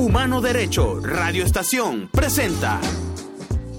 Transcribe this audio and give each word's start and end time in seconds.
Humano 0.00 0.40
Derecho, 0.40 0.98
Radio 0.98 1.44
Estación, 1.44 2.08
presenta. 2.10 2.80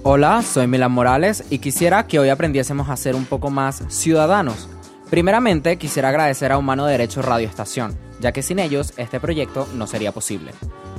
Hola, 0.03 0.43
soy 0.43 0.67
Milan 0.67 0.91
Morales 0.91 1.43
y 1.49 1.57
quisiera 1.57 2.05
que 2.05 2.19
hoy 2.19 2.29
aprendiésemos 2.29 2.89
a 2.89 2.95
ser 2.95 3.15
un 3.15 3.25
poco 3.25 3.49
más 3.49 3.81
ciudadanos. 3.87 4.69
Primeramente, 5.09 5.79
quisiera 5.79 6.09
agradecer 6.09 6.51
a 6.51 6.59
Humano 6.59 6.85
Derecho 6.85 7.23
Radio 7.23 7.47
Estación, 7.47 7.97
ya 8.19 8.31
que 8.33 8.43
sin 8.43 8.59
ellos 8.59 8.93
este 8.97 9.19
proyecto 9.19 9.67
no 9.73 9.87
sería 9.87 10.11
posible. 10.11 10.51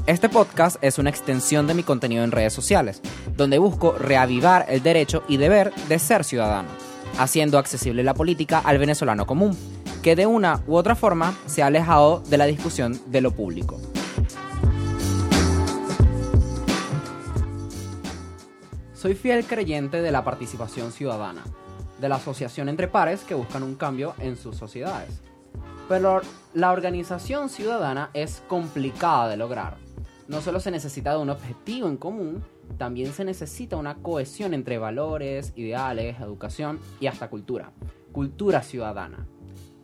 Este 0.06 0.28
podcast 0.28 0.82
es 0.82 0.98
una 0.98 1.10
extensión 1.10 1.68
de 1.68 1.74
mi 1.74 1.84
contenido 1.84 2.24
en 2.24 2.32
redes 2.32 2.52
sociales, 2.52 3.00
donde 3.36 3.58
busco 3.58 3.92
reavivar 3.92 4.66
el 4.68 4.82
derecho 4.82 5.22
y 5.28 5.36
deber 5.36 5.72
de 5.88 6.00
ser 6.00 6.24
ciudadano, 6.24 6.68
haciendo 7.16 7.58
accesible 7.58 8.02
la 8.02 8.14
política 8.14 8.58
al 8.58 8.78
venezolano 8.78 9.24
común, 9.24 9.56
que 10.02 10.16
de 10.16 10.26
una 10.26 10.64
u 10.66 10.74
otra 10.74 10.96
forma 10.96 11.32
se 11.46 11.62
ha 11.62 11.66
alejado 11.66 12.24
de 12.28 12.38
la 12.38 12.46
discusión 12.46 13.00
de 13.06 13.20
lo 13.20 13.30
público. 13.30 13.80
Soy 19.02 19.16
fiel 19.16 19.44
creyente 19.44 20.00
de 20.00 20.12
la 20.12 20.22
participación 20.22 20.92
ciudadana, 20.92 21.42
de 22.00 22.08
la 22.08 22.14
asociación 22.14 22.68
entre 22.68 22.86
pares 22.86 23.24
que 23.24 23.34
buscan 23.34 23.64
un 23.64 23.74
cambio 23.74 24.14
en 24.20 24.36
sus 24.36 24.56
sociedades. 24.56 25.20
Pero 25.88 26.20
la 26.54 26.70
organización 26.70 27.48
ciudadana 27.48 28.10
es 28.14 28.44
complicada 28.46 29.28
de 29.28 29.36
lograr 29.36 29.76
no 30.32 30.40
solo 30.40 30.60
se 30.60 30.70
necesita 30.70 31.12
de 31.12 31.18
un 31.18 31.28
objetivo 31.28 31.88
en 31.88 31.98
común, 31.98 32.42
también 32.78 33.12
se 33.12 33.22
necesita 33.22 33.76
una 33.76 33.96
cohesión 33.96 34.54
entre 34.54 34.78
valores, 34.78 35.52
ideales, 35.56 36.18
educación 36.20 36.78
y 37.00 37.06
hasta 37.06 37.28
cultura. 37.28 37.70
Cultura 38.12 38.62
ciudadana. 38.62 39.26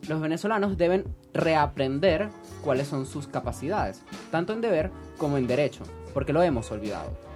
Los 0.07 0.19
venezolanos 0.19 0.75
deben 0.75 1.05
reaprender 1.33 2.29
cuáles 2.63 2.87
son 2.87 3.05
sus 3.05 3.27
capacidades, 3.27 4.01
tanto 4.31 4.53
en 4.53 4.61
deber 4.61 4.89
como 5.19 5.37
en 5.37 5.45
derecho, 5.45 5.83
porque 6.15 6.33
lo 6.33 6.41
hemos 6.41 6.71
olvidado. 6.71 7.28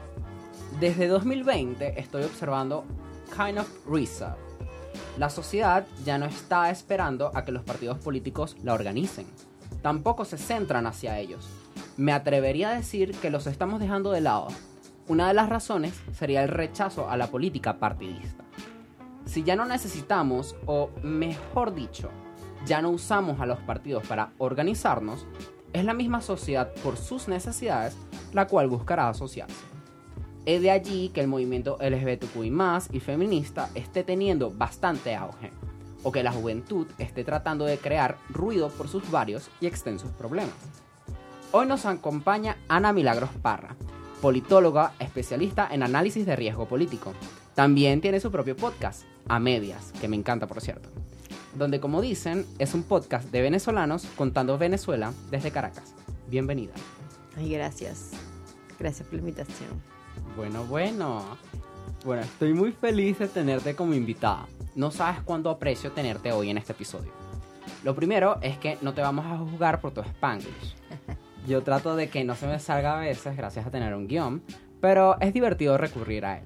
Desde 0.83 1.07
2020 1.07 1.97
estoy 1.97 2.23
observando 2.23 2.83
kind 3.33 3.57
of 3.57 3.69
reset. 3.87 4.35
La 5.17 5.29
sociedad 5.29 5.87
ya 6.03 6.17
no 6.17 6.25
está 6.25 6.69
esperando 6.71 7.31
a 7.33 7.45
que 7.45 7.53
los 7.53 7.63
partidos 7.63 7.99
políticos 7.99 8.57
la 8.63 8.73
organicen. 8.73 9.25
Tampoco 9.81 10.25
se 10.25 10.37
centran 10.37 10.85
hacia 10.85 11.19
ellos, 11.19 11.47
me 11.95 12.11
atrevería 12.11 12.71
a 12.71 12.75
decir 12.75 13.15
que 13.15 13.29
los 13.29 13.47
estamos 13.47 13.79
dejando 13.79 14.11
de 14.11 14.19
lado. 14.19 14.49
Una 15.07 15.29
de 15.29 15.33
las 15.33 15.47
razones 15.47 15.93
sería 16.11 16.43
el 16.43 16.49
rechazo 16.49 17.09
a 17.09 17.15
la 17.15 17.27
política 17.27 17.79
partidista. 17.79 18.43
Si 19.23 19.43
ya 19.43 19.55
no 19.55 19.63
necesitamos, 19.63 20.53
o 20.65 20.89
mejor 21.01 21.73
dicho, 21.73 22.09
ya 22.65 22.81
no 22.81 22.89
usamos 22.89 23.39
a 23.39 23.45
los 23.45 23.59
partidos 23.59 24.05
para 24.05 24.33
organizarnos, 24.37 25.27
es 25.71 25.85
la 25.85 25.93
misma 25.93 26.19
sociedad 26.19 26.73
por 26.83 26.97
sus 26.97 27.29
necesidades 27.29 27.95
la 28.33 28.47
cual 28.47 28.67
buscará 28.67 29.07
asociarse. 29.07 29.72
Es 30.45 30.61
de 30.61 30.71
allí 30.71 31.09
que 31.09 31.21
el 31.21 31.27
movimiento 31.27 31.77
LGBTQI 31.79 32.51
y 32.91 32.99
feminista 32.99 33.69
esté 33.75 34.03
teniendo 34.03 34.51
bastante 34.51 35.15
auge, 35.15 35.51
o 36.03 36.11
que 36.11 36.21
la 36.21 36.33
juventud 36.33 36.85
esté 36.97 37.23
tratando 37.23 37.63
de 37.63 37.77
crear 37.77 38.17
ruido 38.29 38.67
por 38.67 38.89
sus 38.89 39.09
varios 39.09 39.49
y 39.61 39.67
extensos 39.67 40.11
problemas. 40.11 40.53
Hoy 41.53 41.65
nos 41.65 41.85
acompaña 41.85 42.57
Ana 42.67 42.91
Milagros 42.91 43.29
Parra, 43.41 43.77
politóloga 44.21 44.93
especialista 44.99 45.69
en 45.71 45.81
análisis 45.81 46.25
de 46.25 46.35
riesgo 46.35 46.67
político. 46.67 47.13
También 47.55 48.01
tiene 48.01 48.19
su 48.19 48.29
propio 48.29 48.57
podcast, 48.57 49.03
A 49.29 49.39
Medias, 49.39 49.93
que 50.01 50.09
me 50.09 50.17
encanta 50.17 50.45
por 50.45 50.59
cierto, 50.59 50.89
donde 51.55 51.79
como 51.79 52.01
dicen 52.01 52.45
es 52.59 52.73
un 52.73 52.83
podcast 52.83 53.31
de 53.31 53.41
venezolanos 53.41 54.07
contando 54.17 54.57
Venezuela 54.57 55.13
desde 55.31 55.51
Caracas. 55.51 55.95
Bienvenida. 56.27 56.73
Ay, 57.37 57.49
gracias. 57.49 58.11
Gracias 58.77 59.07
por 59.07 59.13
la 59.13 59.21
invitación. 59.21 60.02
Bueno, 60.35 60.65
bueno. 60.65 61.37
Bueno, 62.05 62.23
estoy 62.23 62.53
muy 62.53 62.71
feliz 62.71 63.19
de 63.19 63.27
tenerte 63.27 63.75
como 63.75 63.93
invitada. 63.93 64.47
No 64.75 64.91
sabes 64.91 65.21
cuánto 65.23 65.49
aprecio 65.49 65.91
tenerte 65.91 66.31
hoy 66.31 66.49
en 66.49 66.57
este 66.57 66.73
episodio. 66.73 67.11
Lo 67.83 67.95
primero 67.95 68.37
es 68.41 68.57
que 68.57 68.77
no 68.81 68.93
te 68.93 69.01
vamos 69.01 69.25
a 69.25 69.37
juzgar 69.37 69.79
por 69.79 69.93
tu 69.93 70.01
spanglish. 70.01 70.75
Yo 71.47 71.61
trato 71.63 71.95
de 71.95 72.09
que 72.09 72.23
no 72.23 72.35
se 72.35 72.47
me 72.47 72.59
salga 72.59 72.97
a 72.97 73.01
veces 73.01 73.37
gracias 73.37 73.65
a 73.65 73.71
tener 73.71 73.93
un 73.93 74.07
guion, 74.07 74.41
pero 74.81 75.19
es 75.19 75.33
divertido 75.33 75.77
recurrir 75.77 76.25
a 76.25 76.39
él. 76.39 76.45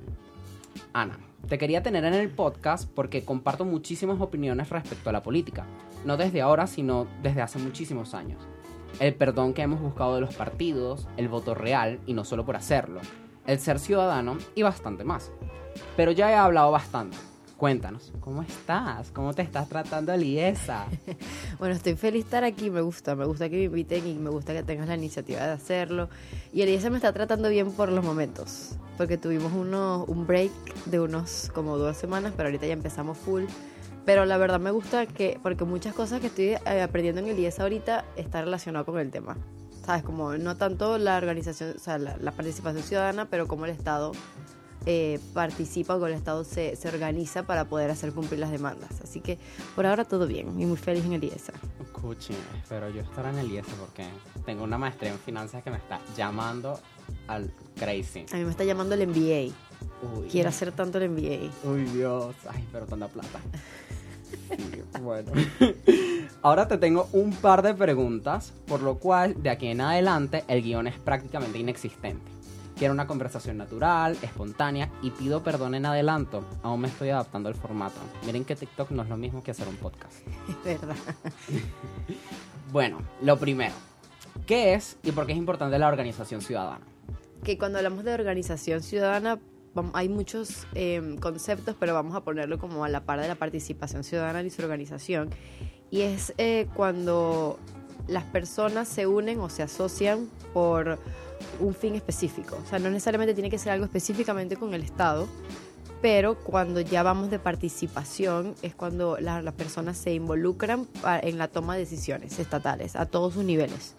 Ana, 0.93 1.19
te 1.47 1.57
quería 1.57 1.83
tener 1.83 2.03
en 2.03 2.13
el 2.13 2.29
podcast 2.29 2.89
porque 2.93 3.23
comparto 3.23 3.65
muchísimas 3.65 4.19
opiniones 4.19 4.69
respecto 4.69 5.09
a 5.09 5.13
la 5.13 5.23
política, 5.23 5.65
no 6.05 6.17
desde 6.17 6.41
ahora, 6.41 6.67
sino 6.67 7.07
desde 7.23 7.41
hace 7.41 7.59
muchísimos 7.59 8.13
años. 8.13 8.41
El 8.99 9.15
perdón 9.15 9.53
que 9.53 9.61
hemos 9.61 9.79
buscado 9.79 10.15
de 10.15 10.21
los 10.21 10.35
partidos, 10.35 11.07
el 11.17 11.29
voto 11.29 11.55
real 11.55 11.99
y 12.05 12.13
no 12.13 12.25
solo 12.25 12.45
por 12.45 12.55
hacerlo, 12.55 12.99
el 13.47 13.59
ser 13.59 13.79
ciudadano 13.79 14.37
y 14.53 14.61
bastante 14.61 15.03
más. 15.03 15.31
Pero 15.95 16.11
ya 16.11 16.29
he 16.31 16.35
hablado 16.35 16.71
bastante. 16.71 17.17
Cuéntanos, 17.57 18.13
¿cómo 18.19 18.43
estás? 18.43 19.09
¿Cómo 19.09 19.33
te 19.33 19.41
estás 19.41 19.67
tratando, 19.67 20.13
Eliesa? 20.13 20.85
bueno, 21.59 21.73
estoy 21.73 21.95
feliz 21.95 22.23
de 22.23 22.27
estar 22.27 22.43
aquí, 22.43 22.69
me 22.69 22.81
gusta, 22.81 23.15
me 23.15 23.25
gusta 23.25 23.49
que 23.49 23.55
me 23.55 23.63
inviten 23.63 24.05
y 24.05 24.13
me 24.13 24.29
gusta 24.29 24.53
que 24.53 24.61
tengas 24.61 24.87
la 24.87 24.95
iniciativa 24.95 25.39
de 25.39 25.53
hacerlo. 25.53 26.07
Y 26.53 26.61
Eliesa 26.61 26.91
me 26.91 26.97
está 26.97 27.11
tratando 27.13 27.49
bien 27.49 27.71
por 27.71 27.91
los 27.91 28.05
momentos, 28.05 28.75
porque 28.95 29.17
tuvimos 29.17 29.53
uno, 29.53 30.05
un 30.07 30.27
break 30.27 30.51
de 30.85 30.99
unos 30.99 31.49
como 31.51 31.79
dos 31.79 31.97
semanas, 31.97 32.33
pero 32.37 32.49
ahorita 32.49 32.67
ya 32.67 32.73
empezamos 32.73 33.17
full. 33.17 33.45
Pero 34.05 34.25
la 34.25 34.37
verdad 34.37 34.59
me 34.59 34.69
gusta 34.69 35.07
que, 35.07 35.39
porque 35.41 35.65
muchas 35.65 35.95
cosas 35.95 36.21
que 36.21 36.27
estoy 36.27 36.45
eh, 36.49 36.81
aprendiendo 36.83 37.21
en 37.21 37.27
Eliesa 37.29 37.63
ahorita 37.63 38.05
está 38.17 38.41
relacionado 38.41 38.85
con 38.85 38.99
el 38.99 39.09
tema. 39.09 39.35
¿Sabes? 39.87 40.03
Como 40.03 40.37
no 40.37 40.55
tanto 40.57 40.99
la 40.99 41.17
organización, 41.17 41.73
o 41.75 41.79
sea, 41.79 41.97
la 41.97 42.31
participación 42.31 42.83
ciudadana, 42.83 43.25
pero 43.25 43.47
como 43.47 43.65
el 43.65 43.71
Estado 43.71 44.11
eh, 44.89 45.19
participa 45.33 45.97
o 45.97 46.07
el 46.07 46.13
Estado 46.13 46.45
se, 46.45 46.77
se, 46.77 46.87
organiza 46.87 47.43
para 47.43 47.65
poder 47.65 47.91
hacer 47.91 48.13
cumplir 48.13 48.39
las 48.39 48.51
demandas. 48.51 49.01
Así 49.01 49.19
que 49.19 49.37
por 49.75 49.85
ahora 49.85 50.05
todo 50.05 50.27
bien 50.27 50.57
y 50.57 50.65
muy 50.65 50.77
feliz 50.77 51.03
en 51.03 51.11
el 51.11 51.23
IESA. 51.25 51.51
Escuchen, 51.81 52.37
espero 52.61 52.89
yo 52.89 53.01
estar 53.01 53.25
en 53.25 53.37
el 53.37 53.51
IESA 53.51 53.73
porque 53.81 54.07
tengo 54.45 54.63
una 54.63 54.77
maestría 54.77 55.11
en 55.11 55.19
finanzas 55.19 55.61
que 55.61 55.71
me 55.71 55.77
está 55.77 55.99
llamando 56.15 56.79
al 57.27 57.51
crazy. 57.75 58.25
A 58.31 58.37
mí 58.37 58.45
me 58.45 58.51
está 58.51 58.63
llamando 58.63 58.95
el 58.95 59.05
MBA. 59.07 59.53
Quiero 60.31 60.47
hacer 60.47 60.71
tanto 60.71 60.99
el 60.99 61.09
MBA. 61.09 61.69
Uy, 61.69 61.83
Dios. 61.93 62.33
Ay, 62.49 62.65
pero 62.71 62.85
tanta 62.85 63.09
plata. 63.09 63.41
Bueno. 65.01 65.31
Ahora 66.41 66.67
te 66.67 66.77
tengo 66.77 67.09
un 67.13 67.33
par 67.33 67.61
de 67.61 67.73
preguntas, 67.73 68.53
por 68.67 68.81
lo 68.81 68.99
cual 68.99 69.41
de 69.41 69.49
aquí 69.49 69.67
en 69.67 69.81
adelante 69.81 70.43
el 70.47 70.61
guion 70.61 70.87
es 70.87 70.97
prácticamente 70.97 71.57
inexistente. 71.59 72.37
Quiero 72.77 72.93
una 72.93 73.07
conversación 73.07 73.57
natural, 73.57 74.15
espontánea 74.21 74.91
y 75.01 75.09
pido 75.09 75.41
perdón 75.41 75.73
en 75.73 75.87
adelanto. 75.87 76.43
Aún 76.61 76.81
me 76.81 76.87
estoy 76.87 77.09
adaptando 77.09 77.49
al 77.49 77.55
formato. 77.55 77.95
Miren 78.23 78.45
que 78.45 78.55
TikTok 78.55 78.91
no 78.91 79.01
es 79.01 79.09
lo 79.09 79.17
mismo 79.17 79.43
que 79.43 79.51
hacer 79.51 79.67
un 79.67 79.77
podcast. 79.77 80.15
Es 80.65 80.79
verdad. 80.79 80.95
bueno, 82.71 82.99
lo 83.21 83.37
primero. 83.37 83.73
¿Qué 84.45 84.75
es 84.75 84.97
y 85.03 85.11
por 85.11 85.25
qué 85.25 85.31
es 85.31 85.37
importante 85.39 85.79
la 85.79 85.87
organización 85.87 86.41
ciudadana? 86.41 86.85
Que 87.43 87.57
cuando 87.57 87.79
hablamos 87.79 88.03
de 88.03 88.13
organización 88.13 88.83
ciudadana 88.83 89.39
hay 89.93 90.09
muchos 90.09 90.67
em, 90.73 91.17
conceptos, 91.17 91.75
pero 91.79 91.93
vamos 91.93 92.15
a 92.15 92.21
ponerlo 92.21 92.57
como 92.59 92.83
a 92.83 92.89
la 92.89 93.01
par 93.01 93.21
de 93.21 93.27
la 93.27 93.35
participación 93.35 94.03
ciudadana 94.03 94.41
y 94.43 94.49
su 94.49 94.61
organización. 94.61 95.29
Y 95.89 96.01
es 96.01 96.33
eh, 96.37 96.67
cuando 96.75 97.59
las 98.07 98.23
personas 98.25 98.87
se 98.87 99.07
unen 99.07 99.39
o 99.39 99.49
se 99.49 99.63
asocian 99.63 100.29
por 100.53 100.99
un 101.59 101.73
fin 101.73 101.95
específico. 101.95 102.57
O 102.63 102.69
sea, 102.69 102.79
no 102.79 102.89
necesariamente 102.89 103.33
tiene 103.33 103.49
que 103.49 103.57
ser 103.57 103.71
algo 103.71 103.85
específicamente 103.85 104.55
con 104.55 104.73
el 104.73 104.83
Estado, 104.83 105.27
pero 106.01 106.35
cuando 106.35 106.81
ya 106.81 107.03
vamos 107.03 107.29
de 107.29 107.39
participación 107.39 108.55
es 108.61 108.75
cuando 108.75 109.17
las 109.19 109.53
personas 109.53 109.97
se 109.97 110.13
involucran 110.13 110.87
en 111.21 111.37
la 111.37 111.47
toma 111.47 111.73
de 111.73 111.81
decisiones 111.81 112.39
estatales 112.39 112.95
a 112.95 113.05
todos 113.05 113.33
sus 113.33 113.43
niveles. 113.43 113.95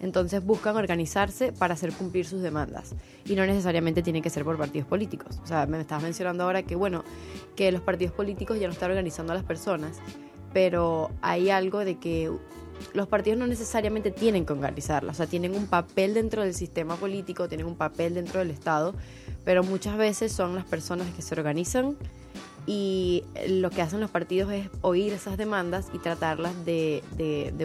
Entonces 0.00 0.44
buscan 0.44 0.76
organizarse 0.76 1.52
para 1.52 1.74
hacer 1.74 1.92
cumplir 1.92 2.26
sus 2.26 2.42
demandas 2.42 2.94
y 3.24 3.34
no 3.34 3.46
necesariamente 3.46 4.02
tiene 4.02 4.22
que 4.22 4.30
ser 4.30 4.44
por 4.44 4.56
partidos 4.58 4.88
políticos. 4.88 5.40
O 5.42 5.46
sea, 5.46 5.66
me 5.66 5.80
estabas 5.80 6.04
mencionando 6.04 6.44
ahora 6.44 6.62
que 6.62 6.76
bueno, 6.76 7.04
que 7.54 7.72
los 7.72 7.80
partidos 7.80 8.14
políticos 8.14 8.58
ya 8.58 8.66
no 8.66 8.72
están 8.72 8.90
organizando 8.90 9.32
a 9.32 9.36
las 9.36 9.44
personas, 9.44 9.98
pero 10.52 11.10
hay 11.22 11.50
algo 11.50 11.84
de 11.84 11.98
que 11.98 12.30
los 12.94 13.08
partidos 13.08 13.38
no 13.38 13.46
necesariamente 13.46 14.10
tienen 14.10 14.44
que 14.44 14.52
organizarla, 14.52 15.12
o 15.12 15.14
sea, 15.14 15.26
tienen 15.26 15.54
un 15.54 15.66
papel 15.66 16.14
dentro 16.14 16.42
del 16.42 16.54
sistema 16.54 16.96
político, 16.96 17.48
tienen 17.48 17.66
un 17.66 17.76
papel 17.76 18.14
dentro 18.14 18.40
del 18.40 18.50
Estado, 18.50 18.94
pero 19.44 19.62
muchas 19.62 19.96
veces 19.96 20.32
son 20.32 20.54
las 20.54 20.64
personas 20.64 21.08
que 21.14 21.22
se 21.22 21.34
organizan 21.34 21.96
y 22.66 23.22
lo 23.48 23.70
que 23.70 23.80
hacen 23.80 24.00
los 24.00 24.10
partidos 24.10 24.52
es 24.52 24.68
oír 24.80 25.12
esas 25.12 25.36
demandas 25.36 25.86
y 25.92 25.98
tratarlas 25.98 26.64
de, 26.64 27.02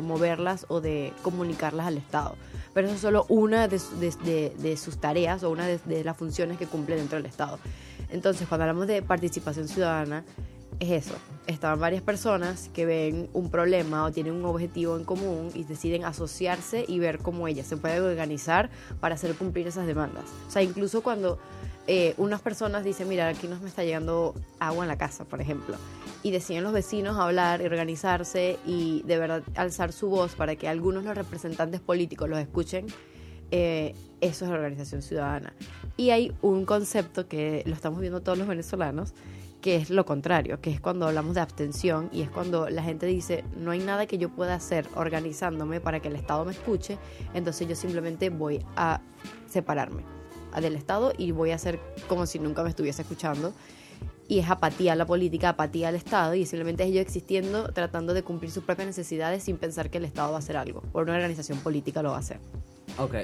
moverlas 0.04 0.66
o 0.70 0.80
de 0.80 1.12
comunicarlas 1.24 1.88
al 1.88 1.98
Estado. 1.98 2.36
Pero 2.74 2.88
eso 2.88 2.96
es 2.96 3.02
solo 3.02 3.26
una 3.28 3.68
de, 3.68 3.82
de 4.58 4.78
sus 4.78 4.98
tareas 4.98 5.44
o 5.44 5.50
una 5.50 5.66
de, 5.68 6.04
las 6.04 6.16
funciones 6.16 6.58
que 6.58 6.68
cumple 6.68 6.96
dentro 6.96 7.18
del 7.18 7.26
Estado. 7.26 7.58
Entonces, 8.10 8.48
cuando 8.48 8.64
hablamos 8.64 8.88
de 8.88 9.02
participación 9.02 9.68
ciudadana, 9.68 10.24
es 10.80 11.06
eso. 11.06 11.16
Estaban 11.48 11.80
varias 11.80 12.02
personas 12.02 12.70
que 12.74 12.86
ven 12.86 13.30
un 13.34 13.50
problema 13.50 14.04
o 14.06 14.12
tienen 14.12 14.34
un 14.34 14.46
objetivo 14.46 14.98
en 14.98 15.04
común 15.04 15.50
y 15.54 15.64
deciden 15.64 16.06
asociarse 16.06 16.86
y 16.88 17.00
ver 17.00 17.20
cómo 17.20 17.48
ellas 17.48 17.68
se 17.68 17.78
pueden 17.78 18.04
organizar 18.04 18.70
para 19.00 19.16
hacer 19.16 19.36
cumplir 19.36 19.68
esas 19.68 19.88
demandas. 19.88 20.26
O 20.48 20.52
sea, 20.52 20.62
incluso 20.62 21.02
cuando 21.02 21.40
eh, 21.88 22.14
unas 22.18 22.42
personas 22.42 22.84
dicen, 22.84 23.10
mira, 23.10 23.28
aquí 23.28 23.48
nos 23.48 23.62
me 23.62 23.68
está 23.68 23.84
llegando 23.84 24.36
agua 24.60 24.84
en 24.84 24.88
la 24.88 24.98
casa, 24.98 25.26
por 25.26 25.42
ejemplo, 25.42 25.76
y 26.24 26.32
deciden 26.32 26.64
los 26.64 26.74
vecinos 26.74 27.18
hablar 27.18 27.62
y 27.62 27.66
organizarse 27.66 28.60
y 28.66 29.02
de 29.04 29.18
verdad 29.18 29.44
alzar 29.56 29.92
su 29.92 30.10
voz 30.10 30.36
para 30.36 30.56
que 30.56 30.68
algunos 30.68 31.04
los 31.04 31.16
representantes 31.16 31.82
políticos 31.82 32.30
los 32.30 32.40
escuchen, 32.40 32.86
eh, 33.50 33.96
eso 34.22 34.46
es 34.46 34.52
la 34.52 34.58
organización 34.58 35.02
ciudadana. 35.02 35.54
Y 35.98 36.12
hay 36.12 36.32
un 36.42 36.66
concepto 36.66 37.28
que 37.28 37.64
lo 37.66 37.74
estamos 37.74 38.00
viendo 38.00 38.22
todos 38.22 38.38
los 38.38 38.48
venezolanos, 38.48 39.14
que 39.60 39.76
es 39.76 39.90
lo 39.90 40.06
contrario, 40.06 40.62
que 40.62 40.72
es 40.72 40.80
cuando 40.80 41.08
hablamos 41.08 41.36
de 41.36 41.42
abstención 41.42 42.10
y 42.12 42.22
es 42.22 42.30
cuando 42.30 42.70
la 42.70 42.84
gente 42.84 43.06
dice, 43.08 43.44
no 43.58 43.72
hay 43.72 43.80
nada 43.80 44.06
que 44.06 44.18
yo 44.18 44.30
pueda 44.30 44.56
hacer 44.56 44.88
organizándome 44.96 45.80
para 45.80 46.00
que 46.00 46.08
el 46.08 46.16
Estado 46.16 46.46
me 46.46 46.52
escuche, 46.52 46.98
entonces 47.34 47.68
yo 47.68 47.76
simplemente 47.76 48.30
voy 48.30 48.64
a 48.76 49.02
separarme 49.48 50.21
del 50.60 50.76
Estado 50.76 51.14
y 51.18 51.32
voy 51.32 51.52
a 51.52 51.56
hacer 51.56 51.80
como 52.08 52.26
si 52.26 52.40
nunca 52.40 52.64
me 52.64 52.70
estuviese 52.70 53.04
escuchando. 53.04 53.54
Y 54.28 54.40
es 54.40 54.50
apatía 54.50 54.94
a 54.94 54.96
la 54.96 55.06
política, 55.06 55.50
apatía 55.50 55.90
al 55.90 55.96
Estado 55.96 56.36
y 56.36 56.46
simplemente 56.46 56.84
es 56.84 56.90
ellos 56.90 57.02
existiendo, 57.02 57.72
tratando 57.74 58.14
de 58.14 58.24
cumplir 58.24 58.50
sus 58.52 58.64
propias 58.64 58.88
necesidades 58.88 59.44
sin 59.44 59.58
pensar 59.58 59.90
que 59.90 59.98
el 59.98 60.06
Estado 60.06 60.32
va 60.32 60.38
a 60.38 60.40
hacer 60.40 60.58
algo, 60.58 60.84
o 60.94 61.02
una 61.02 61.14
organización 61.14 61.60
política 61.60 62.02
lo 62.02 62.12
va 62.12 62.18
a 62.18 62.20
hacer. 62.20 62.40
Ok, 62.98 63.16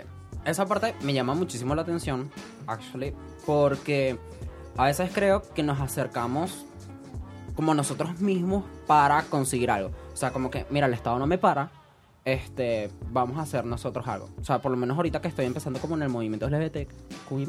esa 0.45 0.65
parte 0.65 0.95
me 1.01 1.13
llama 1.13 1.33
muchísimo 1.33 1.75
la 1.75 1.81
atención, 1.83 2.29
actually, 2.67 3.13
porque 3.45 4.17
a 4.75 4.85
veces 4.85 5.09
creo 5.13 5.41
que 5.53 5.63
nos 5.63 5.79
acercamos 5.79 6.65
como 7.55 7.73
nosotros 7.73 8.19
mismos 8.19 8.63
para 8.85 9.23
conseguir 9.23 9.71
algo. 9.71 9.91
O 10.13 10.15
sea, 10.15 10.31
como 10.31 10.51
que, 10.51 10.65
mira, 10.69 10.87
el 10.87 10.93
Estado 10.93 11.17
no 11.19 11.25
me 11.25 11.37
para, 11.37 11.71
este, 12.27 12.91
vamos 13.09 13.37
a 13.37 13.43
hacer 13.43 13.63
nosotros 13.63 14.05
algo. 14.05 14.29
O 14.41 14.43
sea, 14.43 14.59
por 14.61 14.69
lo 14.69 14.77
menos 14.77 14.97
ahorita 14.97 15.21
que 15.21 15.29
estoy 15.29 15.45
empezando 15.45 15.79
como 15.79 15.95
en 15.95 16.01
el 16.01 16.09
movimiento 16.09 16.49
LGBTQI+, 16.49 17.47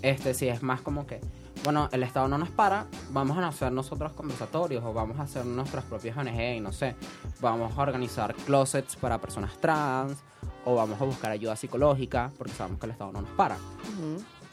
este, 0.00 0.32
sí 0.32 0.48
es 0.48 0.62
más 0.62 0.80
como 0.80 1.06
que, 1.06 1.20
bueno, 1.64 1.90
el 1.92 2.02
Estado 2.02 2.26
no 2.26 2.38
nos 2.38 2.48
para, 2.48 2.86
vamos 3.10 3.36
a 3.36 3.46
hacer 3.46 3.70
nosotros 3.70 4.12
conversatorios 4.12 4.82
o 4.86 4.94
vamos 4.94 5.18
a 5.18 5.24
hacer 5.24 5.44
nuestras 5.44 5.84
propias 5.84 6.16
ONG 6.16 6.56
y 6.56 6.60
no 6.60 6.72
sé, 6.72 6.96
vamos 7.42 7.76
a 7.76 7.82
organizar 7.82 8.34
closets 8.46 8.96
para 8.96 9.20
personas 9.20 9.58
trans 9.58 10.16
o 10.64 10.76
vamos 10.76 10.98
a 10.98 11.04
buscar 11.04 11.30
ayuda 11.32 11.54
psicológica 11.54 12.32
porque 12.38 12.54
sabemos 12.54 12.80
que 12.80 12.86
el 12.86 12.92
Estado 12.92 13.12
no 13.12 13.20
nos 13.20 13.30
para. 13.32 13.58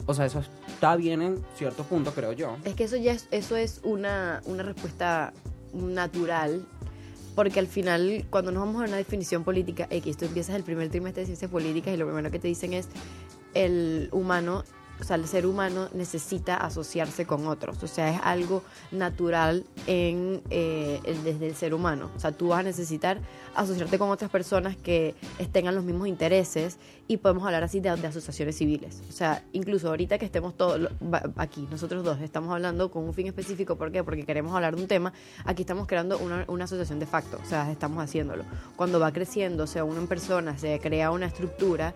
O 0.04 0.12
sea, 0.12 0.26
eso 0.26 0.42
está 0.66 0.94
bien 0.94 1.22
en 1.22 1.42
cierto 1.56 1.84
punto, 1.84 2.12
creo 2.12 2.32
yo. 2.32 2.58
Es 2.64 2.74
que 2.74 2.84
eso 2.84 2.96
ya 2.96 3.12
es, 3.12 3.28
eso 3.30 3.56
es 3.56 3.80
una, 3.82 4.42
una 4.44 4.62
respuesta 4.62 5.32
natural 5.72 6.66
porque 7.38 7.60
al 7.60 7.68
final, 7.68 8.24
cuando 8.30 8.50
nos 8.50 8.66
vamos 8.66 8.82
a 8.82 8.86
una 8.86 8.96
definición 8.96 9.44
política, 9.44 9.86
X, 9.90 10.16
tú 10.16 10.24
empiezas 10.24 10.56
el 10.56 10.64
primer 10.64 10.88
trimestre 10.88 11.20
de 11.20 11.26
ciencias 11.26 11.48
políticas 11.48 11.94
y 11.94 11.96
lo 11.96 12.04
primero 12.04 12.32
que 12.32 12.40
te 12.40 12.48
dicen 12.48 12.72
es 12.72 12.88
el 13.54 14.08
humano 14.10 14.64
o 15.00 15.04
sea, 15.04 15.14
el 15.14 15.28
ser 15.28 15.46
humano 15.46 15.88
necesita 15.94 16.56
asociarse 16.56 17.26
con 17.26 17.46
otros, 17.46 17.80
o 17.84 17.86
sea, 17.86 18.12
es 18.12 18.20
algo 18.24 18.64
natural 18.90 19.64
en, 19.86 20.42
eh, 20.50 21.00
desde 21.22 21.46
el 21.46 21.54
ser 21.54 21.74
humano, 21.74 22.10
o 22.16 22.18
sea, 22.18 22.32
tú 22.32 22.48
vas 22.48 22.58
a 22.58 22.62
necesitar 22.64 23.20
asociarte 23.54 24.00
con 24.00 24.10
otras 24.10 24.32
personas 24.32 24.76
que 24.76 25.14
tengan 25.52 25.76
los 25.76 25.84
mismos 25.84 26.08
intereses 26.08 26.78
y 27.08 27.16
podemos 27.16 27.44
hablar 27.44 27.64
así 27.64 27.80
de, 27.80 27.88
asociaciones 27.88 28.56
civiles, 28.56 29.02
o 29.08 29.12
sea, 29.12 29.42
incluso 29.52 29.88
ahorita 29.88 30.18
que 30.18 30.26
estemos 30.26 30.54
todos 30.56 30.90
aquí, 31.36 31.66
nosotros 31.70 32.04
dos 32.04 32.20
estamos 32.20 32.52
hablando 32.52 32.90
con 32.90 33.04
un 33.04 33.14
fin 33.14 33.26
específico, 33.26 33.76
¿por 33.76 33.90
qué? 33.90 34.04
Porque 34.04 34.24
queremos 34.24 34.54
hablar 34.54 34.76
de 34.76 34.82
un 34.82 34.88
tema, 34.88 35.14
aquí 35.46 35.62
estamos 35.62 35.86
creando 35.86 36.18
una, 36.18 36.44
una 36.48 36.64
asociación 36.64 37.00
de 37.00 37.06
facto, 37.06 37.40
o 37.42 37.48
sea, 37.48 37.72
estamos 37.72 38.04
haciéndolo. 38.04 38.44
Cuando 38.76 39.00
va 39.00 39.10
creciendo, 39.10 39.64
o 39.64 39.66
sea, 39.66 39.84
una 39.84 40.02
persona 40.06 40.58
se 40.58 40.78
crea 40.80 41.10
una 41.10 41.26
estructura, 41.26 41.94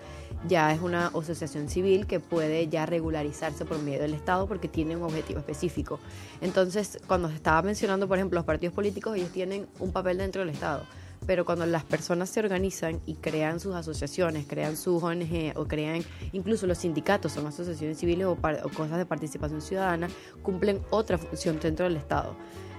ya 0.49 0.73
es 0.73 0.81
una 0.81 1.09
asociación 1.09 1.69
civil 1.69 2.07
que 2.07 2.19
puede 2.19 2.69
ya 2.69 2.87
regularizarse 2.87 3.65
por 3.67 3.79
medio 3.81 4.01
del 4.01 4.15
Estado 4.15 4.47
porque 4.47 4.67
tiene 4.67 4.97
un 4.97 5.03
objetivo 5.03 5.39
específico. 5.39 6.01
Entonces, 6.41 6.99
cuando 7.07 7.29
se 7.29 7.35
estaba 7.35 7.61
mencionando, 7.63 8.09
por 8.09 8.19
ejemplo, 8.19 8.39
los 8.39 8.47
partidos 8.47 8.75
políticos, 8.75 9.17
ellos 9.17 9.31
tienen 9.31 9.67
un 9.79 9.93
papel 9.93 10.19
dentro 10.19 10.41
del 10.41 10.49
Estado. 10.49 10.85
Pero 11.27 11.45
cuando 11.45 11.67
las 11.67 11.85
personas 11.85 12.31
se 12.31 12.41
organizan 12.41 13.01
y 13.07 13.15
crean 13.15 13.61
sus 13.61 13.75
asociaciones, 13.75 14.47
crean 14.49 14.77
sus 14.77 15.03
ONG 15.03 15.53
o 15.57 15.67
crean, 15.67 16.03
incluso 16.33 16.67
los 16.67 16.79
sindicatos 16.79 17.33
son 17.33 17.47
asociaciones 17.47 17.99
civiles 17.99 18.27
o, 18.27 18.37
cosas 18.37 18.99
de 18.99 19.07
participación 19.07 19.61
ciudadana, 19.61 20.09
cumplen 20.43 20.81
otra 20.91 21.19
función 21.19 21.61
dentro 21.61 21.85
del 21.85 21.97
Estado. 21.97 22.35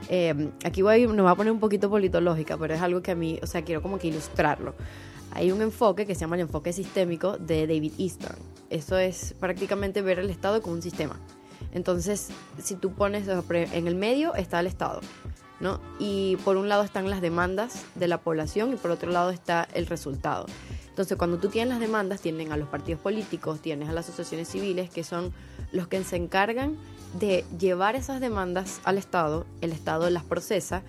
Eh, 0.09 0.51
aquí 0.65 0.81
voy, 0.81 1.07
me 1.07 1.21
voy 1.21 1.31
a 1.31 1.35
poner 1.35 1.53
un 1.53 1.59
poquito 1.59 1.89
politológica, 1.89 2.57
pero 2.57 2.73
es 2.73 2.81
algo 2.81 3.01
que 3.01 3.11
a 3.11 3.15
mí, 3.15 3.39
o 3.41 3.47
sea, 3.47 3.63
quiero 3.63 3.81
como 3.81 3.97
que 3.97 4.07
ilustrarlo. 4.07 4.75
Hay 5.31 5.51
un 5.51 5.61
enfoque 5.61 6.05
que 6.05 6.13
se 6.13 6.21
llama 6.21 6.35
el 6.35 6.41
enfoque 6.41 6.73
sistémico 6.73 7.37
de 7.37 7.65
David 7.65 7.93
Easton. 7.97 8.35
Eso 8.69 8.97
es 8.97 9.33
prácticamente 9.39 10.01
ver 10.01 10.19
el 10.19 10.29
Estado 10.29 10.61
como 10.61 10.75
un 10.75 10.81
sistema. 10.81 11.19
Entonces, 11.71 12.29
si 12.61 12.75
tú 12.75 12.93
pones 12.93 13.27
en 13.27 13.87
el 13.87 13.95
medio 13.95 14.35
está 14.35 14.59
el 14.59 14.67
Estado, 14.67 15.01
Y 15.99 16.37
por 16.43 16.57
un 16.57 16.69
lado 16.69 16.83
están 16.83 17.09
las 17.09 17.21
demandas 17.21 17.85
de 17.95 18.07
la 18.07 18.19
población 18.19 18.73
y 18.73 18.75
por 18.75 18.91
otro 18.91 19.11
lado 19.11 19.29
está 19.29 19.67
el 19.73 19.85
resultado. 19.85 20.45
Entonces, 20.89 21.17
cuando 21.17 21.37
tú 21.37 21.49
tienes 21.49 21.69
las 21.69 21.79
demandas, 21.79 22.21
tienen 22.21 22.51
a 22.51 22.57
los 22.57 22.67
partidos 22.67 23.01
políticos, 23.01 23.61
tienes 23.61 23.89
a 23.89 23.93
las 23.93 24.07
asociaciones 24.07 24.47
civiles, 24.47 24.89
que 24.91 25.03
son 25.03 25.33
los 25.71 25.87
que 25.87 26.03
se 26.03 26.17
encargan 26.17 26.77
de 27.19 27.45
llevar 27.57 27.95
esas 27.95 28.21
demandas 28.21 28.79
al 28.83 28.97
Estado, 28.97 29.45
el 29.61 29.71
Estado 29.71 30.09
las 30.09 30.23
procesa, 30.23 30.83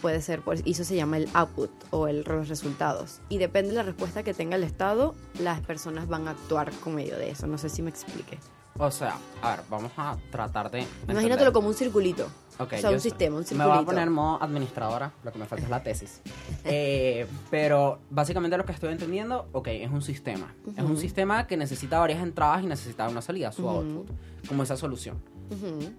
puede 0.00 0.22
ser, 0.22 0.40
pues, 0.40 0.62
y 0.64 0.72
eso 0.72 0.84
se 0.84 0.96
llama 0.96 1.18
el 1.18 1.28
output 1.34 1.70
o 1.90 2.08
el, 2.08 2.22
los 2.22 2.48
resultados. 2.48 3.20
Y 3.28 3.38
depende 3.38 3.70
de 3.70 3.76
la 3.76 3.82
respuesta 3.82 4.22
que 4.22 4.32
tenga 4.32 4.56
el 4.56 4.64
Estado, 4.64 5.14
las 5.40 5.60
personas 5.60 6.08
van 6.08 6.28
a 6.28 6.32
actuar 6.32 6.72
con 6.80 6.94
medio 6.94 7.18
de 7.18 7.30
eso. 7.30 7.46
No 7.46 7.58
sé 7.58 7.68
si 7.68 7.82
me 7.82 7.90
explique. 7.90 8.38
O 8.78 8.90
sea, 8.90 9.18
a 9.40 9.50
ver, 9.50 9.60
vamos 9.70 9.92
a 9.96 10.16
tratar 10.30 10.70
de... 10.70 10.86
Imagínatelo 11.08 11.52
como 11.52 11.68
un 11.68 11.74
circulito. 11.74 12.26
Okay, 12.58 12.78
o 12.78 12.80
sea, 12.80 12.90
un 12.90 13.00
sistema, 13.00 13.36
un 13.36 13.44
circulito. 13.44 13.68
Me 13.68 13.74
voy 13.74 13.82
a 13.82 13.86
poner 13.86 14.10
modo 14.10 14.42
administradora, 14.42 15.12
lo 15.22 15.32
que 15.32 15.38
me 15.38 15.46
falta 15.46 15.64
es 15.64 15.70
la 15.70 15.82
tesis. 15.82 16.20
eh, 16.64 17.26
pero 17.50 18.00
básicamente 18.10 18.56
lo 18.56 18.64
que 18.64 18.72
estoy 18.72 18.92
entendiendo, 18.92 19.48
ok, 19.52 19.68
es 19.68 19.90
un 19.90 20.02
sistema. 20.02 20.54
Es 20.76 20.84
un 20.84 20.96
sistema 20.96 21.46
que 21.46 21.56
necesita 21.56 21.98
varias 21.98 22.22
entradas 22.22 22.62
y 22.62 22.66
necesita 22.66 23.08
una 23.08 23.22
salida, 23.22 23.52
su 23.52 23.68
output, 23.68 24.08
como 24.48 24.62
esa 24.62 24.76
solución. 24.76 25.22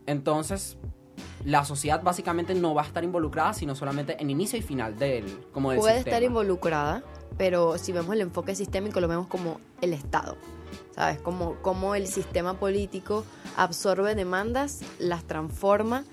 Entonces, 0.06 0.78
la 1.46 1.64
sociedad 1.64 2.02
básicamente 2.02 2.56
no 2.56 2.74
va 2.74 2.82
a 2.82 2.86
estar 2.86 3.04
involucrada, 3.04 3.54
sino 3.54 3.76
solamente 3.76 4.22
en 4.22 4.30
inicio 4.30 4.58
y 4.60 4.62
final 4.62 4.98
del, 4.98 5.26
como 5.54 5.72
del 5.72 5.80
Puede 5.80 6.00
estar 6.00 6.24
involucrada, 6.24 7.04
pero 7.38 7.78
si 7.78 7.92
vemos 7.92 8.14
el 8.14 8.22
enfoque 8.22 8.56
sistémico 8.56 9.00
lo 9.00 9.08
vemos 9.08 9.28
como 9.28 9.60
el 9.82 9.94
Estado. 9.94 10.38
¿Sabes? 10.96 11.20
Como, 11.20 11.56
como 11.62 11.94
el 11.94 12.08
sistema 12.08 12.54
político 12.58 13.26
absorbe 13.58 14.16
demandas, 14.16 14.80
las 14.98 15.26
transforma 15.26 16.06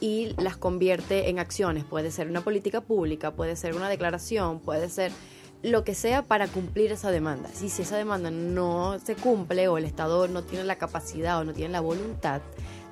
y 0.00 0.34
las 0.38 0.56
convierte 0.56 1.28
en 1.28 1.38
acciones. 1.38 1.84
Puede 1.84 2.10
ser 2.10 2.28
una 2.28 2.40
política 2.40 2.80
pública, 2.80 3.32
puede 3.32 3.54
ser 3.54 3.76
una 3.76 3.90
declaración, 3.90 4.60
puede 4.60 4.88
ser 4.88 5.12
lo 5.62 5.84
que 5.84 5.94
sea 5.94 6.22
para 6.22 6.48
cumplir 6.48 6.92
esa 6.92 7.10
demanda. 7.10 7.50
Y 7.62 7.68
si 7.68 7.82
esa 7.82 7.96
demanda 7.96 8.30
no 8.30 8.98
se 8.98 9.14
cumple 9.14 9.68
o 9.68 9.76
el 9.76 9.84
Estado 9.84 10.26
no 10.26 10.42
tiene 10.42 10.64
la 10.64 10.76
capacidad 10.76 11.38
o 11.38 11.44
no 11.44 11.52
tiene 11.52 11.72
la 11.72 11.80
voluntad 11.80 12.40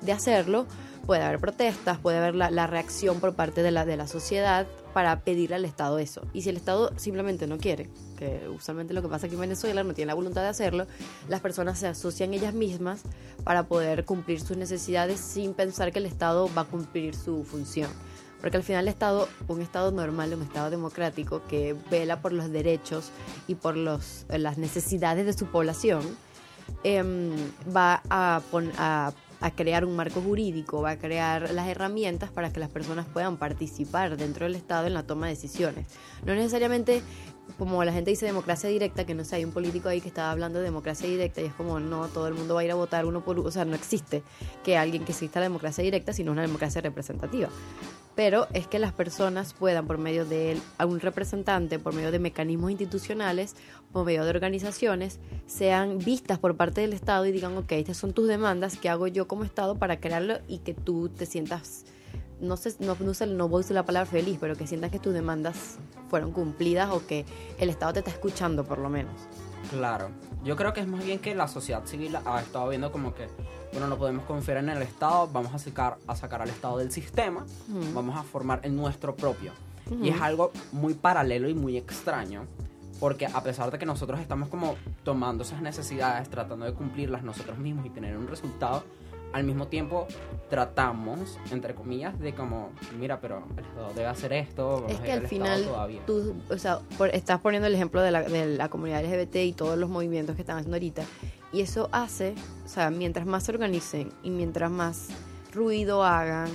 de 0.01 0.11
hacerlo, 0.11 0.67
puede 1.09 1.23
haber 1.23 1.39
protestas, 1.39 1.97
puede 1.97 2.19
haber 2.19 2.35
la, 2.35 2.67
reacción 2.67 3.19
por 3.19 3.33
parte 3.33 3.63
de 3.63 3.71
la, 3.71 3.83
de 3.83 3.97
la 3.97 4.05
sociedad 4.05 4.67
para 4.93 5.21
pedirle 5.21 5.55
al 5.55 5.65
Estado 5.65 5.97
eso. 5.97 6.21
Y 6.33 6.43
si 6.43 6.49
el 6.49 6.57
Estado 6.57 6.91
simplemente 6.97 7.47
no 7.47 7.57
quiere, 7.57 7.89
que 8.15 8.47
usualmente 8.47 8.93
lo 8.93 9.01
que 9.01 9.07
pasa 9.07 9.25
aquí 9.25 9.33
en 9.33 9.41
Venezuela 9.41 9.83
no 9.83 9.95
tiene 9.95 10.09
la 10.09 10.13
voluntad 10.13 10.43
de 10.43 10.49
hacerlo, 10.49 10.85
las 11.27 11.41
personas 11.41 11.79
se 11.79 11.87
asocian 11.87 12.35
ellas 12.35 12.53
mismas 12.53 13.01
para 13.43 13.63
poder 13.63 14.05
cumplir 14.05 14.39
sus 14.39 14.55
necesidades 14.55 15.19
sin 15.19 15.55
pensar 15.55 15.91
que 15.91 15.97
el 15.97 16.05
Estado 16.05 16.47
va 16.55 16.61
a 16.61 16.65
cumplir 16.65 17.15
su 17.15 17.43
función. 17.43 17.89
Porque 18.39 18.57
al 18.57 18.63
final 18.63 18.83
el 18.83 18.89
Estado, 18.89 19.27
un 19.47 19.61
Estado 19.61 19.91
normal, 19.91 20.31
un 20.35 20.43
Estado 20.43 20.69
democrático 20.69 21.41
que 21.49 21.75
vela 21.89 22.21
por 22.21 22.33
los 22.33 22.51
derechos 22.51 23.09
y 23.47 23.55
por 23.55 23.75
los, 23.75 24.27
las 24.29 24.59
necesidades 24.59 25.25
de 25.25 25.33
su 25.33 25.47
población, 25.47 26.03
em, 26.83 27.31
va 27.75 28.03
a, 28.11 28.41
a 29.39 29.51
crear 29.51 29.85
un 29.85 29.95
marco 29.95 30.21
jurídico, 30.21 30.81
va 30.81 30.91
a 30.91 30.99
crear 30.99 31.51
las 31.51 31.67
herramientas 31.67 32.31
para 32.31 32.51
que 32.51 32.59
las 32.59 32.69
personas 32.69 33.05
puedan 33.07 33.37
participar 33.37 34.17
dentro 34.17 34.45
del 34.45 34.55
Estado 34.55 34.87
en 34.87 34.93
la 34.93 35.03
toma 35.03 35.27
de 35.27 35.33
decisiones. 35.33 35.87
No 36.25 36.35
necesariamente 36.35 37.01
como 37.57 37.83
la 37.83 37.91
gente 37.91 38.11
dice 38.11 38.25
democracia 38.25 38.69
directa, 38.69 39.05
que 39.05 39.13
no 39.13 39.23
sé, 39.23 39.37
hay 39.37 39.45
un 39.45 39.51
político 39.51 39.89
ahí 39.89 40.01
que 40.01 40.07
estaba 40.07 40.31
hablando 40.31 40.59
de 40.59 40.65
democracia 40.65 41.07
directa 41.07 41.41
y 41.41 41.45
es 41.45 41.53
como, 41.53 41.79
no, 41.79 42.07
todo 42.07 42.27
el 42.27 42.33
mundo 42.33 42.55
va 42.55 42.61
a 42.61 42.63
ir 42.63 42.71
a 42.71 42.75
votar 42.75 43.05
uno 43.05 43.23
por 43.23 43.39
uno, 43.39 43.47
o 43.47 43.51
sea, 43.51 43.65
no 43.65 43.75
existe 43.75 44.23
que 44.63 44.77
alguien 44.77 45.05
que 45.05 45.11
exista 45.11 45.39
la 45.39 45.45
democracia 45.45 45.83
directa, 45.83 46.13
sino 46.13 46.31
una 46.31 46.41
democracia 46.41 46.81
representativa. 46.81 47.49
Pero 48.15 48.47
es 48.53 48.67
que 48.67 48.79
las 48.79 48.91
personas 48.91 49.53
puedan, 49.53 49.87
por 49.87 49.97
medio 49.97 50.25
de 50.25 50.59
un 50.85 50.99
representante, 50.99 51.79
por 51.79 51.93
medio 51.93 52.11
de 52.11 52.19
mecanismos 52.19 52.71
institucionales, 52.71 53.55
por 53.93 54.05
medio 54.05 54.23
de 54.25 54.29
organizaciones, 54.29 55.19
sean 55.47 55.99
vistas 55.99 56.37
por 56.37 56.57
parte 56.57 56.81
del 56.81 56.93
Estado 56.93 57.25
y 57.25 57.31
digan, 57.31 57.55
ok, 57.57 57.71
estas 57.73 57.97
son 57.97 58.13
tus 58.13 58.27
demandas, 58.27 58.77
¿qué 58.77 58.89
hago 58.89 59.07
yo 59.07 59.27
como 59.27 59.45
Estado 59.45 59.75
para 59.75 59.99
crearlo 59.99 60.39
y 60.47 60.59
que 60.59 60.73
tú 60.73 61.09
te 61.09 61.25
sientas 61.25 61.85
no 62.39 62.57
sé, 62.57 62.75
no, 62.79 62.95
no, 62.95 63.49
voy 63.49 63.59
a 63.59 63.61
usar 63.61 63.75
la 63.75 63.85
palabra 63.85 64.09
feliz, 64.09 64.37
pero 64.39 64.55
que 64.55 64.67
sientas 64.67 64.91
que 64.91 64.99
tus 64.99 65.13
demandas 65.13 65.77
fueron 66.09 66.31
cumplidas 66.31 66.89
o 66.91 67.05
que 67.05 67.25
el 67.57 67.69
Estado 67.69 67.93
te 67.93 67.99
está 67.99 68.11
escuchando 68.11 68.63
por 68.63 68.79
lo 68.79 68.89
menos. 68.89 69.13
Claro, 69.69 70.09
yo 70.43 70.55
creo 70.55 70.73
que 70.73 70.81
es 70.81 70.87
más 70.87 71.03
bien 71.05 71.19
que 71.19 71.35
la 71.35 71.47
sociedad 71.47 71.85
civil 71.85 72.15
ha 72.25 72.39
estado 72.39 72.69
viendo 72.69 72.91
como 72.91 73.13
que, 73.13 73.27
bueno, 73.71 73.87
no 73.87 73.97
podemos 73.97 74.23
confiar 74.25 74.57
en 74.57 74.69
el 74.69 74.81
Estado, 74.81 75.29
vamos 75.31 75.53
a 75.53 75.59
sacar, 75.59 75.97
a 76.07 76.15
sacar 76.15 76.41
al 76.41 76.49
Estado 76.49 76.77
del 76.77 76.91
sistema, 76.91 77.45
vamos 77.93 78.17
a 78.17 78.23
formar 78.23 78.61
el 78.63 78.75
nuestro 78.75 79.15
propio. 79.15 79.51
Y 80.01 80.09
es 80.09 80.21
algo 80.21 80.51
muy 80.71 80.93
paralelo 80.93 81.49
y 81.49 81.53
muy 81.55 81.77
extraño, 81.77 82.45
porque 82.99 83.25
a 83.25 83.43
pesar 83.43 83.71
de 83.71 83.79
que 83.79 83.85
nosotros 83.85 84.19
estamos 84.19 84.49
como 84.49 84.75
tomando 85.03 85.43
esas 85.43 85.61
necesidades, 85.61 86.29
tratando 86.29 86.65
de 86.65 86.73
cumplirlas 86.73 87.23
nosotros 87.23 87.57
mismos 87.57 87.85
y 87.85 87.89
tener 87.89 88.17
un 88.17 88.27
resultado, 88.27 88.83
al 89.33 89.43
mismo 89.43 89.67
tiempo 89.67 90.07
tratamos, 90.49 91.37
entre 91.51 91.75
comillas, 91.75 92.19
de 92.19 92.33
como, 92.33 92.71
mira, 92.97 93.21
pero 93.21 93.43
el 93.57 93.63
Estado 93.63 93.93
debe 93.93 94.07
hacer 94.07 94.33
esto, 94.33 94.67
vamos 94.81 94.91
Es 94.91 94.99
que 94.99 95.11
al 95.11 95.19
al 95.19 95.27
final 95.27 95.63
todavía. 95.63 96.01
tú, 96.05 96.35
o 96.49 96.57
sea, 96.57 96.79
por- 96.97 97.09
estás 97.13 97.39
poniendo 97.39 97.67
el 97.67 97.75
ejemplo 97.75 98.01
de 98.01 98.11
la, 98.11 98.23
de 98.23 98.57
la 98.57 98.69
comunidad 98.69 99.03
LGBT 99.03 99.35
y 99.37 99.53
todos 99.53 99.77
los 99.77 99.89
movimientos 99.89 100.35
que 100.35 100.41
están 100.41 100.57
haciendo 100.57 100.75
ahorita. 100.75 101.03
Y 101.51 101.61
eso 101.61 101.89
hace, 101.91 102.33
o 102.65 102.67
sea, 102.67 102.89
mientras 102.89 103.25
más 103.25 103.43
se 103.43 103.51
organicen 103.51 104.11
y 104.23 104.31
mientras 104.31 104.71
más 104.71 105.09
ruido 105.53 106.03
hagan, 106.03 106.49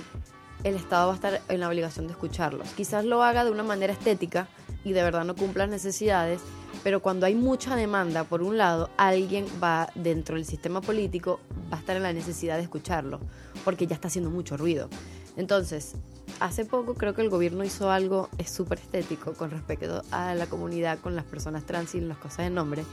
el 0.63 0.75
Estado 0.75 1.07
va 1.07 1.13
a 1.13 1.15
estar 1.15 1.41
en 1.47 1.59
la 1.59 1.69
obligación 1.69 2.07
de 2.07 2.13
escucharlos. 2.13 2.67
Quizás 2.73 3.05
lo 3.05 3.23
haga 3.23 3.45
de 3.45 3.51
una 3.51 3.63
manera 3.63 3.93
estética 3.93 4.47
y 4.83 4.93
de 4.93 5.03
verdad 5.03 5.23
no 5.23 5.35
cumpla 5.35 5.63
las 5.65 5.71
necesidades, 5.71 6.41
pero 6.83 7.01
cuando 7.01 7.25
hay 7.25 7.35
mucha 7.35 7.75
demanda, 7.75 8.23
por 8.23 8.41
un 8.41 8.57
lado, 8.57 8.89
alguien 8.97 9.45
va 9.63 9.89
dentro 9.95 10.35
del 10.35 10.45
sistema 10.45 10.81
político, 10.81 11.39
va 11.71 11.77
a 11.77 11.79
estar 11.79 11.95
en 11.95 12.03
la 12.03 12.13
necesidad 12.13 12.57
de 12.57 12.63
escucharlo, 12.63 13.19
porque 13.63 13.87
ya 13.87 13.95
está 13.95 14.07
haciendo 14.07 14.29
mucho 14.29 14.57
ruido. 14.57 14.89
Entonces, 15.37 15.95
hace 16.39 16.65
poco 16.65 16.93
creo 16.93 17.13
que 17.13 17.21
el 17.21 17.29
gobierno 17.29 17.63
hizo 17.63 17.91
algo 17.91 18.29
súper 18.45 18.79
estético 18.79 19.33
con 19.33 19.51
respecto 19.51 20.01
a 20.11 20.35
la 20.35 20.47
comunidad, 20.47 20.99
con 20.99 21.15
las 21.15 21.25
personas 21.25 21.65
trans 21.65 21.95
y 21.95 22.01
las 22.01 22.17
cosas 22.17 22.45
de 22.45 22.49
nombre, 22.49 22.83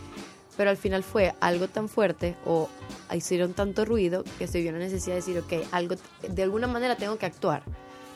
pero 0.57 0.71
al 0.71 0.77
final 0.77 1.03
fue 1.03 1.35
algo 1.41 1.69
tan 1.69 1.89
fuerte 1.89 2.37
o 2.45 2.69
hicieron 3.15 3.55
tanto 3.55 3.85
ruido 3.85 4.25
que 4.39 4.47
se 4.47 4.61
vio 4.61 4.73
la 4.73 4.79
necesidad 4.79 5.17
de 5.17 5.21
decir, 5.21 5.39
ok, 5.39 5.67
algo, 5.73 5.95
de 6.29 6.43
alguna 6.43 6.67
manera 6.67 6.97
tengo 6.97 7.17
que 7.17 7.27
actuar, 7.27 7.63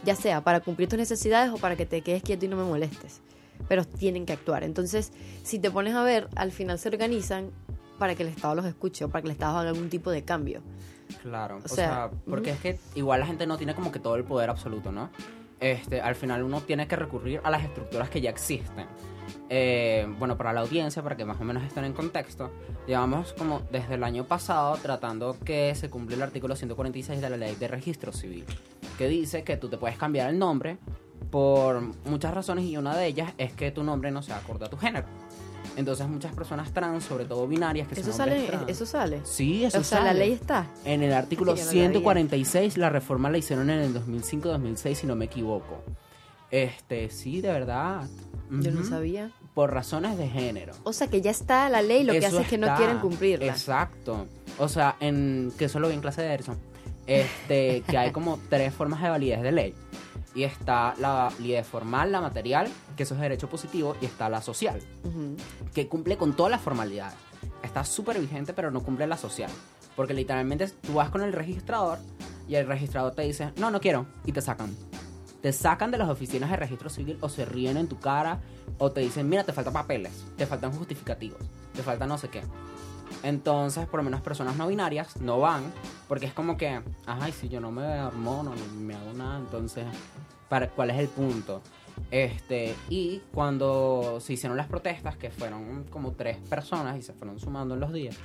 ya 0.05 0.15
sea 0.15 0.43
para 0.43 0.61
cumplir 0.61 0.89
tus 0.89 0.99
necesidades 0.99 1.53
o 1.53 1.57
para 1.57 1.77
que 1.77 1.87
te 1.87 2.03
quedes 2.03 2.23
quieto 2.23 2.45
y 2.45 2.49
no 2.49 2.57
me 2.57 2.65
molestes, 2.65 3.21
pero 3.69 3.85
tienen 3.85 4.27
que 4.27 4.33
actuar. 4.33 4.65
Entonces, 4.65 5.13
si 5.43 5.59
te 5.59 5.71
pones 5.71 5.95
a 5.95 6.03
ver, 6.03 6.29
al 6.37 6.53
final 6.53 6.79
se 6.79 6.89
organizan 6.89 7.51
para 7.99 8.15
que 8.15 8.23
el 8.23 8.29
Estado 8.29 8.55
los 8.55 8.67
escuche 8.67 9.05
o 9.05 9.09
para 9.09 9.23
que 9.23 9.29
el 9.29 9.33
Estado 9.33 9.59
haga 9.59 9.71
algún 9.71 9.89
tipo 9.89 10.11
de 10.11 10.23
cambio. 10.23 10.63
Claro, 11.23 11.57
o, 11.57 11.65
O 11.65 11.69
sea, 11.69 11.89
sea, 11.89 12.11
porque 12.29 12.51
es 12.51 12.61
que 12.61 12.79
igual 12.95 13.21
la 13.21 13.27
gente 13.27 13.47
no 13.47 13.57
tiene 13.57 13.75
como 13.75 13.93
que 13.93 13.99
todo 13.99 14.17
el 14.17 14.25
poder 14.25 14.51
absoluto, 14.51 14.93
¿no? 14.93 15.11
Este, 15.61 16.01
al 16.01 16.15
final 16.15 16.43
uno 16.43 16.61
tiene 16.61 16.87
que 16.87 16.97
recurrir 16.97 17.41
a 17.43 17.51
las 17.51 17.65
estructuras 17.65 18.11
que 18.11 18.21
ya 18.21 18.31
existen. 18.31 18.87
Eh, 19.49 20.07
bueno, 20.19 20.37
para 20.37 20.53
la 20.53 20.61
audiencia, 20.61 21.03
para 21.03 21.17
que 21.17 21.25
más 21.25 21.41
o 21.41 21.45
menos 21.45 21.63
estén 21.65 21.85
en 21.85 21.93
contexto, 21.93 22.51
llevamos 22.87 23.33
como 23.33 23.63
desde 23.73 23.95
el 23.95 24.05
año 24.05 24.25
pasado 24.25 24.77
tratando 24.77 25.37
que 25.45 25.75
se 25.75 25.89
cumple 25.89 26.17
el 26.17 26.23
artículo 26.23 26.57
146 26.57 27.21
de 27.21 27.31
la 27.31 27.37
ley 27.37 27.55
de 27.57 27.69
registro 27.69 28.13
civil, 28.13 28.45
que 28.99 29.09
dice 29.09 29.45
que 29.45 29.57
tú 29.57 29.69
te 29.69 29.79
puedes 29.79 29.97
cambiar 29.97 30.31
el 30.31 30.39
nombre 30.39 30.79
por 31.37 31.83
muchas 32.07 32.33
razones 32.33 32.64
y 32.64 32.78
una 32.78 32.97
de 32.97 33.09
ellas 33.09 33.35
es 33.37 33.52
que 33.52 33.71
tu 33.71 33.83
nombre 33.85 34.11
no 34.11 34.23
sea 34.23 34.38
acorde 34.38 34.64
a 34.64 34.71
tu 34.71 34.78
género. 34.78 35.05
Entonces 35.76 36.09
muchas 36.09 36.35
personas 36.35 36.73
trans, 36.73 37.05
sobre 37.05 37.26
todo 37.26 37.47
binarias, 37.47 37.88
que 37.88 37.93
Eso 38.00 38.05
son 38.05 38.14
sale, 38.14 38.47
trans- 38.47 38.64
eso 38.71 38.87
sale. 38.87 39.21
Sí, 39.25 39.62
eso 39.62 39.81
o 39.81 39.85
sea, 39.85 39.99
la 40.00 40.07
sale. 40.12 40.19
ley 40.21 40.33
está. 40.33 40.66
En 40.87 41.02
el 41.02 41.12
artículo 41.12 41.52
no 41.55 41.59
la 41.59 41.64
vi. 41.71 41.78
146, 41.78 42.78
la 42.78 42.88
reforma 42.88 43.28
la 43.28 43.37
hicieron 43.37 43.69
en 43.69 43.81
el 43.81 43.93
2005-2006, 43.93 44.95
si 44.95 45.07
no 45.07 45.14
me 45.14 45.26
equivoco. 45.26 45.83
Este, 46.50 47.11
sí, 47.11 47.43
de 47.43 47.52
verdad. 47.52 48.09
Yo 48.50 48.71
no 48.71 48.83
sabía. 48.83 49.31
Por 49.52 49.75
razones 49.75 50.16
de 50.16 50.28
género. 50.31 50.73
O 50.85 50.95
sea, 50.95 51.09
que 51.09 51.21
ya 51.21 51.33
está 51.33 51.69
la 51.69 51.83
ley, 51.83 52.02
lo 52.02 52.14
que 52.14 52.25
hace 52.25 52.40
es 52.40 52.49
que 52.49 52.57
no 52.57 52.75
quieren 52.76 52.97
cumplirla. 53.00 53.45
Exacto. 53.45 54.26
O 54.59 54.69
sea, 54.69 54.97
en 55.00 55.52
que 55.59 55.66
eso 55.66 55.81
lo 55.81 55.88
vi 55.88 55.95
en 55.97 56.00
clase 56.00 56.23
de 56.23 56.33
Edison. 56.33 56.57
Este, 57.07 57.83
que 57.88 57.97
hay 57.99 58.11
como 58.11 58.40
tres 58.49 58.75
formas 58.75 59.00
de 59.00 59.09
validez 59.11 59.40
de 59.43 59.52
ley. 59.52 59.75
Y 60.37 60.45
está 60.45 60.95
la 60.99 61.31
validez 61.31 61.66
formal, 61.66 62.12
la 62.12 62.21
material, 62.21 62.69
que 62.97 63.02
eso 63.02 63.14
es 63.14 63.21
derecho 63.21 63.49
positivo, 63.49 63.97
y 64.00 64.05
está 64.05 64.28
la 64.28 64.43
social, 64.43 64.81
que 65.75 65.88
cumple 65.88 66.16
con 66.16 66.37
todas 66.37 66.52
las 66.52 66.61
formalidades. 66.61 67.16
Está 67.62 67.83
súper 67.85 68.21
vigente, 68.21 68.52
pero 68.52 68.71
no 68.71 68.83
cumple 68.83 69.09
la 69.09 69.16
social. 69.16 69.50
Porque 69.97 70.12
literalmente 70.12 70.69
tú 70.69 70.95
vas 70.95 71.11
con 71.11 71.23
el 71.23 71.33
registrador 71.33 71.99
y 72.47 72.55
el 72.55 72.66
registrador 72.66 73.14
te 73.14 73.23
dice, 73.23 73.52
no, 73.57 73.71
no 73.71 73.81
quiero, 73.81 74.07
y 74.25 74.33
te 74.33 74.43
sacan. 74.43 74.76
Te 75.40 75.52
sacan 75.52 75.90
de 75.90 75.99
las 75.99 76.09
oficinas 76.09 76.50
de 76.50 76.57
registro 76.57 76.90
civil 76.90 77.19
o 77.21 77.28
se 77.28 77.45
ríen 77.45 77.76
en 77.78 77.88
tu 77.88 77.99
cara 77.99 78.40
o 78.78 78.93
te 78.93 79.00
dicen, 79.00 79.28
mira, 79.28 79.45
te 79.45 79.52
faltan 79.52 79.73
papeles, 79.73 80.25
te 80.37 80.47
faltan 80.47 80.73
justificativos, 80.73 81.40
te 81.73 81.83
falta 81.83 82.07
no 82.07 82.19
sé 82.19 82.28
qué. 82.28 82.43
Entonces, 83.26 83.88
por 83.88 83.99
lo 83.99 84.04
menos 84.04 84.21
personas 84.21 84.54
no 84.54 84.68
binarias 84.68 85.21
no 85.21 85.40
van 85.40 85.73
porque 86.06 86.26
es 86.26 86.33
como 86.33 86.56
que, 86.56 86.80
ay, 87.06 87.33
si 87.33 87.49
yo 87.49 87.61
no 87.61 87.73
me 87.73 88.00
hormono 88.00 88.54
ni 88.54 88.85
me 88.85 88.95
hago 88.95 89.12
nada, 89.14 89.38
entonces, 89.38 89.85
¿para 90.49 90.68
cuál 90.68 90.90
es 90.90 90.99
el 90.99 91.09
punto? 91.09 91.61
Este, 92.12 92.76
y 92.88 93.21
cuando 93.35 94.18
se 94.21 94.35
hicieron 94.35 94.56
las 94.56 94.68
protestas, 94.68 95.16
que 95.16 95.30
fueron 95.30 95.87
como 95.90 96.12
tres 96.12 96.37
personas 96.37 96.97
y 96.99 97.02
se 97.02 97.14
fueron 97.14 97.40
sumando 97.40 97.75
en 97.75 97.80
los 97.80 97.92
días, 97.92 98.16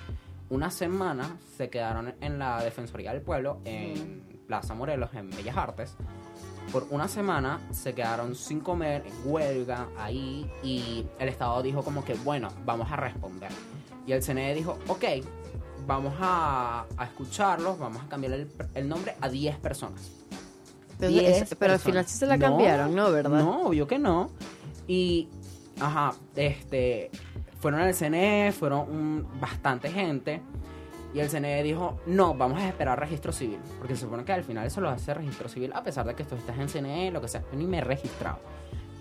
una 0.52 0.70
semana 0.70 1.36
se 1.58 1.72
quedaron 1.72 2.14
en 2.22 2.38
la 2.38 2.62
Defensoría 2.62 3.12
del 3.12 3.24
Pueblo, 3.24 3.58
en 3.66 4.22
Plaza 4.46 4.76
Morelos, 4.76 5.10
en 5.16 5.32
Bellas 5.32 5.58
Artes. 5.58 5.96
Por 6.72 6.86
una 6.92 7.08
semana 7.08 7.60
se 7.72 7.96
quedaron 7.96 8.36
sin 8.36 8.60
comer, 8.60 9.04
en 9.08 9.32
huelga, 9.32 9.88
ahí, 9.98 10.48
y 10.62 11.08
el 11.18 11.28
Estado 11.28 11.64
dijo 11.64 11.82
como 11.84 12.06
que, 12.06 12.14
bueno, 12.14 12.50
vamos 12.66 12.92
a 12.92 12.98
responder. 12.98 13.50
Y 14.12 14.14
el 14.14 14.22
CNE 14.22 14.54
dijo, 14.54 14.78
ok, 14.90 15.06
vamos 15.88 16.14
a, 16.20 16.86
a 16.98 17.06
escucharlos, 17.06 17.80
vamos 17.80 18.04
a 18.04 18.10
cambiar 18.10 18.34
el, 18.34 18.52
el 18.76 18.90
nombre 18.90 19.16
a 19.22 19.30
10 19.30 19.56
personas. 19.60 20.02
Pero, 21.00 21.14
10 21.14 21.42
es- 21.44 21.56
pero 21.58 21.72
al 21.72 21.80
final 21.80 22.06
sí 22.06 22.18
se 22.18 22.26
la 22.26 22.38
cambiaron, 22.38 22.94
¿no? 22.94 23.10
¿Verdad? 23.10 23.40
No, 23.42 23.68
obvio 23.68 23.88
que 23.88 23.98
no. 23.98 24.30
Y, 24.86 25.30
ajá, 25.80 26.14
este, 26.36 27.10
fueron 27.62 27.80
al 27.80 27.94
CNE, 27.96 28.52
fueron 28.52 28.82
un- 28.92 29.28
bastante 29.40 29.90
gente. 29.90 30.42
Y 31.14 31.20
el 31.22 31.30
CNE 31.30 31.64
dijo, 31.64 32.02
no, 32.06 32.34
vamos 32.34 32.60
a 32.62 32.68
esperar 32.68 33.00
registro 33.00 33.32
civil. 33.32 33.60
Porque 33.78 33.96
se 33.96 34.02
supone 34.02 34.26
que 34.26 34.34
al 34.34 34.44
final 34.44 34.68
eso 34.68 34.82
lo 34.82 34.90
hace 34.90 35.14
registro 35.14 35.48
civil, 35.48 35.72
a 35.74 35.84
pesar 35.84 36.06
de 36.06 36.16
que 36.16 36.26
tú 36.26 36.36
estás 36.36 36.60
en 36.60 36.68
CNE, 36.68 37.12
lo 37.12 37.22
que 37.22 37.30
sea. 37.30 37.44
Yo 37.50 37.58
ni 37.58 37.66
me 37.66 37.78
he 37.78 37.82
registrado. 37.82 38.40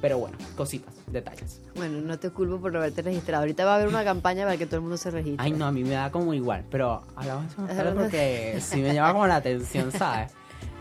Pero 0.00 0.18
bueno, 0.18 0.38
cositas, 0.56 0.94
detalles. 1.08 1.60
Bueno, 1.74 2.00
no 2.00 2.18
te 2.18 2.30
culpo 2.30 2.58
por 2.58 2.72
no 2.72 2.78
haberte 2.78 3.02
registrado. 3.02 3.42
Ahorita 3.42 3.64
va 3.64 3.72
a 3.72 3.74
haber 3.76 3.88
una 3.88 4.02
campaña 4.02 4.44
para 4.44 4.56
que 4.56 4.64
todo 4.66 4.76
el 4.76 4.82
mundo 4.82 4.96
se 4.96 5.10
registre. 5.10 5.44
Ay, 5.44 5.52
no, 5.52 5.66
a 5.66 5.72
mí 5.72 5.84
me 5.84 5.90
da 5.90 6.10
como 6.10 6.32
igual. 6.32 6.64
Pero 6.70 7.02
hablamos 7.16 7.54
de 7.54 7.62
más 7.62 7.76
tarde 7.76 7.92
porque 7.94 8.58
sí 8.62 8.80
me 8.80 8.94
llama 8.94 9.12
como 9.12 9.26
la 9.26 9.36
atención, 9.36 9.92
¿sabes? 9.92 10.32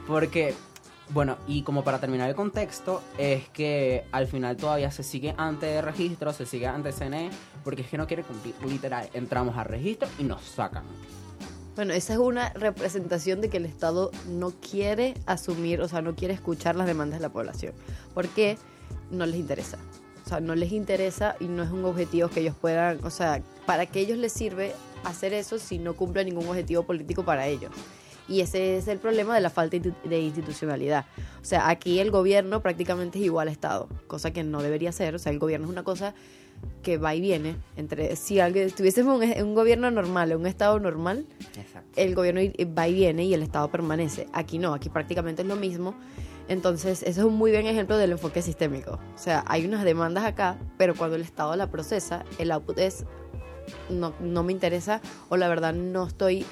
Porque, 0.07 0.55
bueno, 1.09 1.37
y 1.47 1.63
como 1.63 1.83
para 1.83 1.99
terminar 1.99 2.29
el 2.29 2.35
contexto, 2.35 3.01
es 3.17 3.49
que 3.49 4.05
al 4.11 4.27
final 4.27 4.55
todavía 4.55 4.89
se 4.89 5.03
sigue 5.03 5.35
antes 5.37 5.69
de 5.69 5.81
registro, 5.81 6.31
se 6.31 6.45
sigue 6.45 6.67
antes 6.67 6.95
CNE, 6.95 7.29
porque 7.63 7.81
es 7.81 7.89
que 7.89 7.97
no 7.97 8.07
quiere 8.07 8.23
cumplir. 8.23 8.55
Literal, 8.65 9.09
entramos 9.13 9.57
al 9.57 9.65
registro 9.65 10.07
y 10.17 10.23
nos 10.23 10.41
sacan. 10.43 10.83
Bueno, 11.75 11.93
esa 11.93 12.13
es 12.13 12.19
una 12.19 12.49
representación 12.53 13.41
de 13.41 13.49
que 13.49 13.57
el 13.57 13.65
Estado 13.65 14.11
no 14.27 14.51
quiere 14.51 15.13
asumir, 15.25 15.81
o 15.81 15.87
sea, 15.87 16.01
no 16.01 16.15
quiere 16.15 16.33
escuchar 16.33 16.75
las 16.75 16.87
demandas 16.87 17.19
de 17.19 17.23
la 17.23 17.31
población. 17.31 17.73
Porque 18.13 18.57
no 19.11 19.25
les 19.25 19.35
interesa. 19.35 19.77
O 20.25 20.29
sea, 20.29 20.39
no 20.39 20.55
les 20.55 20.71
interesa 20.71 21.35
y 21.39 21.45
no 21.45 21.63
es 21.63 21.71
un 21.71 21.85
objetivo 21.85 22.29
que 22.29 22.41
ellos 22.41 22.55
puedan, 22.59 23.03
o 23.03 23.09
sea, 23.09 23.41
¿para 23.65 23.85
qué 23.87 24.01
ellos 24.01 24.17
les 24.17 24.31
sirve 24.31 24.73
hacer 25.03 25.33
eso 25.33 25.57
si 25.57 25.79
no 25.79 25.95
cumplen 25.95 26.27
ningún 26.27 26.47
objetivo 26.47 26.83
político 26.83 27.23
para 27.23 27.47
ellos? 27.47 27.71
Y 28.27 28.41
ese 28.41 28.77
es 28.77 28.87
el 28.87 28.99
problema 28.99 29.33
de 29.33 29.41
la 29.41 29.49
falta 29.49 29.77
de 29.79 30.19
institucionalidad. 30.19 31.05
O 31.41 31.45
sea, 31.45 31.67
aquí 31.67 31.97
el 31.97 32.11
gobierno 32.11 32.61
prácticamente 32.61 33.17
es 33.17 33.25
igual 33.25 33.47
al 33.47 33.51
Estado, 33.51 33.89
cosa 34.05 34.31
que 34.31 34.43
no 34.43 34.61
debería 34.61 34.91
ser. 34.91 35.15
O 35.15 35.19
sea, 35.19 35.31
el 35.31 35.39
gobierno 35.39 35.65
es 35.65 35.71
una 35.71 35.83
cosa 35.83 36.13
que 36.83 36.97
va 36.97 37.15
y 37.15 37.21
viene. 37.21 37.55
Entre, 37.75 38.15
si 38.15 38.39
alguien, 38.39 38.69
tuviésemos 38.69 39.19
un, 39.19 39.43
un 39.43 39.55
gobierno 39.55 39.89
normal, 39.89 40.35
un 40.35 40.45
Estado 40.45 40.79
normal, 40.79 41.25
Exacto. 41.57 41.89
el 41.95 42.13
gobierno 42.13 42.41
va 42.77 42.87
y 42.87 42.93
viene 42.93 43.25
y 43.25 43.33
el 43.33 43.41
Estado 43.41 43.67
permanece. 43.69 44.27
Aquí 44.31 44.59
no, 44.59 44.75
aquí 44.75 44.89
prácticamente 44.89 45.41
es 45.41 45.47
lo 45.47 45.55
mismo. 45.55 45.95
Entonces, 46.49 47.03
eso 47.03 47.21
es 47.21 47.25
un 47.25 47.35
muy 47.35 47.51
buen 47.51 47.67
ejemplo 47.67 47.97
del 47.97 48.11
enfoque 48.11 48.41
sistémico. 48.41 48.99
O 49.15 49.17
sea, 49.17 49.45
hay 49.47 49.65
unas 49.65 49.85
demandas 49.85 50.25
acá, 50.25 50.57
pero 50.77 50.95
cuando 50.95 51.15
el 51.15 51.21
Estado 51.21 51.55
la 51.55 51.69
procesa, 51.69 52.25
el 52.39 52.51
output 52.51 52.79
es 52.79 53.05
no, 53.89 54.13
no 54.19 54.43
me 54.43 54.51
interesa 54.51 54.99
o 55.29 55.37
la 55.37 55.47
verdad 55.47 55.73
no 55.73 56.07
estoy 56.07 56.43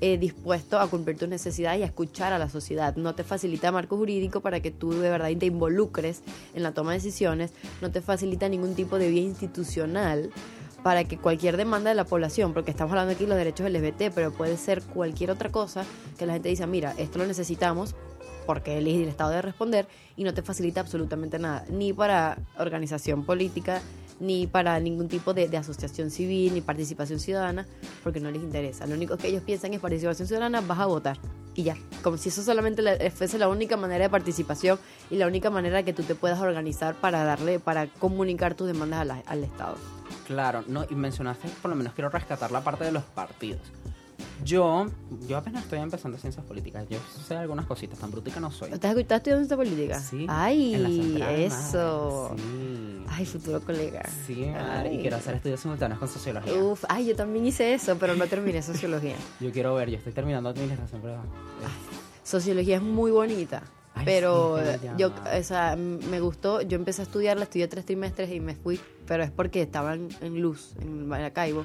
eh, 0.00 0.18
dispuesto 0.18 0.80
a 0.80 0.88
cumplir 0.88 1.16
tus 1.16 1.28
necesidades 1.28 1.78
y 1.78 1.82
a 1.84 1.86
escuchar 1.86 2.32
a 2.32 2.38
la 2.38 2.48
sociedad. 2.48 2.96
No 2.96 3.14
te 3.14 3.22
facilita 3.22 3.70
marco 3.70 3.96
jurídico 3.96 4.40
para 4.40 4.58
que 4.58 4.72
tú 4.72 4.90
de 4.90 5.08
verdad 5.08 5.30
te 5.38 5.46
involucres 5.46 6.22
en 6.52 6.64
la 6.64 6.72
toma 6.72 6.90
de 6.90 6.98
decisiones, 6.98 7.52
no 7.80 7.92
te 7.92 8.02
facilita 8.02 8.48
ningún 8.48 8.74
tipo 8.74 8.98
de 8.98 9.08
vía 9.08 9.22
institucional 9.22 10.30
para 10.82 11.04
que 11.04 11.16
cualquier 11.16 11.56
demanda 11.56 11.88
de 11.90 11.94
la 11.94 12.04
población, 12.04 12.52
porque 12.52 12.70
estamos 12.72 12.90
hablando 12.92 13.14
aquí 13.14 13.24
de 13.24 13.30
los 13.30 13.38
derechos 13.38 13.70
LGBT, 13.70 14.12
pero 14.14 14.32
puede 14.32 14.58
ser 14.58 14.82
cualquier 14.82 15.30
otra 15.30 15.50
cosa 15.50 15.84
que 16.18 16.26
la 16.26 16.34
gente 16.34 16.50
dice, 16.50 16.66
mira, 16.66 16.92
esto 16.98 17.18
lo 17.18 17.26
necesitamos, 17.26 17.94
porque 18.46 18.78
el, 18.78 18.86
el 18.86 19.08
Estado 19.08 19.30
debe 19.30 19.42
responder 19.42 19.86
y 20.16 20.24
no 20.24 20.32
te 20.34 20.42
facilita 20.42 20.80
absolutamente 20.80 21.38
nada, 21.38 21.64
ni 21.70 21.92
para 21.92 22.38
organización 22.58 23.24
política, 23.24 23.80
ni 24.20 24.46
para 24.46 24.78
ningún 24.78 25.08
tipo 25.08 25.34
de, 25.34 25.48
de 25.48 25.56
asociación 25.56 26.10
civil, 26.10 26.54
ni 26.54 26.60
participación 26.60 27.18
ciudadana, 27.18 27.66
porque 28.02 28.20
no 28.20 28.30
les 28.30 28.42
interesa. 28.42 28.86
Lo 28.86 28.94
único 28.94 29.16
que 29.16 29.28
ellos 29.28 29.42
piensan 29.42 29.74
es 29.74 29.80
participación 29.80 30.28
ciudadana, 30.28 30.60
vas 30.60 30.78
a 30.78 30.86
votar 30.86 31.18
y 31.56 31.64
ya. 31.64 31.76
Como 32.02 32.16
si 32.16 32.28
eso 32.28 32.42
solamente 32.42 32.80
la- 32.82 32.96
fuese 33.10 33.38
la 33.38 33.48
única 33.48 33.76
manera 33.76 34.04
de 34.04 34.10
participación 34.10 34.78
y 35.10 35.16
la 35.16 35.26
única 35.26 35.50
manera 35.50 35.82
que 35.82 35.92
tú 35.92 36.02
te 36.04 36.14
puedas 36.14 36.40
organizar 36.40 36.94
para 36.94 37.24
darle, 37.24 37.58
para 37.58 37.86
comunicar 37.88 38.54
tus 38.54 38.68
demandas 38.68 39.06
al 39.26 39.42
Estado. 39.44 39.76
Claro, 40.26 40.64
no, 40.68 40.84
y 40.88 40.94
mencionaste, 40.94 41.48
por 41.60 41.70
lo 41.70 41.76
menos 41.76 41.92
quiero 41.92 42.08
rescatar 42.08 42.50
la 42.52 42.62
parte 42.62 42.84
de 42.84 42.92
los 42.92 43.02
partidos. 43.02 43.60
Yo, 44.42 44.86
yo 45.28 45.36
apenas 45.36 45.64
estoy 45.64 45.78
empezando 45.78 46.18
ciencias 46.18 46.44
políticas. 46.44 46.86
Yo 46.88 46.98
sé 47.26 47.36
algunas 47.36 47.66
cositas, 47.66 47.98
tan 47.98 48.10
brutica 48.10 48.40
no 48.40 48.50
soy. 48.50 48.72
¿Estás, 48.72 48.96
estás 48.96 49.18
estudiando 49.18 49.42
esta 49.42 49.56
política? 49.56 50.00
Sí. 50.00 50.26
Ay, 50.28 50.74
central, 50.74 51.34
eso. 51.40 52.30
madre, 52.30 52.42
Sí. 52.42 53.04
Ay, 53.08 53.26
futuro 53.26 53.60
colega. 53.60 54.02
Sí, 54.26 54.46
madre, 54.46 54.94
y 54.94 55.00
quiero 55.00 55.16
hacer 55.16 55.36
estudios 55.36 55.60
simultáneos 55.60 55.98
con 55.98 56.08
sociología. 56.08 56.52
Uf, 56.54 56.84
ay, 56.88 57.06
yo 57.06 57.16
también 57.16 57.46
hice 57.46 57.74
eso, 57.74 57.96
pero 57.98 58.14
no 58.16 58.26
terminé 58.26 58.62
sociología. 58.62 59.14
Yo 59.40 59.52
quiero 59.52 59.74
ver, 59.74 59.90
yo 59.90 59.98
estoy 59.98 60.12
terminando 60.12 60.48
administración, 60.48 61.00
pero... 61.02 61.16
Sociología 62.22 62.76
es 62.76 62.82
muy 62.82 63.10
bonita, 63.10 63.62
Ay, 63.94 64.04
pero 64.04 64.58
sí, 64.58 64.88
yo, 64.96 65.08
o 65.38 65.42
sea, 65.42 65.76
me 65.76 66.20
gustó. 66.20 66.62
Yo 66.62 66.76
empecé 66.76 67.02
a 67.02 67.04
estudiarla, 67.04 67.44
estudié 67.44 67.68
tres 67.68 67.84
trimestres 67.84 68.30
y 68.32 68.40
me 68.40 68.54
fui, 68.54 68.80
pero 69.06 69.22
es 69.22 69.30
porque 69.30 69.62
estaba 69.62 69.94
en, 69.94 70.40
Luz, 70.40 70.74
en 70.80 71.06
Maracaibo. 71.06 71.64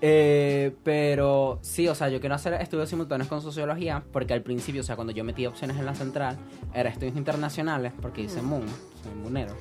Eh, 0.00 0.74
pero 0.82 1.58
sí, 1.62 1.88
o 1.88 1.94
sea, 1.94 2.08
yo 2.08 2.20
quiero 2.20 2.34
hacer 2.34 2.54
estudios 2.54 2.88
simultáneos 2.88 3.28
con 3.28 3.40
sociología 3.42 4.02
porque 4.12 4.34
al 4.34 4.42
principio, 4.42 4.80
o 4.80 4.84
sea, 4.84 4.96
cuando 4.96 5.12
yo 5.12 5.24
metí 5.24 5.46
opciones 5.46 5.76
en 5.78 5.86
la 5.86 5.94
central, 5.94 6.36
era 6.74 6.90
estudios 6.90 7.16
internacionales 7.16 7.92
porque 8.00 8.22
hice 8.22 8.42
MUN, 8.42 8.66
soy 9.02 9.14
munero. 9.22 9.54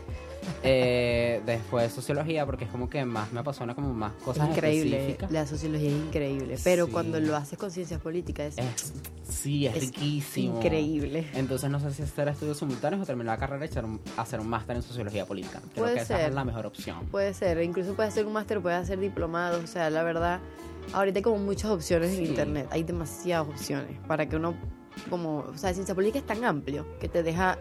Eh, 0.63 1.41
después 1.45 1.91
sociología 1.91 2.45
porque 2.45 2.65
es 2.65 2.71
como 2.71 2.89
que 2.89 3.03
más 3.05 3.31
me 3.31 3.39
apasiona 3.39 3.75
como 3.75 3.93
más 3.93 4.13
cosas 4.23 4.49
increíble, 4.49 4.97
específicas. 4.97 5.31
la 5.31 5.45
sociología 5.47 5.89
es 5.89 5.95
increíble, 5.95 6.57
pero 6.63 6.85
Sí. 6.85 6.91
cuando 6.91 7.19
lo 7.19 7.35
haces 7.35 7.57
con 7.57 7.71
ciencias 7.71 7.99
políticas 8.01 8.57
es, 8.57 8.65
Es, 8.65 8.93
sí, 9.35 9.65
es, 9.67 9.75
es 9.75 9.81
riquísimo. 9.85 10.57
increíble. 10.57 11.27
Entonces 11.33 11.69
no 11.69 11.79
sé 11.79 11.93
si 11.93 12.03
hacer 12.03 12.27
estudios 12.27 12.57
simultáneos 12.57 13.01
o 13.01 13.05
terminar 13.05 13.37
la 13.37 13.39
carrera 13.39 13.65
y 13.65 13.69
hacer 13.69 13.85
un, 13.85 13.99
hacer 14.17 14.39
un 14.39 14.47
máster 14.49 14.75
en 14.75 14.81
sociología 14.81 15.25
política. 15.25 15.59
Creo 15.73 15.83
Puede 15.85 15.95
que 15.95 16.01
esa 16.01 16.17
ser. 16.17 16.29
es 16.29 16.33
la 16.35 16.43
mejor 16.45 16.65
opción. 16.65 17.05
Puede 17.11 17.33
ser, 17.33 17.61
incluso 17.63 17.93
puede 17.95 18.09
hacer 18.09 18.25
un 18.25 18.33
máster, 18.33 18.61
puede 18.61 18.75
hacer 18.75 18.99
diplomados, 18.99 19.63
o 19.63 19.67
sea, 19.67 19.89
la 19.89 20.03
verdad, 20.03 20.39
ahorita 20.93 21.19
hay 21.19 21.23
como 21.23 21.37
muchas 21.37 21.71
opciones 21.71 22.09
en 22.11 22.17
Sí. 22.17 22.25
internet, 22.25 22.67
hay 22.71 22.83
demasiadas 22.83 23.47
opciones 23.47 23.97
para 24.07 24.27
que 24.27 24.35
uno, 24.35 24.55
como, 25.09 25.39
o 25.39 25.57
sea, 25.57 25.73
ciencia 25.73 25.95
política 25.95 26.19
es 26.19 26.25
tan 26.25 26.43
amplio 26.43 26.85
que 26.99 27.07
te 27.07 27.23
deja 27.23 27.57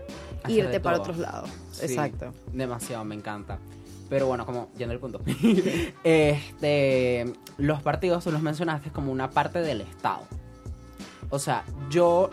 irte 0.47 0.81
para 0.81 0.99
otros 0.99 1.19
lados. 1.19 1.51
Sí, 1.73 1.87
Exacto. 1.87 2.33
Demasiado, 2.53 3.05
me 3.05 3.15
encanta. 3.15 3.59
Pero 4.09 4.27
bueno, 4.27 4.47
como 4.47 4.71
yendo 4.77 4.95
al 4.95 5.01
punto. 5.01 5.21
este, 6.05 7.33
los 7.59 7.83
partidos, 7.83 8.25
tú 8.25 8.33
los 8.33 8.43
mencionaste 8.43 8.91
como 8.91 9.13
una 9.13 9.31
parte 9.31 9.61
del 9.61 9.83
Estado. 9.83 10.23
O 11.31 11.39
sea, 11.39 11.65
yo, 11.91 12.31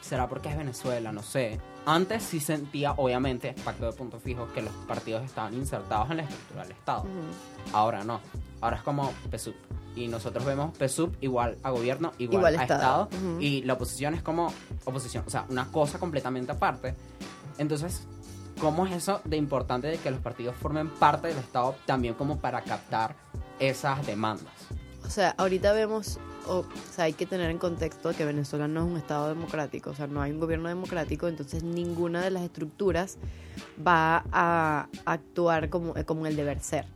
será 0.00 0.28
porque 0.28 0.48
es 0.48 0.56
Venezuela, 0.56 1.12
no 1.12 1.22
sé. 1.22 1.60
Antes 1.84 2.22
sí 2.22 2.40
sentía, 2.40 2.92
obviamente, 2.92 3.54
pacto 3.64 3.86
de 3.86 3.92
puntos 3.92 4.22
fijos, 4.22 4.50
que 4.52 4.62
los 4.62 4.72
partidos 4.86 5.24
estaban 5.24 5.54
insertados 5.54 6.10
en 6.10 6.18
la 6.18 6.22
estructura 6.22 6.62
del 6.62 6.72
Estado. 6.72 7.02
Ujú. 7.02 7.76
Ahora 7.76 8.04
no. 8.04 8.20
Ahora 8.60 8.76
es 8.76 8.82
como 8.82 9.12
PSUP. 9.30 9.54
Y 9.96 10.06
nosotros 10.06 10.44
vemos 10.44 10.76
PSUP 10.78 11.16
igual 11.20 11.56
a 11.62 11.70
gobierno, 11.70 12.12
igual, 12.18 12.38
Igual 12.38 12.58
a 12.58 12.62
Estado. 12.62 13.02
Estado. 13.04 13.32
Ujú. 13.32 13.40
Y 13.40 13.62
la 13.62 13.72
oposición 13.74 14.14
es 14.14 14.22
como 14.22 14.52
oposición. 14.84 15.24
O 15.26 15.30
sea, 15.30 15.46
una 15.48 15.70
cosa 15.70 15.98
completamente 15.98 16.52
aparte. 16.52 16.94
Entonces, 17.60 18.00
¿cómo 18.58 18.86
es 18.86 18.92
eso 18.94 19.20
de 19.26 19.36
importante 19.36 19.86
de 19.86 19.98
que 19.98 20.10
los 20.10 20.20
partidos 20.20 20.56
formen 20.56 20.88
parte 20.88 21.28
del 21.28 21.36
Estado 21.36 21.76
también 21.84 22.14
como 22.14 22.38
para 22.40 22.62
captar 22.62 23.14
esas 23.58 24.06
demandas? 24.06 24.54
O 25.04 25.10
sea, 25.10 25.34
ahorita 25.36 25.74
vemos, 25.74 26.18
o, 26.46 26.60
o 26.60 26.66
sea, 26.90 27.04
hay 27.04 27.12
que 27.12 27.26
tener 27.26 27.50
en 27.50 27.58
contexto 27.58 28.12
que 28.12 28.24
Venezuela 28.24 28.66
no 28.66 28.80
es 28.80 28.90
un 28.90 28.96
Estado 28.96 29.28
democrático, 29.28 29.90
o 29.90 29.94
sea, 29.94 30.06
no 30.06 30.22
hay 30.22 30.32
un 30.32 30.40
gobierno 30.40 30.70
democrático, 30.70 31.28
entonces 31.28 31.62
ninguna 31.62 32.22
de 32.22 32.30
las 32.30 32.44
estructuras 32.44 33.18
va 33.86 34.24
a 34.32 34.88
actuar 35.04 35.68
como, 35.68 35.94
eh, 35.98 36.06
como 36.06 36.26
el 36.26 36.36
deber 36.36 36.60
ser. 36.60 36.86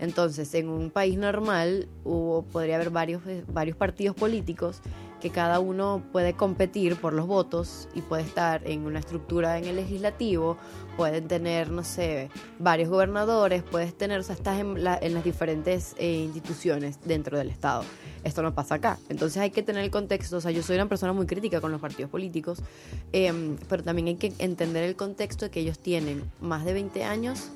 Entonces, 0.00 0.52
en 0.54 0.68
un 0.68 0.90
país 0.90 1.16
normal 1.16 1.86
hubo, 2.02 2.42
podría 2.42 2.74
haber 2.74 2.90
varios, 2.90 3.24
eh, 3.28 3.44
varios 3.46 3.76
partidos 3.76 4.16
políticos 4.16 4.80
que 5.22 5.30
cada 5.30 5.60
uno 5.60 6.02
puede 6.10 6.34
competir 6.34 6.96
por 6.96 7.12
los 7.12 7.26
votos 7.28 7.88
y 7.94 8.00
puede 8.02 8.24
estar 8.24 8.66
en 8.68 8.80
una 8.84 8.98
estructura 8.98 9.56
en 9.56 9.64
el 9.66 9.76
legislativo, 9.76 10.56
pueden 10.96 11.28
tener, 11.28 11.70
no 11.70 11.84
sé, 11.84 12.28
varios 12.58 12.90
gobernadores, 12.90 13.62
puedes 13.62 13.94
tener, 13.96 14.18
o 14.18 14.22
sea, 14.24 14.34
estás 14.34 14.58
en, 14.58 14.82
la- 14.82 14.98
en 15.00 15.14
las 15.14 15.22
diferentes 15.22 15.94
eh, 15.96 16.12
instituciones 16.24 16.98
dentro 17.04 17.38
del 17.38 17.48
Estado. 17.50 17.84
Esto 18.24 18.42
no 18.42 18.52
pasa 18.54 18.74
acá. 18.74 18.98
Entonces 19.08 19.40
hay 19.40 19.50
que 19.50 19.62
tener 19.62 19.84
el 19.84 19.90
contexto, 19.92 20.36
o 20.38 20.40
sea, 20.40 20.50
yo 20.50 20.62
soy 20.62 20.74
una 20.76 20.88
persona 20.88 21.12
muy 21.12 21.26
crítica 21.26 21.60
con 21.60 21.70
los 21.70 21.80
partidos 21.80 22.10
políticos, 22.10 22.58
em, 23.12 23.56
pero 23.68 23.84
también 23.84 24.08
hay 24.08 24.16
que 24.16 24.32
entender 24.38 24.82
el 24.82 24.96
contexto 24.96 25.44
de 25.44 25.50
que 25.52 25.60
ellos 25.60 25.78
tienen 25.78 26.24
más 26.40 26.64
de 26.64 26.72
20 26.72 27.04
años 27.04 27.50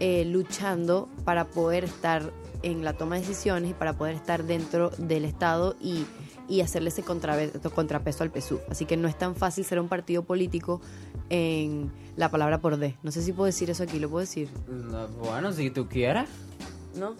eh, 0.00 0.24
luchando 0.26 1.08
para 1.24 1.46
poder 1.46 1.84
estar 1.84 2.30
en 2.62 2.84
la 2.84 2.92
toma 2.92 3.14
de 3.16 3.22
decisiones 3.22 3.70
y 3.70 3.74
para 3.74 3.94
poder 3.94 4.14
estar 4.14 4.44
dentro 4.44 4.90
del 4.98 5.24
Estado 5.24 5.76
y, 5.80 6.04
y 6.50 6.62
hacerle 6.62 6.88
ese 6.88 7.04
contrapeso 7.04 8.24
al 8.24 8.32
PSUV. 8.32 8.60
Así 8.68 8.84
que 8.84 8.96
no 8.96 9.06
es 9.06 9.16
tan 9.16 9.36
fácil 9.36 9.64
ser 9.64 9.78
un 9.80 9.88
partido 9.88 10.24
político 10.24 10.80
en 11.30 11.92
la 12.16 12.28
palabra 12.28 12.60
por 12.60 12.76
D. 12.76 12.96
No 13.04 13.12
sé 13.12 13.22
si 13.22 13.32
puedo 13.32 13.46
decir 13.46 13.70
eso 13.70 13.84
aquí, 13.84 14.00
¿lo 14.00 14.10
puedo 14.10 14.20
decir? 14.20 14.50
No, 14.68 15.06
bueno, 15.08 15.52
si 15.52 15.70
tú 15.70 15.88
quieras. 15.88 16.28
¿No? 16.96 17.14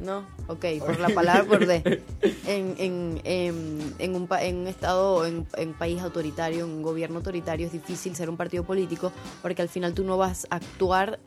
No, 0.00 0.26
ok, 0.48 0.64
por 0.84 0.98
la 0.98 1.10
palabra 1.10 1.44
por 1.44 1.66
D. 1.66 2.02
En, 2.46 2.74
en, 2.78 3.20
en, 3.24 3.94
en 3.98 4.16
un, 4.16 4.28
en 4.40 4.56
un 4.56 4.66
estado, 4.66 5.26
en, 5.26 5.46
en 5.56 5.68
un 5.68 5.74
país 5.74 6.00
autoritario, 6.00 6.64
en 6.64 6.70
un 6.70 6.82
gobierno 6.82 7.18
autoritario, 7.18 7.66
es 7.66 7.72
difícil 7.72 8.16
ser 8.16 8.30
un 8.30 8.36
partido 8.36 8.64
político 8.64 9.12
porque 9.42 9.62
al 9.62 9.68
final 9.68 9.94
tú 9.94 10.02
no 10.02 10.16
vas 10.16 10.46
a 10.50 10.56
actuar 10.56 11.20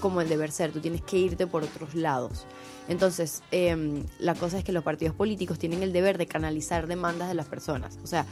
como 0.00 0.20
el 0.20 0.28
deber 0.28 0.50
ser, 0.50 0.72
tú 0.72 0.80
tienes 0.80 1.00
que 1.00 1.16
irte 1.16 1.46
por 1.46 1.62
otros 1.62 1.94
lados. 1.94 2.46
Entonces, 2.88 3.42
em, 3.50 4.04
la 4.18 4.34
cosa 4.34 4.58
es 4.58 4.64
que 4.64 4.72
los 4.72 4.82
partidos 4.82 5.14
políticos 5.14 5.58
tienen 5.58 5.82
el 5.82 5.92
deber 5.92 6.18
de 6.18 6.26
canalizar 6.26 6.86
demandas 6.86 7.28
de 7.28 7.34
las 7.34 7.46
personas. 7.46 7.98
O 8.02 8.06
sea, 8.06 8.26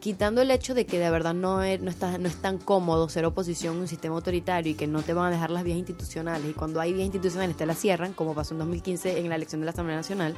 quitando 0.00 0.40
el 0.42 0.50
hecho 0.50 0.74
de 0.74 0.86
que 0.86 0.98
de 0.98 1.10
verdad 1.10 1.34
no 1.34 1.62
es, 1.62 1.80
no, 1.80 1.90
está, 1.90 2.18
no 2.18 2.26
es 2.26 2.36
tan 2.36 2.58
cómodo 2.58 3.08
ser 3.08 3.24
oposición 3.26 3.76
a 3.76 3.80
un 3.80 3.88
sistema 3.88 4.14
autoritario 4.14 4.72
y 4.72 4.74
que 4.74 4.86
no 4.86 5.02
te 5.02 5.12
van 5.12 5.26
a 5.26 5.30
dejar 5.30 5.50
las 5.50 5.62
vías 5.62 5.78
institucionales 5.78 6.50
y 6.50 6.54
cuando 6.54 6.80
hay 6.80 6.92
vías 6.92 7.06
institucionales 7.06 7.56
te 7.56 7.66
las 7.66 7.78
cierran, 7.78 8.12
como 8.14 8.34
pasó 8.34 8.54
en 8.54 8.58
2015 8.58 9.18
en 9.18 9.28
la 9.28 9.36
elección 9.36 9.60
de 9.60 9.66
la 9.66 9.72
Asamblea 9.72 9.96
Nacional, 9.96 10.34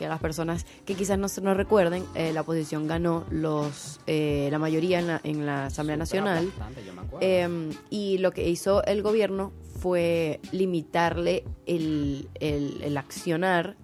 que 0.00 0.08
las 0.08 0.18
personas 0.18 0.64
que 0.86 0.94
quizás 0.94 1.18
no, 1.18 1.26
no 1.42 1.52
recuerden, 1.54 2.06
eh, 2.14 2.32
la 2.32 2.40
oposición 2.40 2.88
ganó 2.88 3.26
los 3.30 4.00
eh, 4.06 4.48
la 4.50 4.58
mayoría 4.58 4.98
en 4.98 5.06
la, 5.06 5.20
en 5.24 5.44
la 5.44 5.66
Asamblea 5.66 5.98
Nacional. 5.98 6.50
yo 6.86 6.94
me. 6.94 7.02
Eh, 7.20 7.70
y 7.90 8.16
lo 8.16 8.30
que 8.32 8.48
hizo 8.48 8.82
el 8.84 9.02
gobierno 9.02 9.52
fue 9.78 10.40
limitarle 10.52 11.44
el, 11.66 12.28
el- 12.40 12.80
el 12.82 12.96
accionar 12.96 13.76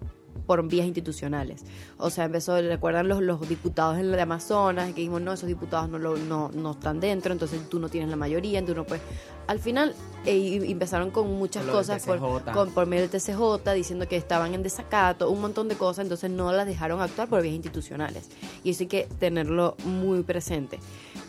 por 0.45 0.67
vías 0.67 0.85
institucionales. 0.85 1.63
O 1.97 2.09
sea, 2.09 2.25
empezó, 2.25 2.59
recuerdan 2.61 3.07
los, 3.07 3.21
los 3.21 3.47
diputados 3.47 3.97
en 3.97 4.11
la 4.11 4.17
de 4.17 4.23
Amazonas, 4.23 4.87
que 4.89 4.95
dijimos, 5.01 5.21
no, 5.21 5.33
esos 5.33 5.47
diputados 5.47 5.89
no, 5.89 5.99
lo, 5.99 6.17
no, 6.17 6.49
no 6.53 6.71
están 6.71 6.99
dentro, 6.99 7.31
entonces 7.33 7.67
tú 7.69 7.79
no 7.79 7.89
tienes 7.89 8.09
la 8.09 8.15
mayoría, 8.15 8.63
tú 8.65 8.75
no 8.75 8.85
puedes... 8.85 9.03
Al 9.47 9.59
final 9.59 9.95
eh, 10.25 10.59
empezaron 10.67 11.09
con 11.09 11.31
muchas 11.37 11.63
cosas 11.65 12.05
por, 12.05 12.19
con- 12.53 12.71
por 12.73 12.85
medio 12.85 13.07
del 13.07 13.11
TCJ, 13.21 13.73
diciendo 13.73 14.07
que 14.07 14.17
estaban 14.17 14.53
en 14.53 14.61
desacato, 14.61 15.29
un 15.29 15.39
montón 15.39 15.69
de 15.69 15.75
cosas, 15.75 16.03
entonces 16.03 16.29
no 16.29 16.51
las 16.51 16.67
dejaron 16.67 17.01
actuar 17.01 17.29
por 17.29 17.41
vías 17.41 17.55
institucionales. 17.55 18.29
Y 18.63 18.71
eso 18.71 18.83
hay 18.83 18.87
que 18.87 19.07
tenerlo 19.19 19.75
muy 19.85 20.23
presente. 20.23 20.79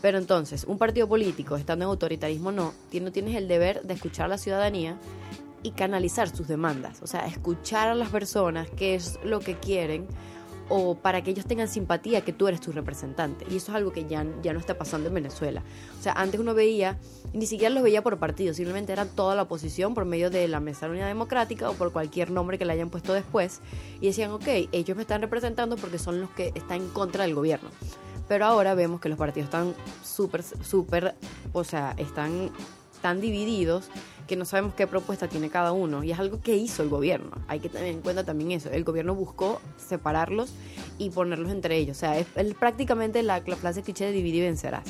Pero 0.03 0.19
entonces, 0.19 0.65
un 0.65 0.79
partido 0.79 1.09
político, 1.09 1.57
estando 1.57 1.85
en 1.85 1.91
autoritarismo 1.91 2.49
o 2.49 2.53
no, 2.53 2.73
no 3.01 3.13
tienes 3.13 3.37
el 3.37 3.47
deber 3.47 3.83
de 3.83 3.95
escuchar 3.95 4.27
a 4.27 4.29
la 4.29 4.39
ciudadanía 4.39 4.97
y 5.63 5.73
canalizar 5.73 6.29
sus 6.29 6.49
demandas. 6.49 7.03
O 7.03 7.07
sea, 7.07 7.27
escuchar 7.27 7.89
a 7.89 7.95
las 7.95 8.11
personas 8.11 8.69
qué 8.77 8.95
es 8.95 9.19
lo 9.25 9.41
que 9.41 9.57
quieren 9.57 10.07
o 10.69 10.97
para 10.97 11.23
que 11.23 11.31
ellos 11.31 11.47
tengan 11.47 11.69
simpatía 11.69 12.21
que 12.21 12.33
tú 12.33 12.49
eres 12.49 12.61
tu 12.61 12.73
representante. 12.73 13.47
Y 13.51 13.57
eso 13.57 13.73
es 13.73 13.77
algo 13.77 13.93
que 13.93 14.07
ya, 14.07 14.27
ya 14.43 14.53
no 14.53 14.61
está 14.61 14.77
pasando 14.77 15.09
en 15.09 15.15
Venezuela. 15.15 15.63
O 15.99 16.03
sea, 16.03 16.13
antes 16.13 16.39
uno 16.41 16.55
veía, 16.55 16.99
ni 17.33 17.47
siquiera 17.47 17.73
los 17.75 17.83
veía 17.83 18.03
por 18.03 18.19
partido, 18.19 18.55
simplemente 18.55 18.93
eran 18.93 19.09
toda 19.09 19.35
la 19.35 19.43
oposición 19.43 19.95
por 19.95 20.05
medio 20.05 20.31
de 20.31 20.47
la 20.49 20.61
Mesa 20.61 20.81
de 20.81 20.87
la 20.89 20.93
Unidad 20.93 21.07
Democrática 21.09 21.71
o 21.71 21.75
por 21.75 21.93
cualquier 21.93 22.31
nombre 22.31 22.59
que 22.59 22.65
le 22.65 22.73
hayan 22.73 22.91
puesto 22.91 23.13
después. 23.13 23.61
Y 24.01 24.09
decían, 24.09 24.31
ok, 24.31 24.47
ellos 24.73 24.97
me 24.97 25.03
están 25.03 25.23
representando 25.23 25.77
porque 25.77 25.99
son 25.99 26.21
los 26.21 26.31
que 26.31 26.53
están 26.55 26.83
en 26.83 26.89
contra 26.91 27.25
del 27.25 27.35
gobierno. 27.35 27.71
Pero 28.29 28.45
ahora 28.45 28.75
vemos 28.75 29.01
que 29.01 29.09
los 29.09 29.17
partidos 29.17 29.47
están 29.47 29.75
súper, 30.05 30.43
súper, 30.43 31.15
o 31.55 31.65
sea, 31.65 31.95
están 31.97 32.51
tan 33.01 33.21
divididos 33.21 33.89
que 34.29 34.37
no 34.37 34.45
sabemos 34.45 34.75
qué 34.75 34.87
propuesta 34.87 35.27
tiene 35.27 35.51
cada 35.51 35.73
uno. 35.73 36.05
Y 36.05 36.13
es 36.13 36.19
algo 36.21 36.41
que 36.41 36.55
hizo 36.57 36.85
el 36.85 36.89
gobierno. 36.89 37.31
Hay 37.49 37.59
que 37.59 37.69
tener 37.69 37.89
en 37.89 38.01
cuenta 38.01 38.23
también 38.23 38.53
eso. 38.53 38.71
El 38.71 38.85
gobierno 38.85 39.15
buscó 39.17 39.61
separarlos 39.77 40.53
y 40.99 41.11
ponerlos 41.11 41.51
entre 41.51 41.77
ellos. 41.77 41.97
O 41.97 42.01
sea, 42.01 42.17
es, 42.19 42.27
es 42.37 42.55
prácticamente 42.55 43.23
la, 43.25 43.43
la 43.45 43.57
frase 43.57 43.83
cliché 43.83 44.05
de 44.05 44.13
dividir 44.13 44.45
y 44.45 44.47
vencerás. 44.47 44.85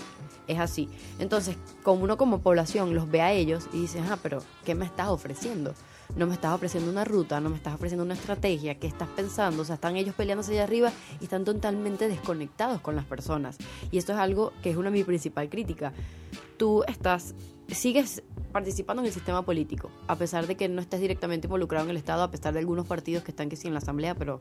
es 0.48 0.58
así. 0.58 0.88
Entonces, 1.18 1.56
como 1.82 2.02
uno 2.04 2.16
como 2.16 2.40
población 2.40 2.94
los 2.94 3.08
ve 3.10 3.20
a 3.20 3.32
ellos 3.32 3.68
y 3.72 3.82
dice, 3.82 4.00
ah, 4.10 4.18
pero 4.22 4.42
¿qué 4.64 4.74
me 4.74 4.84
estás 4.84 5.08
ofreciendo? 5.08 5.74
No 6.16 6.26
me 6.26 6.34
estás 6.34 6.52
ofreciendo 6.54 6.90
una 6.90 7.04
ruta, 7.04 7.38
no 7.38 7.50
me 7.50 7.56
estás 7.56 7.74
ofreciendo 7.74 8.02
una 8.02 8.14
estrategia, 8.14 8.78
¿qué 8.78 8.86
estás 8.86 9.08
pensando? 9.08 9.62
O 9.62 9.64
sea, 9.64 9.74
están 9.74 9.96
ellos 9.96 10.14
peleándose 10.14 10.52
allá 10.52 10.64
arriba 10.64 10.90
y 11.20 11.24
están 11.24 11.44
totalmente 11.44 12.08
desconectados 12.08 12.80
con 12.80 12.96
las 12.96 13.04
personas. 13.04 13.58
Y 13.90 13.98
esto 13.98 14.12
es 14.12 14.18
algo 14.18 14.52
que 14.62 14.70
es 14.70 14.76
una 14.76 14.90
de 14.90 14.96
mi 14.98 15.04
principal 15.04 15.48
crítica. 15.50 15.92
Tú 16.56 16.82
estás, 16.88 17.34
sigues 17.74 18.22
participando 18.52 19.02
en 19.02 19.06
el 19.06 19.12
sistema 19.12 19.44
político, 19.44 19.90
a 20.06 20.16
pesar 20.16 20.46
de 20.46 20.56
que 20.56 20.68
no 20.68 20.80
estés 20.80 21.00
directamente 21.00 21.46
involucrado 21.46 21.84
en 21.84 21.90
el 21.90 21.96
Estado, 21.96 22.22
a 22.22 22.30
pesar 22.30 22.52
de 22.54 22.60
algunos 22.60 22.86
partidos 22.86 23.22
que 23.22 23.30
están 23.30 23.48
que 23.48 23.58
en 23.62 23.72
la 23.72 23.78
Asamblea, 23.78 24.14
pero 24.14 24.40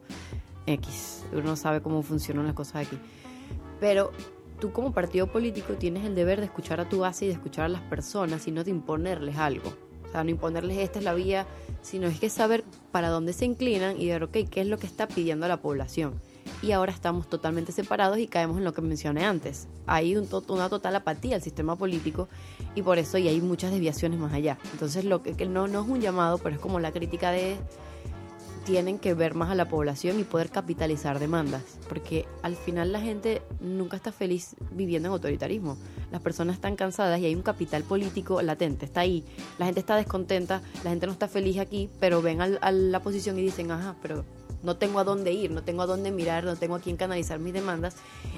X, 0.66 1.24
uno 1.34 1.56
sabe 1.56 1.82
cómo 1.82 2.02
funcionan 2.02 2.46
las 2.46 2.56
cosas 2.56 2.88
aquí. 2.88 2.98
Pero 3.80 4.12
tú 4.60 4.72
como 4.72 4.94
partido 4.94 5.28
político 5.28 5.74
tienes 5.74 6.06
el 6.06 6.16
deber 6.16 6.40
de 6.40 6.46
escuchar 6.46 6.80
a 6.80 6.90
tu 6.90 7.00
base 7.00 7.26
y 7.26 7.28
de 7.28 7.34
escuchar 7.34 7.66
a 7.66 7.70
las 7.70 7.82
personas 7.82 8.48
y 8.48 8.52
no 8.52 8.64
de 8.64 8.72
imponerles 8.72 9.38
algo. 9.38 9.74
O 10.08 10.12
sea, 10.12 10.24
no 10.24 10.30
imponerles 10.30 10.78
esta 10.78 11.00
es 11.00 11.06
la 11.06 11.14
vía, 11.14 11.46
sino 11.82 12.08
es 12.08 12.20
que 12.20 12.30
saber 12.30 12.64
para 12.92 13.10
dónde 13.10 13.34
se 13.34 13.46
inclinan 13.46 14.00
y 14.00 14.08
ver, 14.08 14.24
ok, 14.24 14.38
qué 14.50 14.62
es 14.62 14.68
lo 14.68 14.78
que 14.78 14.88
está 14.88 15.08
pidiendo 15.08 15.48
la 15.48 15.62
población. 15.62 16.20
Y 16.62 16.72
ahora 16.72 16.92
estamos 16.92 17.30
totalmente 17.30 17.72
separados 17.72 18.18
y 18.18 18.28
caemos 18.28 18.58
en 18.58 18.64
lo 18.64 18.74
que 18.74 18.82
mencioné 18.82 19.26
antes. 19.26 19.68
Hay 19.86 20.16
un 20.16 20.28
una 20.50 20.70
total 20.70 20.96
apatía 20.96 21.36
al 21.36 21.42
sistema 21.42 21.76
político 21.76 22.28
y 22.76 22.82
por 22.82 22.98
eso 22.98 23.18
y 23.18 23.28
hay 23.28 23.42
muchas 23.42 23.72
desviaciones 23.72 24.20
más 24.20 24.34
allá. 24.34 24.58
Entonces, 24.72 25.06
lo 25.06 25.22
que, 25.24 25.34
no, 25.46 25.66
es 25.66 25.88
un 25.88 26.02
llamado, 26.02 26.38
pero 26.38 26.56
es 26.56 26.62
como 26.62 26.80
la 26.80 26.92
crítica 26.92 27.32
de 27.32 27.58
tienen 28.66 29.00
que 29.00 29.14
ver 29.14 29.34
más 29.34 29.50
a 29.50 29.56
la 29.56 29.70
población 29.70 30.20
y 30.20 30.26
poder 30.26 30.50
capitalizar 30.50 31.20
demandas, 31.20 31.64
porque 31.88 32.26
al 32.42 32.58
final 32.58 32.92
la 32.92 33.00
gente 33.00 33.42
nunca 33.62 33.96
está 33.96 34.12
feliz 34.12 34.58
viviendo 34.72 35.08
en 35.08 35.14
autoritarismo. 35.14 35.78
Las 36.12 36.22
personas 36.22 36.56
están 36.58 36.76
cansadas 36.76 37.18
y 37.22 37.26
hay 37.26 37.34
un 37.34 37.44
capital 37.44 37.84
político 37.84 38.42
latente, 38.42 38.84
está 38.84 39.00
ahí. 39.00 39.24
La 39.58 39.68
gente 39.68 39.80
está 39.80 39.96
descontenta, 39.96 40.62
la 40.84 40.90
gente 40.90 41.06
no 41.06 41.14
está 41.14 41.30
feliz 41.30 41.60
aquí, 41.60 41.90
pero 42.02 42.22
ven 42.22 42.42
a 42.42 42.72
la 42.72 43.00
posición 43.00 43.40
y 43.40 43.44
dicen, 43.44 43.72
ajá, 43.72 43.96
pero 44.02 44.26
no 44.68 44.76
tengo 44.76 45.00
a 45.00 45.06
dónde 45.06 45.32
ir, 45.32 45.50
no 45.50 45.64
tengo 45.64 45.82
a 45.82 45.86
dónde 45.86 46.12
mirar, 46.12 46.44
no 46.44 46.58
tengo 46.58 46.76
a 46.76 46.80
quién 46.80 46.98
canalizar 46.98 47.40
mis 47.40 47.54
demandas. 47.54 47.96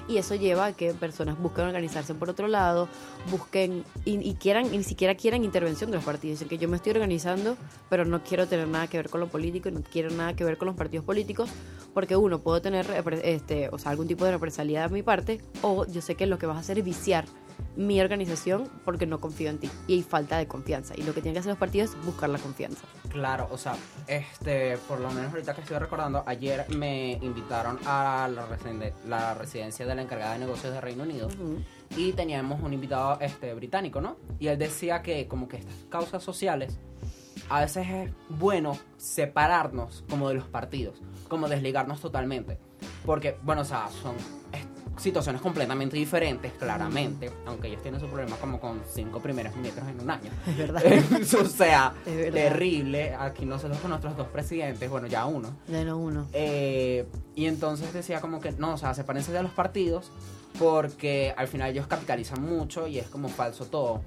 Y 0.07 0.17
eso 0.17 0.35
lleva 0.35 0.67
a 0.67 0.73
que 0.73 0.93
personas 0.93 1.39
busquen 1.39 1.65
organizarse 1.65 2.13
por 2.13 2.29
otro 2.29 2.47
lado, 2.47 2.87
busquen 3.31 3.83
y, 4.05 4.35
quieran 4.35 4.71
ni 4.71 4.83
siquiera 4.83 5.15
quieran 5.15 5.43
intervención 5.43 5.89
de 5.89 5.97
los 5.97 6.05
partidos, 6.05 6.39
dicen 6.39 6.47
que 6.47 6.59
yo 6.59 6.69
me 6.69 6.77
estoy 6.77 6.91
organizando, 6.91 7.57
pero 7.89 8.05
no 8.05 8.23
quiero 8.23 8.47
tener 8.47 8.67
nada 8.67 8.87
que 8.87 8.97
ver 8.97 9.09
con 9.09 9.19
lo 9.19 9.27
político 9.27 9.69
y 9.69 9.71
no 9.71 9.81
quiero 9.81 10.11
nada 10.11 10.35
que 10.35 10.43
ver 10.43 10.57
con 10.57 10.67
los 10.67 10.75
partidos 10.75 11.03
políticos 11.03 11.49
porque 11.93 12.15
uno 12.15 12.39
puedo 12.39 12.61
tener 12.61 12.85
este, 13.23 13.69
o 13.69 13.79
sea, 13.79 13.91
algún 13.91 14.07
tipo 14.07 14.23
de 14.23 14.31
represalia 14.31 14.83
de 14.83 14.89
mi 14.89 15.01
parte 15.01 15.41
o 15.63 15.85
yo 15.87 16.01
sé 16.01 16.13
que 16.13 16.27
lo 16.27 16.37
que 16.37 16.45
vas 16.45 16.57
a 16.57 16.59
hacer 16.59 16.77
es 16.77 16.85
viciar 16.85 17.25
mi 17.75 18.01
organización 18.01 18.69
porque 18.83 19.05
no 19.05 19.19
confío 19.19 19.49
en 19.49 19.57
ti 19.59 19.69
y 19.87 19.93
hay 19.93 20.03
falta 20.03 20.37
de 20.37 20.47
confianza 20.47 20.93
y 20.97 21.03
lo 21.03 21.13
que 21.13 21.21
tienen 21.21 21.33
que 21.33 21.39
hacer 21.39 21.51
los 21.51 21.57
partidos 21.59 21.91
es 21.91 22.05
buscar 22.05 22.29
la 22.29 22.39
confianza. 22.39 22.81
Claro, 23.09 23.47
o 23.51 23.57
sea, 23.57 23.75
este, 24.07 24.77
por 24.87 24.99
lo 24.99 25.09
menos 25.11 25.31
ahorita 25.31 25.53
que 25.55 25.61
estoy 25.61 25.77
recordando, 25.77 26.23
ayer 26.25 26.65
me 26.75 27.13
invitaron 27.21 27.79
a 27.85 28.29
la, 28.33 28.47
residen- 28.47 28.93
la 29.07 29.33
residencia 29.33 29.85
de 29.85 29.95
la 29.95 30.01
encargada 30.01 30.33
de 30.33 30.39
negocios 30.39 30.73
de 30.73 30.81
Reino 30.81 31.03
Unido 31.03 31.29
y 31.95 32.11
teníamos 32.13 32.61
un 32.61 32.73
invitado 32.73 33.17
este, 33.21 33.53
británico, 33.53 34.01
¿no? 34.01 34.17
Y 34.39 34.47
él 34.47 34.57
decía 34.57 35.01
que 35.01 35.27
como 35.27 35.47
que 35.47 35.57
estas 35.57 35.75
causas 35.89 36.21
sociales 36.23 36.77
a 37.49 37.61
veces 37.61 37.87
es 37.87 38.11
bueno 38.29 38.77
separarnos 38.97 40.03
como 40.09 40.27
de 40.29 40.35
los 40.35 40.45
partidos, 40.47 41.01
como 41.27 41.47
desligarnos 41.47 41.99
totalmente. 42.01 42.57
Porque, 43.05 43.37
bueno, 43.43 43.61
o 43.61 43.65
sea, 43.65 43.89
son 44.01 44.15
situaciones 44.99 45.41
completamente 45.41 45.95
diferentes, 45.97 46.51
claramente, 46.53 47.31
aunque 47.45 47.67
ellos 47.67 47.81
tienen 47.81 47.99
su 47.99 48.07
problema 48.07 48.35
como 48.37 48.59
con 48.59 48.81
cinco 48.93 49.19
primeros 49.21 49.55
ministros 49.55 49.87
en 49.87 49.99
un 50.01 50.09
año. 50.11 50.29
Es 50.47 50.57
verdad. 50.57 50.83
o 51.41 51.45
sea, 51.45 51.93
verdad. 52.05 52.31
terrible. 52.33 53.15
Aquí 53.15 53.45
nosotros 53.45 53.79
con 53.79 53.89
nuestros 53.91 54.15
dos 54.17 54.27
presidentes, 54.27 54.89
bueno, 54.89 55.07
ya 55.07 55.25
uno. 55.25 55.49
De 55.67 55.85
no 55.85 55.97
uno. 55.97 56.27
Eh, 56.33 57.07
y 57.35 57.45
entonces 57.45 57.93
decía 57.93 58.21
como 58.21 58.39
que 58.41 58.51
no, 58.53 58.73
o 58.73 58.77
sea, 58.77 58.93
sepárense 58.93 59.31
de 59.31 59.41
los 59.43 59.51
partidos 59.51 60.11
porque 60.57 61.33
al 61.37 61.47
final 61.47 61.69
ellos 61.71 61.87
capitalizan 61.87 62.41
mucho 62.41 62.87
y 62.87 62.99
es 62.99 63.07
como 63.07 63.29
falso 63.29 63.65
todo. 63.65 64.01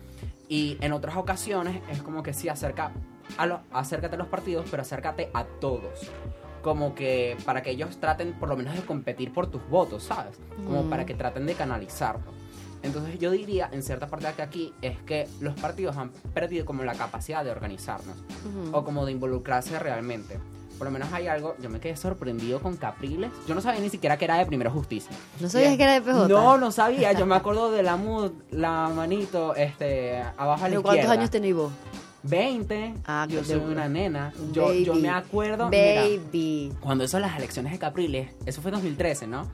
Y 0.49 0.77
en 0.81 0.93
otras 0.93 1.17
ocasiones 1.17 1.81
es 1.91 2.03
como 2.03 2.23
que 2.23 2.33
sí, 2.35 2.49
acerca 2.49 2.93
a 3.39 3.47
lo- 3.47 3.61
acércate 3.73 4.17
a 4.17 4.19
los 4.19 4.29
partidos, 4.29 4.67
pero 4.71 4.83
acércate 4.83 5.31
a 5.33 5.45
todos. 5.45 6.11
Como 6.63 6.95
que 6.95 7.37
para 7.45 7.63
que 7.63 7.71
ellos 7.71 7.97
traten 7.99 8.33
por 8.35 8.49
lo 8.49 8.57
menos 8.57 8.75
de 8.75 8.83
competir 8.83 9.33
por 9.33 9.49
tus 9.49 9.67
votos, 9.69 10.05
¿sabes? 10.05 10.37
Como 10.67 10.85
Mm. 10.85 10.91
para 10.91 11.05
que 11.07 11.15
traten 11.15 11.45
de 11.47 11.55
canalizarlo. 11.55 12.31
Entonces 12.83 13.19
yo 13.19 13.31
diría, 13.31 13.69
en 13.73 13.83
cierta 13.83 14.07
parte 14.09 14.33
de 14.33 14.43
aquí, 14.43 14.73
es 14.83 14.99
que 15.03 15.29
los 15.41 15.55
partidos 15.55 15.97
han 15.97 16.11
perdido 16.35 16.65
como 16.65 16.83
la 16.83 16.95
capacidad 16.95 17.45
de 17.45 17.51
organizarnos 17.51 18.17
Ujú. 18.19 18.77
o 18.77 18.85
como 18.85 19.05
de 19.07 19.13
involucrarse 19.13 19.79
realmente. 19.79 20.39
Por 20.79 20.87
lo 20.87 20.91
menos 20.91 21.13
hay 21.13 21.29
algo, 21.29 21.55
yo 21.61 21.71
me 21.71 21.79
quedé 21.79 21.97
sorprendido 21.97 22.59
con 22.61 22.77
Capriles. 22.77 23.31
Yo 23.47 23.55
no 23.55 23.61
sabía 23.61 23.81
ni 23.81 23.89
siquiera 23.89 24.17
que 24.17 24.25
era 24.25 24.37
de 24.39 24.47
Primera 24.47 24.69
Justicia. 24.71 25.13
¿No 25.39 25.49
sabías 25.49 25.77
que 25.77 25.83
era 25.85 25.93
de 25.93 26.01
PJ? 26.01 26.27
No, 26.27 26.59
no 26.59 26.73
sabía. 26.73 27.13
Yo 27.13 27.25
me 27.25 27.37
acuerdo 27.37 27.71
de 27.71 27.85
la 27.85 27.97
mud, 27.97 28.33
la 28.51 28.89
manito, 28.89 29.55
este, 29.55 30.21
abajo 30.37 30.65
a 30.65 30.69
la 30.69 30.69
¿Pero 30.71 30.83
¿Cuántos 30.83 31.05
izquierda. 31.05 31.13
años 31.21 31.31
tenéis 31.31 31.55
vos? 31.55 31.73
20. 32.25 32.95
Ah, 33.07 33.27
yo 33.29 33.43
soy 33.45 33.57
una. 33.57 33.89
nena. 33.89 34.33
Yo, 34.53 34.73
yo 34.73 34.93
Baby. 34.93 35.03
me 35.03 35.11
acuerdo. 35.11 35.69
mira, 35.69 36.03
Baby. 36.03 36.73
cuando 36.81 37.05
eso 37.05 37.19
las 37.19 37.37
elecciones 37.37 37.73
de 37.73 37.79
Capriles, 37.79 38.31
eso 38.47 38.63
fue 38.63 38.71
2013, 38.71 39.27
¿no? 39.27 39.47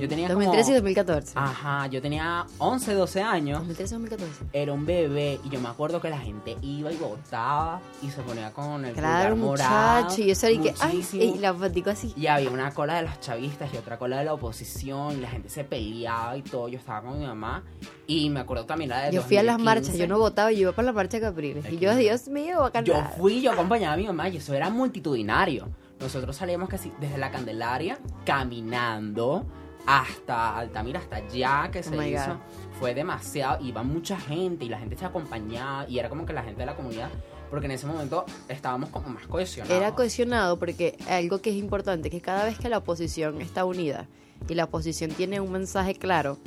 Yo 0.00 0.08
tenía 0.08 0.28
2013 0.28 0.60
y 0.62 0.74
como- 0.74 0.74
2014. 0.78 1.32
Ajá, 1.36 1.86
yo 1.86 2.02
tenía 2.02 2.44
11, 2.58 2.92
12 2.92 3.22
años. 3.22 3.58
2013 3.60 3.94
y 3.94 3.98
2014. 3.98 4.44
Era 4.52 4.72
un 4.72 4.84
bebé 4.84 5.38
y 5.44 5.48
yo 5.48 5.60
me 5.60 5.68
acuerdo 5.68 6.00
que 6.00 6.10
la 6.10 6.18
gente 6.18 6.56
iba 6.60 6.90
y 6.92 6.96
votaba 6.96 7.80
y 8.02 8.10
se 8.10 8.20
ponía 8.22 8.52
con 8.52 8.84
el 8.84 8.94
Claro, 8.94 9.36
morado, 9.36 10.02
muchacho. 10.02 10.22
Y 10.22 10.26
yo 10.26 10.34
sabía 10.34 10.60
que, 10.60 10.74
ay, 10.80 11.06
y 11.12 11.38
la 11.38 11.54
fotico 11.54 11.90
así. 11.90 12.12
Y 12.16 12.26
había 12.26 12.50
una 12.50 12.72
cola 12.74 12.96
de 12.96 13.02
los 13.02 13.20
chavistas 13.20 13.72
y 13.72 13.76
otra 13.76 13.96
cola 13.96 14.18
de 14.18 14.24
la 14.24 14.34
oposición 14.34 15.16
y 15.18 15.20
la 15.20 15.30
gente 15.30 15.48
se 15.48 15.62
peleaba 15.62 16.36
y 16.36 16.42
todo. 16.42 16.68
Yo 16.68 16.78
estaba 16.78 17.02
con 17.02 17.18
mi 17.20 17.24
mamá 17.26 17.62
y 18.08 18.28
me 18.28 18.40
acuerdo 18.40 18.66
también 18.66 18.90
la 18.90 19.02
de 19.02 19.12
Yo 19.12 19.22
fui 19.22 19.36
a 19.36 19.42
las 19.44 19.54
2015. 19.56 19.64
marchas, 19.88 19.98
yo 19.98 20.08
no 20.08 20.18
votaba, 20.18 20.50
yo 20.50 20.58
iba 20.62 20.72
para 20.72 20.86
la 20.86 20.92
marcha 20.92 21.18
de 21.18 21.20
Capriles. 21.22 21.64
Y 21.72 21.78
yo. 21.78 21.92
Dios 22.10 22.26
mío, 22.26 22.68
a. 22.74 22.80
Yo 22.80 23.04
fui, 23.16 23.40
yo 23.40 23.52
acompañaba 23.52 23.94
a 23.94 23.96
mi 23.96 24.04
mamá 24.04 24.28
y 24.28 24.38
eso 24.38 24.52
era 24.52 24.68
multitudinario. 24.68 25.68
Nosotros 26.00 26.34
salíamos 26.34 26.68
casi 26.68 26.92
desde 26.98 27.18
la 27.18 27.30
Candelaria 27.30 27.98
caminando 28.24 29.46
hasta 29.86 30.58
Altamira, 30.58 30.98
hasta 30.98 31.16
allá 31.16 31.70
que 31.70 31.78
Oh 31.78 31.82
se 31.84 32.08
hizo. 32.08 32.40
Fue 32.80 32.94
demasiado, 32.94 33.64
iba 33.64 33.84
mucha 33.84 34.18
gente 34.18 34.64
y 34.64 34.68
la 34.68 34.80
gente 34.80 34.96
se 34.96 35.04
acompañaba 35.04 35.88
y 35.88 36.00
era 36.00 36.08
como 36.08 36.26
que 36.26 36.32
la 36.32 36.42
gente 36.42 36.58
de 36.58 36.66
la 36.66 36.74
comunidad, 36.74 37.10
porque 37.48 37.66
en 37.66 37.72
ese 37.72 37.86
momento 37.86 38.24
estábamos 38.48 38.90
como 38.90 39.08
más 39.10 39.28
cohesionados. 39.28 39.76
Era 39.76 39.94
cohesionado 39.94 40.58
porque 40.58 40.98
algo 41.08 41.40
que 41.40 41.50
es 41.50 41.56
importante, 41.56 42.10
que 42.10 42.20
cada 42.20 42.44
vez 42.44 42.58
que 42.58 42.68
la 42.68 42.78
oposición 42.78 43.40
está 43.40 43.64
unida 43.64 44.08
y 44.48 44.54
la 44.54 44.64
oposición 44.64 45.12
tiene 45.12 45.38
un 45.38 45.52
mensaje 45.52 45.94
claro 45.94 46.38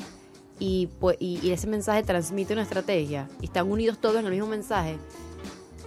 y, 0.59 0.87
pues, 0.99 1.17
y, 1.19 1.39
y 1.41 1.51
ese 1.51 1.67
mensaje 1.67 2.03
transmite 2.03 2.53
una 2.53 2.63
estrategia 2.63 3.29
y 3.41 3.45
están 3.45 3.71
unidos 3.71 3.97
todos 3.99 4.17
en 4.17 4.25
el 4.25 4.31
mismo 4.31 4.47
mensaje, 4.47 4.97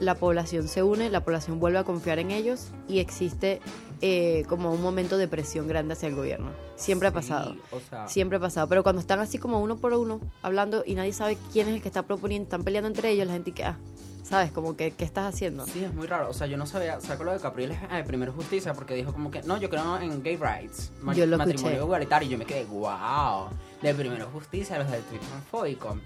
la 0.00 0.14
población 0.14 0.68
se 0.68 0.82
une, 0.82 1.10
la 1.10 1.24
población 1.24 1.58
vuelve 1.60 1.78
a 1.78 1.84
confiar 1.84 2.18
en 2.18 2.30
ellos 2.30 2.68
y 2.88 2.98
existe 2.98 3.60
eh, 4.02 4.44
como 4.48 4.70
un 4.72 4.82
momento 4.82 5.16
de 5.18 5.26
presión 5.28 5.68
grande 5.68 5.94
hacia 5.94 6.08
el 6.08 6.14
gobierno. 6.14 6.50
Siempre 6.76 7.08
ha 7.08 7.12
pasado. 7.12 7.56
o 7.70 7.80
sea, 7.80 8.06
Siempre 8.08 8.36
ha 8.38 8.40
pasado, 8.40 8.68
pero 8.68 8.82
cuando 8.82 9.00
están 9.00 9.20
así 9.20 9.38
como 9.38 9.60
uno 9.60 9.76
por 9.76 9.92
uno, 9.94 10.20
hablando 10.42 10.82
y 10.86 10.94
nadie 10.94 11.12
sabe 11.12 11.38
quién 11.52 11.68
es 11.68 11.74
el 11.76 11.82
que 11.82 11.88
está 11.88 12.02
proponiendo, 12.02 12.44
están 12.44 12.62
peleando 12.64 12.88
entre 12.88 13.10
ellos, 13.10 13.26
la 13.26 13.32
gente 13.32 13.52
que, 13.52 13.64
ah, 13.64 13.78
¿sabes? 14.22 14.52
Como 14.52 14.76
que, 14.76 14.90
¿qué 14.90 15.04
estás 15.04 15.32
haciendo? 15.34 15.64
Sí, 15.66 15.82
es 15.82 15.94
muy 15.94 16.06
raro. 16.06 16.28
O 16.28 16.34
sea, 16.34 16.46
yo 16.46 16.58
no 16.58 16.66
sabía, 16.66 17.00
saco 17.00 17.24
lo 17.24 17.32
de 17.32 17.38
Capriles 17.40 17.78
eh, 17.90 18.04
primero 18.06 18.32
justicia 18.34 18.74
porque 18.74 18.92
dijo 18.94 19.12
como 19.14 19.30
que, 19.30 19.42
no, 19.44 19.56
yo 19.56 19.70
creo 19.70 19.98
en 19.98 20.22
gay 20.22 20.36
rights, 20.36 20.90
Yo 21.14 21.24
lo 21.24 21.38
matrimonio 21.38 21.70
escuché. 21.70 21.76
igualitario. 21.84 22.28
Y 22.28 22.32
yo 22.32 22.36
me 22.38 22.44
quedé, 22.44 22.64
wow, 22.66 23.48
de 23.80 23.94
primero 23.94 24.26
justicia, 24.30 24.78
los 24.78 24.90
del. 24.90 25.00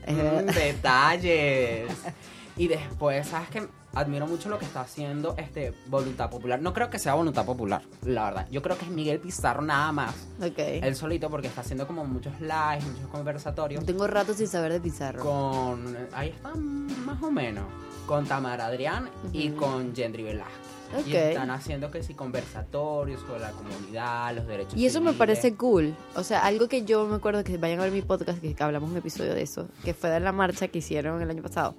Es 0.06 0.14
Mm, 0.14 0.46
detalles. 0.54 1.90
y 2.56 2.68
después, 2.68 3.26
¿sabes 3.26 3.48
qué? 3.48 3.66
Admiro 3.92 4.26
mucho 4.26 4.48
lo 4.48 4.58
que 4.58 4.64
está 4.64 4.82
haciendo 4.82 5.34
este 5.36 5.74
Voluntad 5.86 6.30
Popular. 6.30 6.60
No 6.62 6.72
creo 6.72 6.90
que 6.90 6.98
sea 6.98 7.14
Voluntad 7.14 7.44
Popular, 7.44 7.82
la 8.04 8.24
verdad. 8.26 8.46
Yo 8.50 8.62
creo 8.62 8.78
que 8.78 8.84
es 8.84 8.90
Miguel 8.90 9.18
Pizarro 9.18 9.62
nada 9.62 9.90
más. 9.92 10.14
Ok. 10.40 10.58
Él 10.58 10.94
solito 10.94 11.28
porque 11.28 11.48
está 11.48 11.62
haciendo 11.62 11.86
como 11.86 12.04
muchos 12.04 12.32
lives, 12.40 12.84
muchos 12.86 13.08
conversatorios 13.10 13.84
Tengo 13.84 14.06
rato 14.06 14.32
sin 14.34 14.46
saber 14.46 14.72
de 14.72 14.80
Pizarro. 14.80 15.22
con 15.22 15.96
ahí 16.12 16.28
están 16.28 16.86
más 17.04 17.22
o 17.22 17.30
menos 17.30 17.64
con 18.06 18.26
Tamara 18.26 18.66
Adrián 18.66 19.08
y 19.32 19.50
con 19.50 19.94
Gendry 19.94 20.22
Velázquez 20.22 20.56
Ok. 20.98 21.06
y 21.06 21.16
están 21.16 21.50
haciendo 21.50 21.90
que 21.92 22.02
sí 22.02 22.14
conversatorios 22.14 23.20
sobre 23.20 23.38
la 23.40 23.50
comunidad 23.52 24.34
los 24.34 24.46
derechos 24.46 24.74
Y 24.76 24.86
eso 24.86 25.00
me 25.00 25.12
parece 25.12 25.54
cool. 25.54 25.94
O 26.16 26.24
sea, 26.24 26.44
algo 26.44 26.66
que 26.68 26.84
yo 26.84 27.06
me 27.06 27.16
acuerdo 27.16 27.44
que 27.44 27.56
vayan 27.58 27.78
a 27.80 27.84
ver 27.84 27.92
mi 27.92 28.02
podcast, 28.02 28.40
que 28.40 28.56
hablamos 28.58 28.90
un 28.90 28.96
episodio 28.96 29.34
de 29.34 29.42
eso, 29.42 29.68
que 29.84 29.94
fue 29.94 30.10
de 30.10 30.18
la 30.20 30.32
marcha 30.32 30.66
que 30.68 30.78
hicieron 30.78 31.22
el 31.22 31.30
año 31.30 31.42
pasado, 31.42 31.76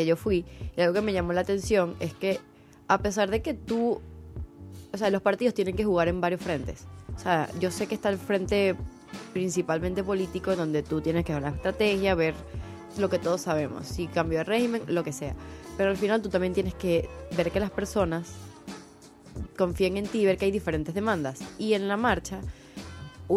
que 0.00 0.06
yo 0.06 0.16
fui. 0.16 0.44
Y 0.76 0.80
algo 0.80 0.94
que 0.94 1.02
me 1.02 1.12
llamó 1.12 1.32
la 1.32 1.42
atención 1.42 1.94
es 2.00 2.14
que, 2.14 2.40
a 2.88 2.98
pesar 2.98 3.30
de 3.30 3.42
que 3.42 3.54
tú. 3.54 4.00
O 4.92 4.96
sea, 4.96 5.10
los 5.10 5.22
partidos 5.22 5.54
tienen 5.54 5.76
que 5.76 5.84
jugar 5.84 6.08
en 6.08 6.20
varios 6.20 6.40
frentes. 6.40 6.86
O 7.14 7.18
sea, 7.18 7.48
yo 7.60 7.70
sé 7.70 7.86
que 7.86 7.94
está 7.94 8.08
el 8.08 8.18
frente 8.18 8.74
principalmente 9.32 10.02
político, 10.02 10.56
donde 10.56 10.82
tú 10.82 11.00
tienes 11.00 11.24
que 11.24 11.32
ver 11.32 11.42
la 11.42 11.50
estrategia, 11.50 12.14
ver 12.14 12.34
lo 12.98 13.08
que 13.08 13.18
todos 13.18 13.42
sabemos, 13.42 13.86
si 13.86 14.06
cambio 14.08 14.38
de 14.38 14.44
régimen, 14.44 14.82
lo 14.88 15.04
que 15.04 15.12
sea. 15.12 15.34
Pero 15.76 15.90
al 15.90 15.96
final 15.96 16.22
tú 16.22 16.28
también 16.28 16.54
tienes 16.54 16.74
que 16.74 17.08
ver 17.36 17.52
que 17.52 17.60
las 17.60 17.70
personas 17.70 18.32
confíen 19.56 19.96
en 19.96 20.06
ti, 20.06 20.24
ver 20.24 20.38
que 20.38 20.46
hay 20.46 20.50
diferentes 20.50 20.94
demandas. 20.94 21.40
Y 21.58 21.74
en 21.74 21.86
la 21.86 21.96
marcha 21.96 22.40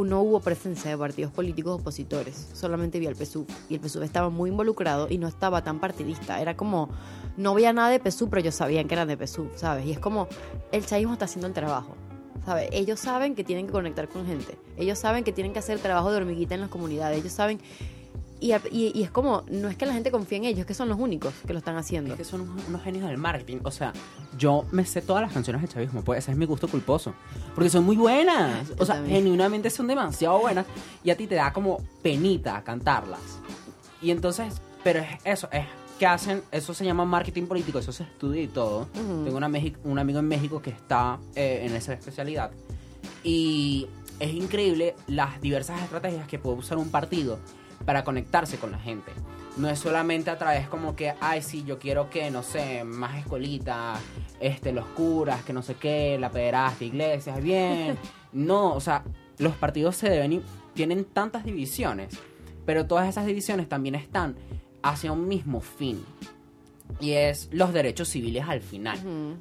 no 0.02 0.22
hubo 0.22 0.40
presencia 0.40 0.90
de 0.90 0.98
partidos 0.98 1.32
políticos 1.32 1.80
opositores, 1.80 2.50
solamente 2.54 3.00
vi 3.00 3.06
al 3.06 3.16
PSUV. 3.16 3.46
Y 3.70 3.76
el 3.76 3.82
PSUV 3.82 4.04
estaba 4.04 4.30
muy 4.30 4.50
involucrado 4.50 5.08
y 5.10 5.20
no 5.20 5.28
estaba 5.28 5.64
tan 5.64 5.80
partidista. 5.80 6.42
Era 6.42 6.58
como, 6.58 6.90
no 7.38 7.54
veía 7.54 7.74
nada 7.74 7.90
de 7.90 8.00
PSUV, 8.00 8.30
pero 8.30 8.40
ellos 8.42 8.56
sabían 8.56 8.88
que 8.88 8.96
eran 8.96 9.08
de 9.08 9.16
PSUV, 9.16 9.56
¿sabes? 9.56 9.86
Y 9.86 9.92
es 9.92 10.00
como, 10.00 10.28
el 10.72 10.84
chavismo 10.86 11.14
está 11.14 11.26
haciendo 11.26 11.48
el 11.48 11.54
trabajo. 11.54 11.96
¿sabes? 12.46 12.70
Ellos 12.72 13.00
saben 13.00 13.36
que 13.36 13.44
tienen 13.44 13.68
que 13.68 13.72
conectar 13.72 14.10
con 14.10 14.26
gente. 14.26 14.58
Ellos 14.78 15.00
saben 15.00 15.24
que 15.24 15.32
tienen 15.32 15.54
que 15.54 15.60
hacer 15.60 15.80
trabajo 15.80 16.12
de 16.12 16.18
hormiguita 16.18 16.56
en 16.56 16.62
las 16.62 16.70
comunidades. 16.70 17.20
Ellos 17.20 17.34
saben 17.34 17.60
y, 18.44 18.92
y, 18.94 19.04
es 19.04 19.10
como, 19.10 19.44
no 19.50 19.70
es 19.70 19.78
que 19.78 19.86
la 19.86 19.94
gente 19.94 20.12
confíe 20.12 20.38
en 20.38 20.44
ellos, 20.44 20.60
es 20.60 20.66
que 20.66 20.74
son 20.74 20.90
los 20.90 21.00
únicos 21.00 21.34
que 21.48 21.54
lo 21.54 21.60
están 21.60 21.78
haciendo. 21.78 22.12
Es 22.12 22.18
que 22.18 22.26
son 22.26 22.42
unos, 22.68 22.84
genios 22.84 23.08
del 23.08 23.18
marketing. 23.18 23.60
O 23.64 23.72
sea, 23.72 23.94
yo 24.38 24.66
me 24.72 24.84
sé 24.84 25.02
todas 25.02 25.22
las 25.22 25.32
canciones 25.32 25.62
del 25.62 25.72
chavismo, 25.72 26.02
pues 26.02 26.20
ese 26.20 26.32
es 26.32 26.38
mi 26.38 26.46
gusto 26.46 26.68
culposo. 26.68 27.14
Porque 27.56 27.70
son 27.70 27.86
muy 27.86 27.96
buenas. 27.96 28.70
O 28.80 28.86
sea, 28.86 29.02
genuinamente 29.06 29.70
son 29.70 29.88
demasiado 29.88 30.40
buenas. 30.40 30.66
Y 31.06 31.12
a 31.12 31.16
ti 31.16 31.26
te 31.26 31.36
da 31.36 31.54
como 31.54 31.78
penita 32.02 32.62
cantarlas. 32.66 33.40
Y 34.02 34.12
entonces, 34.12 34.62
pero 34.84 35.00
es 35.00 35.08
eso, 35.24 35.48
es 35.50 35.66
que 35.98 36.06
hacen, 36.06 36.44
eso 36.52 36.74
se 36.74 36.84
llama 36.84 37.06
marketing 37.06 37.44
político, 37.44 37.80
eso 37.80 37.94
se 37.94 38.04
estudia 38.04 38.42
y 38.42 38.48
todo. 38.48 38.88
Tengo 38.94 39.38
una 39.38 39.50
un 39.86 40.00
amigo 40.00 40.20
en 40.20 40.28
México 40.28 40.62
que 40.62 40.72
está 40.72 41.18
eh, 41.34 41.62
en 41.64 41.74
esa 41.78 41.94
especialidad. 41.94 42.52
Y 43.24 43.88
es 44.20 44.34
increíble 44.34 44.96
las 45.08 45.40
diversas 45.40 45.82
estrategias 45.82 46.28
que 46.28 46.40
puede 46.40 46.58
usar 46.58 46.78
un 46.78 46.90
partido 46.90 47.40
para 47.86 48.04
conectarse 48.04 48.58
con 48.58 48.72
la 48.72 48.80
gente. 48.80 49.12
No 49.58 49.70
es 49.70 49.80
solamente 49.80 50.32
a 50.32 50.38
través 50.38 50.68
como 50.68 50.96
que, 50.96 51.14
ay, 51.20 51.42
sí, 51.42 51.64
yo 51.64 51.78
quiero 51.78 52.10
que, 52.10 52.32
no 52.32 52.42
sé, 52.42 52.84
más 52.84 53.18
escuelitas, 53.18 54.00
este, 54.40 54.72
los 54.72 54.86
curas, 54.88 55.44
que 55.44 55.54
no 55.54 55.62
sé 55.62 55.76
qué, 55.76 56.18
la 56.20 56.32
pederasta, 56.32 56.84
iglesias, 56.84 57.42
bien. 57.42 57.98
No, 58.34 58.74
o 58.74 58.80
sea, 58.80 59.04
los 59.38 59.54
partidos 59.54 59.96
se 59.96 60.10
deben, 60.10 60.42
tienen 60.74 61.06
tantas 61.06 61.44
divisiones, 61.44 62.18
pero 62.66 62.88
todas 62.88 63.08
esas 63.08 63.28
divisiones 63.28 63.70
también 63.70 63.94
están 63.94 64.36
hacia 64.82 65.12
un 65.12 65.28
mismo 65.28 65.62
fin. 65.62 66.04
Y 67.00 67.12
es 67.12 67.50
los 67.52 67.74
derechos 67.74 68.10
civiles 68.10 68.46
al 68.48 68.62
final. 68.62 68.98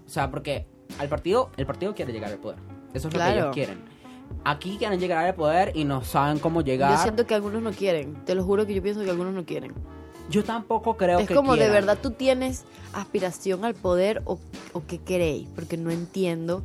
O 0.06 0.10
sea, 0.10 0.30
porque 0.30 0.66
al 0.98 1.08
partido, 1.08 1.50
el 1.56 1.64
partido 1.64 1.94
quiere 1.94 2.12
llegar 2.12 2.32
al 2.32 2.38
poder. 2.38 2.58
Eso 2.92 3.08
es 3.08 3.14
lo 3.14 3.20
que 3.20 3.32
ellos 3.32 3.54
quieren 3.54 4.01
aquí 4.44 4.76
quieren 4.78 5.00
llegar 5.00 5.24
al 5.24 5.34
poder 5.34 5.72
y 5.74 5.84
no 5.84 6.02
saben 6.04 6.38
cómo 6.38 6.60
llegar. 6.62 6.92
Yo 6.92 7.02
siento 7.02 7.26
que 7.26 7.34
algunos 7.34 7.62
no 7.62 7.72
quieren. 7.72 8.14
Te 8.24 8.34
lo 8.34 8.44
juro 8.44 8.66
que 8.66 8.74
yo 8.74 8.82
pienso 8.82 9.02
que 9.02 9.10
algunos 9.10 9.34
no 9.34 9.44
quieren. 9.44 9.72
Yo 10.30 10.44
tampoco 10.44 10.96
creo 10.96 11.18
que. 11.18 11.24
Es 11.24 11.30
como 11.30 11.56
de 11.56 11.68
verdad 11.68 11.98
tú 12.00 12.12
tienes 12.12 12.64
aspiración 12.92 13.64
al 13.64 13.74
poder 13.74 14.22
o, 14.24 14.38
o 14.72 14.82
qué 14.86 14.98
queréis, 14.98 15.48
porque 15.54 15.76
no 15.76 15.90
entiendo 15.90 16.62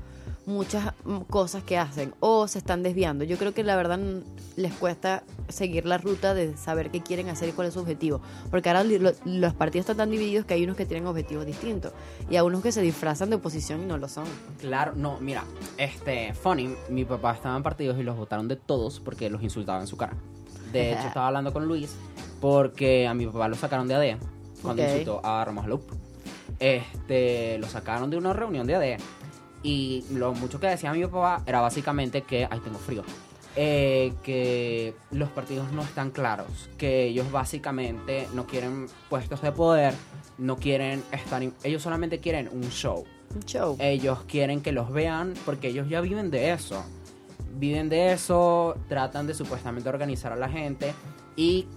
muchas 0.48 0.94
mm, 1.04 1.20
cosas 1.30 1.62
que 1.62 1.78
hacen 1.78 2.16
o 2.20 2.48
se 2.48 2.58
están 2.58 2.82
desviando. 2.82 3.24
Yo 3.24 3.38
creo 3.38 3.54
que 3.54 3.64
la 3.64 3.76
verdad 3.76 4.00
les 4.56 4.74
cuesta 4.74 5.24
seguir 5.50 5.86
la 5.86 5.98
ruta 5.98 6.34
de 6.34 6.58
saber 6.58 6.90
qué 6.90 7.02
quieren 7.02 7.30
hacer 7.30 7.50
y 7.50 7.52
cuál 7.52 7.68
es 7.68 7.76
su 7.76 7.82
objetivo. 7.82 8.22
Porque 8.50 8.70
ahora 8.70 8.84
los 9.26 9.54
partidos 9.54 9.84
están 9.84 9.98
tan 9.98 10.10
divididos 10.10 10.46
que 10.46 10.56
hay 10.56 10.64
unos 10.64 10.78
que 10.78 10.86
tienen 10.86 11.06
objetivos 11.06 11.46
distintos 11.46 11.92
y 12.30 12.38
hay 12.38 12.42
unos 12.42 12.64
que 12.64 12.72
se 12.72 12.82
disfrazan 12.82 13.30
de 13.30 13.36
oposición 13.36 13.84
y 13.84 13.86
no 13.86 13.98
lo 13.98 14.08
son. 14.08 14.26
Claro, 14.60 14.94
no, 14.96 15.20
mira, 15.20 15.44
este, 15.78 16.34
funny, 16.34 16.74
mi 16.90 17.06
papá 17.06 17.34
estaba 17.34 17.56
en 17.56 17.64
partidos 17.64 18.00
y 18.00 18.04
los 18.04 18.16
votaron 18.16 18.48
de 18.48 18.56
todos 18.56 19.00
porque 19.02 19.30
los 19.30 19.44
insultaban 19.44 19.82
en 19.82 19.88
su 19.88 19.98
cara. 19.98 20.16
De 20.72 20.94
hecho, 20.94 21.02
estaba 21.08 21.28
hablando 21.28 21.52
con 21.52 21.68
Luis 21.68 21.94
porque 22.40 23.06
a 23.06 23.14
mi 23.14 23.28
papá 23.28 23.50
lo 23.50 23.56
sacaron 23.56 23.88
de 23.88 23.96
ADEA 23.96 24.18
cuando 24.62 24.84
insultó 24.84 25.22
a 25.24 25.44
Ramos 25.44 25.66
Este, 26.60 27.58
lo 27.60 27.68
sacaron 27.68 28.10
de 28.10 28.18
una 28.18 28.34
reunión 28.34 28.66
de 28.66 28.76
ADEA 28.76 28.98
y 29.68 30.06
lo 30.12 30.34
mucho 30.34 30.62
que 30.62 30.68
decía 30.68 30.94
mi 30.94 31.06
papá 31.06 31.44
era 31.46 31.60
básicamente 31.60 32.22
que, 32.22 32.48
ay, 32.50 32.62
tengo 32.62 32.80
frío, 32.80 33.04
eh, 33.58 34.14
que 34.24 34.96
los 35.12 35.28
partidos 35.28 35.74
no 35.74 35.82
están 35.82 36.12
claros, 36.12 36.70
que 36.78 37.08
ellos 37.08 37.30
básicamente 37.34 38.30
no 38.34 38.48
quieren 38.48 38.88
puestos 39.10 39.42
de 39.42 39.52
poder, 39.52 39.94
no 40.38 40.56
quieren 40.56 41.04
estar, 41.12 41.44
ellos 41.66 41.84
solamente 41.84 42.20
quieren 42.20 42.50
un 42.54 42.64
show. 42.70 43.04
Un 43.36 43.42
show. 43.44 43.76
Ellos 43.80 44.20
quieren 44.26 44.62
que 44.62 44.72
los 44.72 44.90
vean 44.90 45.34
porque 45.44 45.68
ellos 45.68 45.90
ya 45.90 46.00
viven 46.00 46.32
de 46.32 46.54
eso. 46.54 46.86
Viven 47.58 47.90
de 47.90 48.14
eso, 48.14 48.78
tratan 48.88 49.28
de 49.28 49.34
supuestamente 49.34 49.90
organizar 49.90 50.32
a 50.32 50.38
la 50.38 50.48
gente 50.48 50.94
y 51.36 51.68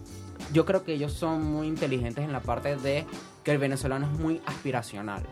yo 0.53 0.65
creo 0.65 0.85
que 0.85 0.93
ellos 0.93 1.13
son 1.13 1.43
muy 1.45 1.67
inteligentes 1.67 2.25
en 2.25 2.31
la 2.31 2.41
parte 2.41 2.77
de 2.77 3.05
que 3.43 3.51
el 3.51 3.59
venezolano 3.59 4.07
es 4.07 4.21
muy 4.21 4.41
aspiracional 4.47 5.25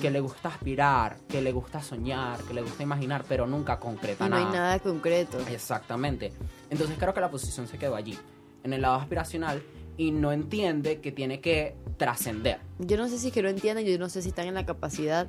que 0.00 0.10
le 0.10 0.20
gusta 0.20 0.48
aspirar, 0.48 1.18
que 1.28 1.42
le 1.42 1.52
gusta 1.52 1.82
soñar, 1.82 2.40
que 2.42 2.54
le 2.54 2.62
gusta 2.62 2.82
imaginar, 2.82 3.24
pero 3.28 3.46
nunca 3.46 3.78
concreta 3.78 4.28
nada. 4.28 4.42
No 4.42 4.48
hay 4.48 4.54
nada 4.54 4.78
concreto. 4.78 5.38
Exactamente. 5.48 6.32
Entonces 6.70 6.96
creo 6.98 7.14
que 7.14 7.20
la 7.20 7.30
posición 7.30 7.66
se 7.66 7.78
quedó 7.78 7.94
allí, 7.94 8.18
en 8.64 8.72
el 8.72 8.82
lado 8.82 8.96
aspiracional, 8.96 9.62
y 9.96 10.12
no 10.12 10.32
entiende 10.32 11.00
que 11.00 11.12
tiene 11.12 11.40
que 11.40 11.76
trascender. 11.96 12.60
Yo 12.78 12.96
no 12.96 13.08
sé 13.08 13.18
si 13.18 13.28
es 13.28 13.32
que 13.32 13.42
no 13.42 13.48
entienden, 13.48 13.84
yo 13.84 13.98
no 13.98 14.08
sé 14.08 14.22
si 14.22 14.28
están 14.28 14.46
en 14.46 14.54
la 14.54 14.64
capacidad, 14.64 15.26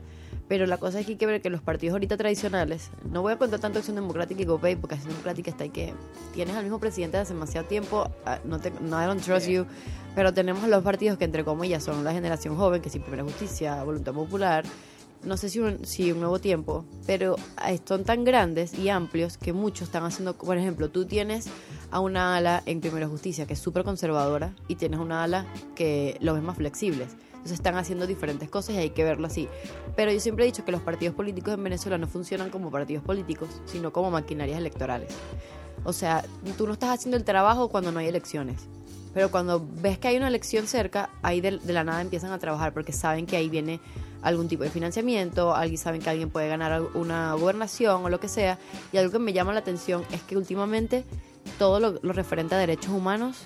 pero 0.49 0.65
la 0.65 0.77
cosa 0.77 0.99
es 0.99 1.05
que 1.05 1.13
hay 1.13 1.17
que 1.17 1.27
ver 1.27 1.41
que 1.41 1.51
los 1.51 1.61
partidos 1.61 1.93
ahorita 1.93 2.17
tradicionales, 2.17 2.89
no 3.09 3.21
voy 3.21 3.33
a 3.33 3.37
contar 3.37 3.59
tanto 3.59 3.77
Acción 3.77 3.95
Democrática 3.95 4.41
y 4.41 4.45
GoPay, 4.45 4.75
porque 4.75 4.95
Acción 4.95 5.13
Democrática 5.13 5.51
está 5.51 5.63
ahí 5.63 5.69
que 5.69 5.93
tienes 6.33 6.55
al 6.55 6.63
mismo 6.63 6.79
presidente 6.79 7.17
hace 7.17 7.33
demasiado 7.33 7.67
tiempo, 7.67 8.09
ah, 8.25 8.39
no, 8.43 8.59
te, 8.59 8.71
no 8.71 9.01
I 9.01 9.05
don't 9.05 9.23
trust 9.23 9.47
you, 9.47 9.67
pero 10.15 10.33
tenemos 10.33 10.67
los 10.67 10.83
partidos 10.83 11.19
que 11.19 11.25
entre 11.25 11.45
comillas 11.45 11.83
son 11.83 12.03
la 12.03 12.13
generación 12.13 12.57
joven, 12.57 12.81
que 12.81 12.89
sí, 12.89 12.97
Primera 12.99 13.23
Justicia, 13.23 13.83
Voluntad 13.83 14.13
Popular, 14.13 14.65
no 15.23 15.37
sé 15.37 15.49
si 15.49 15.59
un, 15.59 15.85
si 15.85 16.11
un 16.11 16.19
nuevo 16.19 16.39
tiempo, 16.39 16.83
pero 17.05 17.35
son 17.85 18.03
tan 18.03 18.23
grandes 18.23 18.73
y 18.73 18.89
amplios 18.89 19.37
que 19.37 19.53
muchos 19.53 19.89
están 19.89 20.03
haciendo, 20.03 20.33
por 20.33 20.57
ejemplo, 20.57 20.89
tú 20.89 21.05
tienes 21.05 21.47
a 21.91 21.99
una 21.99 22.35
ala 22.35 22.63
en 22.65 22.81
Primera 22.81 23.07
Justicia 23.07 23.45
que 23.45 23.53
es 23.53 23.59
súper 23.59 23.83
conservadora 23.83 24.55
y 24.67 24.75
tienes 24.75 24.99
una 24.99 25.23
ala 25.23 25.45
que 25.75 26.17
lo 26.21 26.33
ves 26.33 26.41
más 26.41 26.57
flexibles. 26.57 27.09
Entonces 27.39 27.53
están 27.53 27.75
haciendo 27.77 28.05
diferentes 28.05 28.49
cosas 28.49 28.75
y 28.75 28.77
hay 28.79 28.89
que 28.91 29.03
verlo 29.03 29.27
así. 29.27 29.47
Pero 29.95 30.11
yo 30.11 30.19
siempre 30.19 30.43
he 30.43 30.47
dicho 30.47 30.65
que 30.65 30.71
los 30.71 30.81
partidos 30.81 31.15
políticos 31.15 31.53
en 31.53 31.63
Venezuela 31.63 31.97
no 31.97 32.07
funcionan 32.07 32.49
como 32.49 32.69
partidos 32.69 33.03
políticos, 33.03 33.49
sino 33.65 33.91
como 33.91 34.11
maquinarias 34.11 34.57
electorales. 34.57 35.09
O 35.83 35.93
sea, 35.93 36.23
tú 36.57 36.67
no 36.67 36.73
estás 36.73 36.89
haciendo 36.89 37.17
el 37.17 37.23
trabajo 37.23 37.69
cuando 37.69 37.91
no 37.91 37.99
hay 37.99 38.07
elecciones. 38.07 38.67
Pero 39.13 39.31
cuando 39.31 39.65
ves 39.81 39.97
que 39.97 40.09
hay 40.09 40.17
una 40.17 40.27
elección 40.27 40.67
cerca, 40.67 41.09
ahí 41.21 41.41
de, 41.41 41.59
la 41.65 41.83
nada 41.83 42.01
empiezan 42.01 42.31
a 42.31 42.39
trabajar 42.39 42.73
porque 42.73 42.91
saben 42.91 43.25
que 43.25 43.37
ahí 43.37 43.49
viene 43.49 43.79
algún 44.21 44.47
tipo 44.47 44.63
de 44.63 44.69
financiamiento, 44.69 45.55
alguien 45.55 45.77
saben 45.77 46.01
que 46.01 46.09
alguien 46.09 46.29
puede 46.29 46.49
ganar 46.49 46.81
una 46.93 47.33
gobernación 47.33 48.03
o 48.03 48.09
lo 48.09 48.19
que 48.19 48.27
sea. 48.27 48.59
Y 48.91 48.97
algo 48.97 49.11
que 49.11 49.19
me 49.19 49.33
llama 49.33 49.53
la 49.53 49.59
atención 49.59 50.03
es 50.11 50.21
que 50.23 50.37
últimamente 50.37 51.05
todo 51.57 51.79
lo, 51.79 52.13
referente 52.13 52.55
a 52.55 52.57
derechos 52.57 52.91
humanos, 52.91 53.45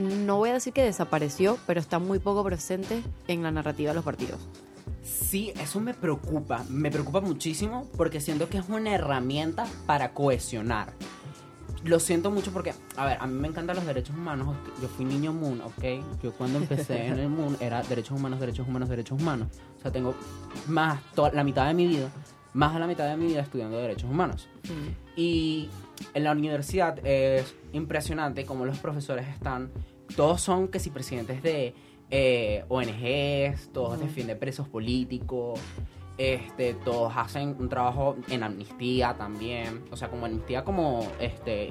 no 0.00 0.38
voy 0.38 0.50
a 0.50 0.54
decir 0.54 0.72
que 0.72 0.82
desapareció, 0.82 1.58
pero 1.66 1.80
está 1.80 1.98
muy 1.98 2.18
poco 2.18 2.44
presente 2.44 3.02
en 3.28 3.42
la 3.42 3.50
narrativa 3.50 3.90
de 3.90 3.94
los 3.94 4.04
partidos. 4.04 4.40
Sí, 5.02 5.52
eso 5.60 5.80
me 5.80 5.94
preocupa, 5.94 6.64
me 6.68 6.90
preocupa 6.90 7.20
muchísimo 7.20 7.88
porque 7.96 8.20
siento 8.20 8.48
que 8.48 8.58
es 8.58 8.68
una 8.68 8.94
herramienta 8.94 9.66
para 9.86 10.12
cohesionar 10.12 10.92
lo 11.84 11.98
siento 11.98 12.30
mucho 12.30 12.52
porque, 12.52 12.74
a 12.96 13.06
ver, 13.06 13.18
a 13.20 13.26
mí 13.26 13.38
me 13.38 13.48
encantan 13.48 13.76
los 13.76 13.86
derechos 13.86 14.14
humanos. 14.14 14.54
Yo 14.82 14.88
fui 14.88 15.04
niño 15.04 15.32
Moon, 15.32 15.60
¿ok? 15.62 16.22
Yo 16.22 16.32
cuando 16.32 16.58
empecé 16.58 17.06
en 17.06 17.18
el 17.18 17.28
Moon 17.28 17.56
era 17.60 17.82
derechos 17.82 18.18
humanos, 18.18 18.40
derechos 18.40 18.68
humanos, 18.68 18.88
derechos 18.88 19.20
humanos. 19.20 19.48
O 19.78 19.80
sea, 19.80 19.90
tengo 19.90 20.14
más, 20.68 21.00
toda, 21.14 21.32
la 21.32 21.44
mitad 21.44 21.66
de 21.66 21.74
mi 21.74 21.86
vida, 21.86 22.10
más 22.52 22.74
de 22.74 22.80
la 22.80 22.86
mitad 22.86 23.08
de 23.08 23.16
mi 23.16 23.26
vida 23.26 23.40
estudiando 23.40 23.78
derechos 23.78 24.10
humanos. 24.10 24.48
Mm. 24.64 25.18
Y 25.18 25.70
en 26.12 26.24
la 26.24 26.32
universidad 26.32 26.98
es 27.06 27.54
impresionante 27.72 28.44
cómo 28.44 28.66
los 28.66 28.78
profesores 28.78 29.26
están, 29.28 29.70
todos 30.16 30.40
son 30.40 30.68
que 30.68 30.78
si 30.78 30.90
presidentes 30.90 31.42
de 31.42 31.74
eh, 32.10 32.64
ONGs, 32.68 33.72
todos 33.72 34.00
defienden 34.00 34.38
presos 34.38 34.68
políticos. 34.68 35.60
Este, 36.18 36.74
todos 36.74 37.14
hacen 37.16 37.56
un 37.58 37.70
trabajo 37.70 38.14
en 38.28 38.42
amnistía 38.42 39.14
también, 39.16 39.84
o 39.90 39.96
sea, 39.96 40.10
como 40.10 40.26
amnistía 40.26 40.64
como 40.64 41.08
este 41.18 41.68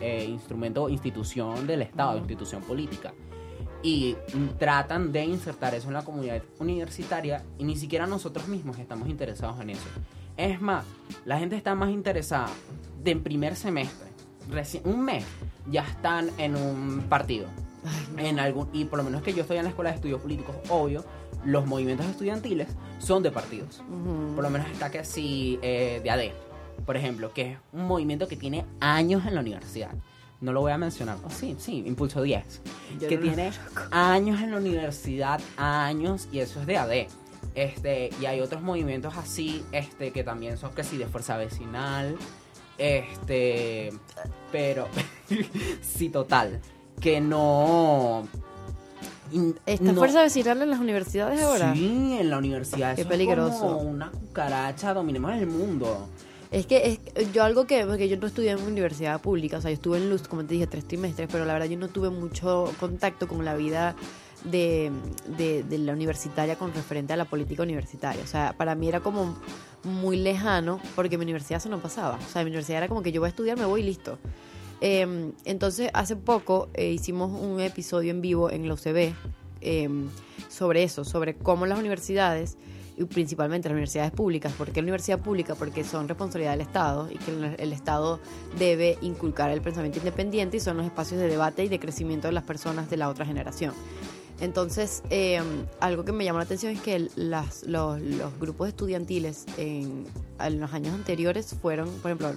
eh, 0.00 0.24
instrumento, 0.24 0.88
institución 0.88 1.68
del 1.68 1.82
Estado, 1.82 2.18
institución 2.18 2.62
política. 2.62 3.14
Y 3.80 4.16
tratan 4.58 5.12
de 5.12 5.24
insertar 5.24 5.74
eso 5.74 5.88
en 5.88 5.94
la 5.94 6.04
comunidad 6.04 6.42
universitaria 6.58 7.44
y 7.58 7.64
ni 7.64 7.76
siquiera 7.76 8.06
nosotros 8.06 8.48
mismos 8.48 8.78
estamos 8.78 9.08
interesados 9.08 9.60
en 9.60 9.70
eso. 9.70 9.86
Es 10.36 10.60
más, 10.60 10.84
la 11.24 11.38
gente 11.38 11.54
está 11.54 11.74
más 11.76 11.90
interesada 11.90 12.48
de 13.04 13.10
en 13.12 13.22
primer 13.22 13.54
semestre, 13.54 14.08
un 14.84 15.04
mes, 15.04 15.24
ya 15.70 15.82
están 15.82 16.28
en 16.38 16.56
un 16.56 17.02
partido. 17.08 17.46
En 18.16 18.38
algún, 18.38 18.68
y 18.72 18.84
por 18.84 18.98
lo 18.98 19.04
menos 19.04 19.22
que 19.22 19.32
yo 19.32 19.42
estoy 19.42 19.56
en 19.56 19.64
la 19.64 19.70
escuela 19.70 19.90
de 19.90 19.96
estudios 19.96 20.20
políticos, 20.20 20.56
obvio, 20.68 21.04
los 21.44 21.66
movimientos 21.66 22.06
estudiantiles 22.06 22.68
son 22.98 23.22
de 23.22 23.30
partidos. 23.30 23.82
Por 24.34 24.44
lo 24.44 24.50
menos 24.50 24.68
está 24.70 24.90
que 24.90 25.00
así 25.00 25.58
eh, 25.62 26.00
de 26.02 26.10
AD, 26.10 26.20
por 26.86 26.96
ejemplo, 26.96 27.32
que 27.32 27.52
es 27.52 27.58
un 27.72 27.86
movimiento 27.86 28.28
que 28.28 28.36
tiene 28.36 28.64
años 28.80 29.26
en 29.26 29.34
la 29.34 29.40
universidad. 29.40 29.92
no 30.40 30.52
lo 30.52 30.60
voy 30.60 30.72
a 30.72 30.78
mencionar. 30.78 31.18
Oh, 31.24 31.30
sí, 31.30 31.54
sí, 31.58 31.84
Impulso 31.86 32.22
10. 32.22 32.62
Yo 33.00 33.08
que 33.08 33.16
no 33.16 33.22
tiene 33.22 33.52
años 33.90 34.40
en 34.40 34.50
la 34.50 34.56
universidad, 34.56 35.40
años, 35.56 36.28
y 36.32 36.40
eso 36.40 36.60
es 36.60 36.66
de 36.66 36.76
AD. 36.78 37.06
Este, 37.54 38.10
y 38.20 38.26
hay 38.26 38.40
otros 38.40 38.62
movimientos 38.62 39.16
así, 39.16 39.64
este, 39.72 40.10
que 40.10 40.24
también 40.24 40.56
son 40.56 40.74
que 40.74 40.84
sí 40.84 40.96
de 40.96 41.06
fuerza 41.06 41.36
vecinal. 41.36 42.16
Este, 42.78 43.92
pero 44.50 44.88
sí, 45.82 46.08
total. 46.08 46.60
Que 47.00 47.20
no. 47.20 48.26
in- 49.32 49.56
¿Esta 49.66 49.84
no- 49.92 49.94
fuerza 49.98 50.22
vecinal 50.22 50.62
en 50.62 50.70
las 50.70 50.80
universidades 50.80 51.40
ahora? 51.42 51.74
Sí, 51.74 52.16
en 52.20 52.30
la 52.30 52.38
universidad. 52.38 52.94
Qué 52.94 53.02
eso 53.02 53.10
peligroso. 53.10 53.52
Es 53.54 53.60
como 53.60 53.78
una 53.78 54.10
cucaracha, 54.10 54.94
dominemos 54.94 55.32
el 55.34 55.46
mundo. 55.46 56.08
Es 56.50 56.66
que 56.66 57.00
es, 57.14 57.32
yo 57.32 57.42
algo 57.44 57.66
que, 57.66 57.86
porque 57.86 58.08
yo 58.10 58.18
no 58.18 58.26
estudié 58.26 58.50
en 58.50 58.62
universidad 58.62 59.20
pública, 59.22 59.56
o 59.56 59.60
sea, 59.62 59.70
yo 59.70 59.74
estuve 59.76 59.96
en 59.96 60.10
Luz, 60.10 60.28
como 60.28 60.44
te 60.44 60.52
dije, 60.54 60.66
tres 60.66 60.86
trimestres, 60.86 61.28
pero 61.32 61.46
la 61.46 61.54
verdad 61.54 61.66
yo 61.66 61.78
no 61.78 61.88
tuve 61.88 62.10
mucho 62.10 62.70
contacto 62.78 63.26
con 63.26 63.42
la 63.42 63.56
vida 63.56 63.94
de, 64.44 64.92
de, 65.38 65.62
de 65.62 65.78
la 65.78 65.94
universitaria 65.94 66.56
con 66.56 66.74
referente 66.74 67.14
a 67.14 67.16
la 67.16 67.24
política 67.24 67.62
universitaria. 67.62 68.22
O 68.22 68.26
sea, 68.26 68.52
para 68.54 68.74
mí 68.74 68.86
era 68.86 69.00
como 69.00 69.34
muy 69.82 70.18
lejano, 70.18 70.78
porque 70.94 71.16
mi 71.16 71.22
universidad 71.24 71.56
eso 71.58 71.70
no 71.70 71.78
pasaba. 71.78 72.18
O 72.22 72.30
sea, 72.30 72.42
mi 72.42 72.48
universidad 72.50 72.78
era 72.78 72.88
como 72.88 73.02
que 73.02 73.12
yo 73.12 73.22
voy 73.22 73.28
a 73.28 73.30
estudiar, 73.30 73.56
me 73.58 73.64
voy 73.64 73.80
y 73.80 73.84
listo. 73.84 74.18
Eh, 74.84 75.32
entonces, 75.44 75.90
hace 75.94 76.16
poco 76.16 76.68
eh, 76.74 76.90
hicimos 76.90 77.30
un 77.40 77.60
episodio 77.60 78.10
en 78.10 78.20
vivo 78.20 78.50
en 78.50 78.66
la 78.66 78.74
UCB 78.74 79.14
eh, 79.60 79.88
sobre 80.48 80.82
eso, 80.82 81.04
sobre 81.04 81.36
cómo 81.36 81.66
las 81.66 81.78
universidades, 81.78 82.56
y 82.96 83.04
principalmente 83.04 83.68
las 83.68 83.74
universidades 83.74 84.10
públicas, 84.10 84.52
¿por 84.52 84.72
qué 84.72 84.82
la 84.82 84.86
universidad 84.86 85.20
pública? 85.20 85.54
Porque 85.54 85.84
son 85.84 86.08
responsabilidad 86.08 86.50
del 86.50 86.62
Estado 86.62 87.08
y 87.10 87.16
que 87.16 87.62
el, 87.62 87.72
Estado 87.72 88.18
debe 88.58 88.98
inculcar 89.02 89.50
el 89.50 89.62
pensamiento 89.62 90.00
independiente 90.00 90.56
y 90.56 90.60
son 90.60 90.76
los 90.76 90.84
espacios 90.84 91.20
de 91.20 91.28
debate 91.28 91.64
y 91.64 91.68
de 91.68 91.78
crecimiento 91.78 92.26
de 92.26 92.32
las 92.32 92.44
personas 92.44 92.90
de 92.90 92.96
la 92.96 93.08
otra 93.08 93.24
generación. 93.24 93.72
Entonces, 94.40 95.04
eh, 95.10 95.40
algo 95.78 96.04
que 96.04 96.10
me 96.10 96.24
llamó 96.24 96.40
la 96.40 96.44
atención 96.44 96.72
es 96.72 96.80
que 96.80 97.08
los, 97.14 97.64
grupos 98.40 98.68
estudiantiles 98.68 99.46
en 99.56 100.06
los 100.58 100.72
años 100.72 100.92
anteriores 100.92 101.54
fueron, 101.62 101.88
por 102.00 102.10
ejemplo, 102.10 102.34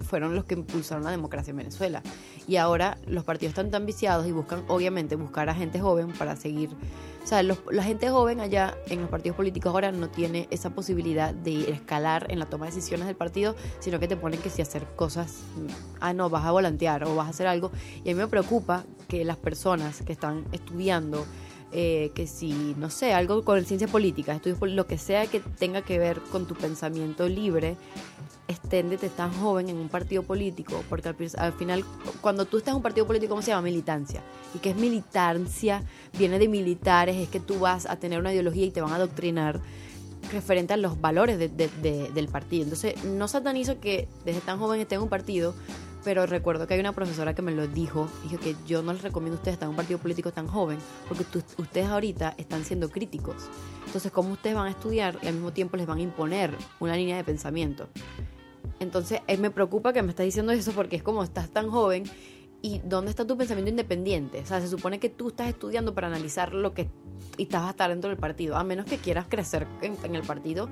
fueron 0.00 0.34
los 0.34 0.44
que 0.44 0.54
impulsaron 0.54 1.04
la 1.04 1.10
democracia 1.10 1.50
en 1.52 1.58
Venezuela. 1.58 2.02
Y 2.46 2.56
ahora 2.56 2.98
los 3.06 3.24
partidos 3.24 3.50
están 3.50 3.70
tan 3.70 3.86
viciados 3.86 4.26
y 4.26 4.32
buscan, 4.32 4.64
obviamente, 4.68 5.16
buscar 5.16 5.48
a 5.48 5.54
gente 5.54 5.80
joven 5.80 6.12
para 6.12 6.36
seguir. 6.36 6.70
O 7.22 7.26
sea, 7.26 7.42
los- 7.42 7.58
la 7.70 7.82
gente 7.82 8.10
joven 8.10 8.40
allá 8.40 8.76
en 8.88 9.00
los 9.00 9.08
partidos 9.08 9.36
políticos 9.36 9.72
ahora 9.72 9.92
no 9.92 10.10
tiene 10.10 10.46
esa 10.50 10.70
posibilidad 10.70 11.32
de 11.32 11.70
escalar 11.70 12.26
en 12.30 12.38
la 12.38 12.46
toma 12.46 12.66
de 12.66 12.72
decisiones 12.72 13.06
del 13.06 13.16
partido, 13.16 13.56
sino 13.80 13.98
que 13.98 14.08
te 14.08 14.16
ponen 14.16 14.40
que 14.40 14.50
si 14.50 14.60
hacer 14.60 14.84
cosas, 14.94 15.38
ah, 16.00 16.12
no, 16.12 16.28
vas 16.28 16.44
a 16.44 16.50
volantear 16.50 17.04
o 17.04 17.16
vas 17.16 17.28
a 17.28 17.30
hacer 17.30 17.46
algo. 17.46 17.70
Y 18.04 18.10
a 18.10 18.14
mí 18.14 18.20
me 18.20 18.28
preocupa 18.28 18.84
que 19.08 19.24
las 19.24 19.38
personas 19.38 20.02
que 20.02 20.12
están 20.12 20.44
estudiando, 20.52 21.24
eh, 21.72 22.12
que 22.14 22.26
si, 22.26 22.74
no 22.78 22.90
sé, 22.90 23.14
algo 23.14 23.42
con 23.42 23.64
ciencia 23.64 23.88
política, 23.88 24.34
estudios 24.34 24.60
lo 24.60 24.86
que 24.86 24.98
sea 24.98 25.26
que 25.26 25.40
tenga 25.40 25.82
que 25.82 25.98
ver 25.98 26.20
con 26.30 26.46
tu 26.46 26.54
pensamiento 26.54 27.26
libre, 27.26 27.76
estén 28.48 28.90
desde 28.90 29.08
tan 29.08 29.32
joven 29.32 29.68
en 29.68 29.76
un 29.76 29.88
partido 29.88 30.22
político, 30.22 30.82
porque 30.88 31.08
al, 31.08 31.16
al 31.38 31.52
final, 31.54 31.84
cuando 32.20 32.44
tú 32.44 32.58
estás 32.58 32.72
en 32.72 32.76
un 32.76 32.82
partido 32.82 33.06
político, 33.06 33.30
¿cómo 33.30 33.42
se 33.42 33.50
llama? 33.52 33.62
Militancia. 33.62 34.22
¿Y 34.54 34.58
qué 34.58 34.70
es 34.70 34.76
militancia? 34.76 35.82
Viene 36.18 36.38
de 36.38 36.48
militares, 36.48 37.16
es 37.16 37.28
que 37.28 37.40
tú 37.40 37.58
vas 37.58 37.86
a 37.86 37.96
tener 37.96 38.18
una 38.20 38.32
ideología 38.32 38.66
y 38.66 38.70
te 38.70 38.80
van 38.80 38.92
a 38.92 38.96
adoctrinar 38.96 39.60
referente 40.32 40.72
a 40.72 40.76
los 40.76 41.00
valores 41.00 41.38
de- 41.38 41.48
de- 41.48 41.68
de- 41.82 42.10
del 42.12 42.28
partido. 42.28 42.64
Entonces, 42.64 43.02
no 43.04 43.28
satanizo 43.28 43.78
que 43.80 44.08
desde 44.24 44.40
tan 44.40 44.58
joven 44.58 44.80
esté 44.80 44.94
en 44.96 45.02
un 45.02 45.08
partido, 45.08 45.54
pero 46.02 46.26
recuerdo 46.26 46.66
que 46.66 46.74
hay 46.74 46.80
una 46.80 46.92
profesora 46.92 47.34
que 47.34 47.40
me 47.42 47.52
lo 47.52 47.66
dijo, 47.66 48.08
dijo 48.28 48.38
que 48.38 48.54
yo 48.66 48.82
no 48.82 48.92
les 48.92 49.02
recomiendo 49.02 49.36
a 49.36 49.38
ustedes 49.38 49.54
estar 49.54 49.66
en 49.66 49.70
un 49.70 49.76
partido 49.76 49.98
político 49.98 50.32
tan 50.32 50.46
joven, 50.48 50.78
porque 51.08 51.24
ustedes 51.56 51.86
ahorita 51.86 52.34
están 52.36 52.64
siendo 52.64 52.90
críticos. 52.90 53.36
Entonces, 53.86 54.12
¿cómo 54.12 54.32
ustedes 54.32 54.54
van 54.56 54.66
a 54.66 54.70
estudiar 54.70 55.18
y 55.22 55.28
al 55.28 55.34
mismo 55.34 55.52
tiempo 55.52 55.76
les 55.78 55.86
van 55.86 55.98
a 55.98 56.02
imponer 56.02 56.54
una 56.80 56.94
línea 56.96 57.16
de 57.16 57.24
pensamiento? 57.24 57.88
Entonces, 58.84 59.20
eh, 59.26 59.36
me 59.36 59.50
preocupa 59.50 59.92
que 59.92 60.02
me 60.02 60.10
estás 60.10 60.24
diciendo 60.24 60.52
eso 60.52 60.70
porque 60.72 60.94
es 60.96 61.02
como 61.02 61.24
estás 61.24 61.50
tan 61.50 61.68
joven 61.68 62.04
y 62.62 62.80
¿dónde 62.84 63.10
está 63.10 63.26
tu 63.26 63.36
pensamiento 63.36 63.70
independiente? 63.70 64.40
O 64.40 64.46
sea, 64.46 64.60
se 64.60 64.68
supone 64.68 64.98
que 65.00 65.08
tú 65.10 65.28
estás 65.28 65.48
estudiando 65.48 65.94
para 65.94 66.06
analizar 66.06 66.54
lo 66.54 66.72
que 66.72 66.88
y 67.36 67.42
estás 67.42 67.64
a 67.64 67.70
estar 67.70 67.90
dentro 67.90 68.08
del 68.08 68.18
partido, 68.18 68.56
a 68.56 68.62
menos 68.64 68.86
que 68.86 68.98
quieras 68.98 69.26
crecer 69.28 69.66
en, 69.82 69.96
en 70.04 70.14
el 70.14 70.22
partido, 70.22 70.68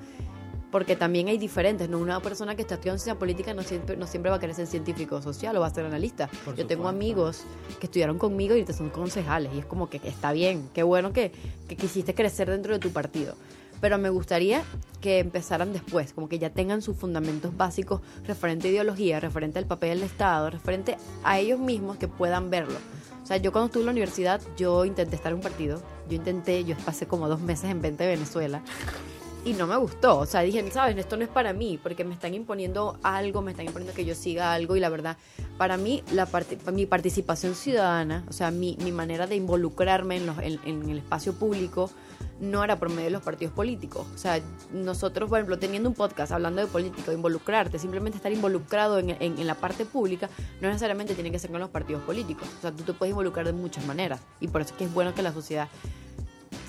porque 0.70 0.96
también 0.96 1.28
hay 1.28 1.36
diferentes, 1.36 1.88
¿no? 1.90 1.98
Una 1.98 2.20
persona 2.20 2.54
que 2.54 2.62
está 2.62 2.76
estudiando 2.76 2.98
ciencia 2.98 3.18
política 3.18 3.52
no 3.52 3.62
siempre, 3.62 3.96
no 3.96 4.06
siempre 4.06 4.30
va 4.30 4.36
a 4.36 4.40
querer 4.40 4.54
ser 4.54 4.66
científico 4.66 5.20
social 5.20 5.54
o 5.56 5.60
va 5.60 5.66
a 5.66 5.74
ser 5.74 5.84
analista. 5.84 6.28
Por 6.44 6.54
Yo 6.54 6.66
tengo 6.66 6.84
supuesto. 6.84 6.88
amigos 6.88 7.42
que 7.78 7.86
estudiaron 7.86 8.18
conmigo 8.18 8.54
y 8.54 8.60
ahorita 8.60 8.72
son 8.72 8.88
concejales 8.88 9.52
y 9.54 9.58
es 9.58 9.66
como 9.66 9.90
que 9.90 10.00
está 10.04 10.32
bien, 10.32 10.70
qué 10.72 10.82
bueno 10.82 11.12
que, 11.12 11.32
que 11.68 11.76
quisiste 11.76 12.14
crecer 12.14 12.48
dentro 12.48 12.72
de 12.72 12.78
tu 12.78 12.90
partido. 12.90 13.34
Pero 13.82 13.98
me 13.98 14.08
gustaría 14.10 14.62
que 15.00 15.18
empezaran 15.18 15.72
después, 15.72 16.12
como 16.12 16.28
que 16.28 16.38
ya 16.38 16.50
tengan 16.50 16.80
sus 16.82 16.96
fundamentos 16.96 17.56
básicos 17.56 18.00
referente 18.24 18.68
a 18.68 18.70
ideología, 18.70 19.18
referente 19.18 19.58
al 19.58 19.66
papel 19.66 19.98
del 19.98 20.04
Estado, 20.04 20.48
referente 20.50 20.96
a 21.24 21.40
ellos 21.40 21.58
mismos 21.58 21.96
que 21.98 22.06
puedan 22.06 22.48
verlo. 22.48 22.78
O 23.22 23.26
sea, 23.26 23.38
yo 23.38 23.50
cuando 23.50 23.66
estuve 23.66 23.82
en 23.82 23.86
la 23.86 23.92
universidad, 23.92 24.40
yo 24.56 24.84
intenté 24.84 25.16
estar 25.16 25.32
en 25.32 25.38
un 25.38 25.42
partido, 25.42 25.82
yo 26.08 26.14
intenté, 26.14 26.64
yo 26.64 26.76
pasé 26.84 27.06
como 27.06 27.28
dos 27.28 27.40
meses 27.40 27.70
en 27.70 27.82
20 27.82 28.06
Venezuela 28.06 28.62
y 29.44 29.52
no 29.54 29.66
me 29.66 29.76
gustó. 29.76 30.18
O 30.18 30.26
sea, 30.26 30.42
dije, 30.42 30.68
sabes, 30.70 30.96
esto 30.96 31.16
no 31.16 31.24
es 31.24 31.28
para 31.28 31.52
mí, 31.52 31.78
porque 31.82 32.04
me 32.04 32.14
están 32.14 32.34
imponiendo 32.34 32.98
algo, 33.02 33.42
me 33.42 33.50
están 33.52 33.66
imponiendo 33.66 33.94
que 33.94 34.04
yo 34.04 34.14
siga 34.14 34.52
algo 34.52 34.76
y 34.76 34.80
la 34.80 34.88
verdad, 34.88 35.16
para 35.58 35.76
mí, 35.76 36.02
la 36.12 36.26
parte, 36.26 36.58
mi 36.72 36.86
participación 36.86 37.54
ciudadana, 37.54 38.24
o 38.28 38.32
sea, 38.32 38.50
mi, 38.50 38.76
mi 38.82 38.92
manera 38.92 39.26
de 39.26 39.36
involucrarme 39.36 40.16
en, 40.16 40.26
los, 40.26 40.36
en, 40.38 40.88
el 40.90 40.98
espacio 40.98 41.32
público, 41.34 41.90
no 42.40 42.64
era 42.64 42.78
por 42.78 42.88
medio 42.88 43.04
de 43.04 43.10
los 43.10 43.22
partidos 43.22 43.54
políticos. 43.54 44.06
O 44.14 44.18
sea, 44.18 44.40
nosotros, 44.72 45.28
por 45.28 45.38
ejemplo, 45.38 45.58
teniendo 45.58 45.88
un 45.88 45.94
podcast 45.94 46.32
hablando 46.32 46.60
de 46.60 46.66
política, 46.66 47.12
involucrarte, 47.12 47.78
simplemente 47.78 48.16
estar 48.16 48.32
involucrado 48.32 48.98
en- 48.98 49.10
en 49.20 49.46
la 49.46 49.54
parte 49.54 49.84
pública, 49.84 50.28
no 50.60 50.68
necesariamente 50.68 51.14
tiene 51.14 51.30
que 51.30 51.38
ser 51.38 51.50
con 51.50 51.60
los 51.60 51.70
partidos 51.70 52.02
políticos. 52.02 52.48
O 52.58 52.60
sea, 52.62 52.72
tú 52.72 52.82
te 52.82 52.92
puedes 52.94 53.10
involucrar 53.12 53.46
de 53.46 53.52
muchas 53.52 53.86
maneras. 53.86 54.20
Y 54.40 54.48
por 54.48 54.60
eso 54.60 54.72
es 54.72 54.76
que 54.78 54.84
es 54.84 54.92
bueno 54.92 55.14
que 55.14 55.22
la 55.22 55.32
sociedad 55.32 55.68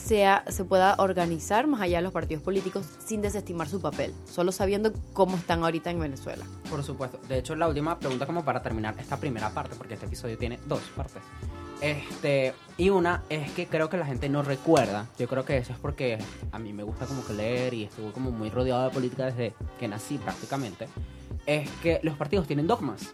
sea, 0.03 0.43
se 0.49 0.65
pueda 0.65 0.95
organizar 0.97 1.67
más 1.67 1.81
allá 1.81 1.97
de 1.97 2.03
los 2.03 2.11
partidos 2.11 2.43
políticos 2.43 2.85
sin 3.05 3.21
desestimar 3.21 3.67
su 3.67 3.81
papel, 3.81 4.13
solo 4.25 4.51
sabiendo 4.51 4.91
cómo 5.13 5.37
están 5.37 5.63
ahorita 5.63 5.89
en 5.91 5.99
Venezuela. 5.99 6.45
Por 6.69 6.83
supuesto. 6.83 7.19
De 7.27 7.39
hecho, 7.39 7.55
la 7.55 7.67
última 7.67 7.97
pregunta 7.97 8.25
como 8.25 8.43
para 8.43 8.61
terminar 8.61 8.95
esta 8.99 9.17
primera 9.17 9.49
parte, 9.51 9.75
porque 9.77 9.93
este 9.93 10.05
episodio 10.05 10.37
tiene 10.37 10.59
dos 10.67 10.81
partes. 10.95 11.21
Este, 11.81 12.53
y 12.77 12.89
una 12.89 13.23
es 13.29 13.51
que 13.51 13.67
creo 13.67 13.89
que 13.89 13.97
la 13.97 14.05
gente 14.05 14.29
no 14.29 14.41
recuerda. 14.41 15.07
Yo 15.17 15.27
creo 15.27 15.43
que 15.45 15.57
eso 15.57 15.73
es 15.73 15.79
porque 15.79 16.17
a 16.51 16.59
mí 16.59 16.71
me 16.73 16.83
gusta 16.83 17.05
como 17.05 17.25
que 17.25 17.33
leer 17.33 17.73
y 17.73 17.83
estuve 17.83 18.11
como 18.11 18.31
muy 18.31 18.49
rodeado 18.49 18.85
de 18.85 18.89
política 18.89 19.25
desde 19.25 19.53
que 19.79 19.87
nací 19.87 20.17
prácticamente. 20.17 20.87
Es 21.45 21.69
que 21.81 21.99
los 22.03 22.15
partidos 22.15 22.47
tienen 22.47 22.67
dogmas. 22.67 23.13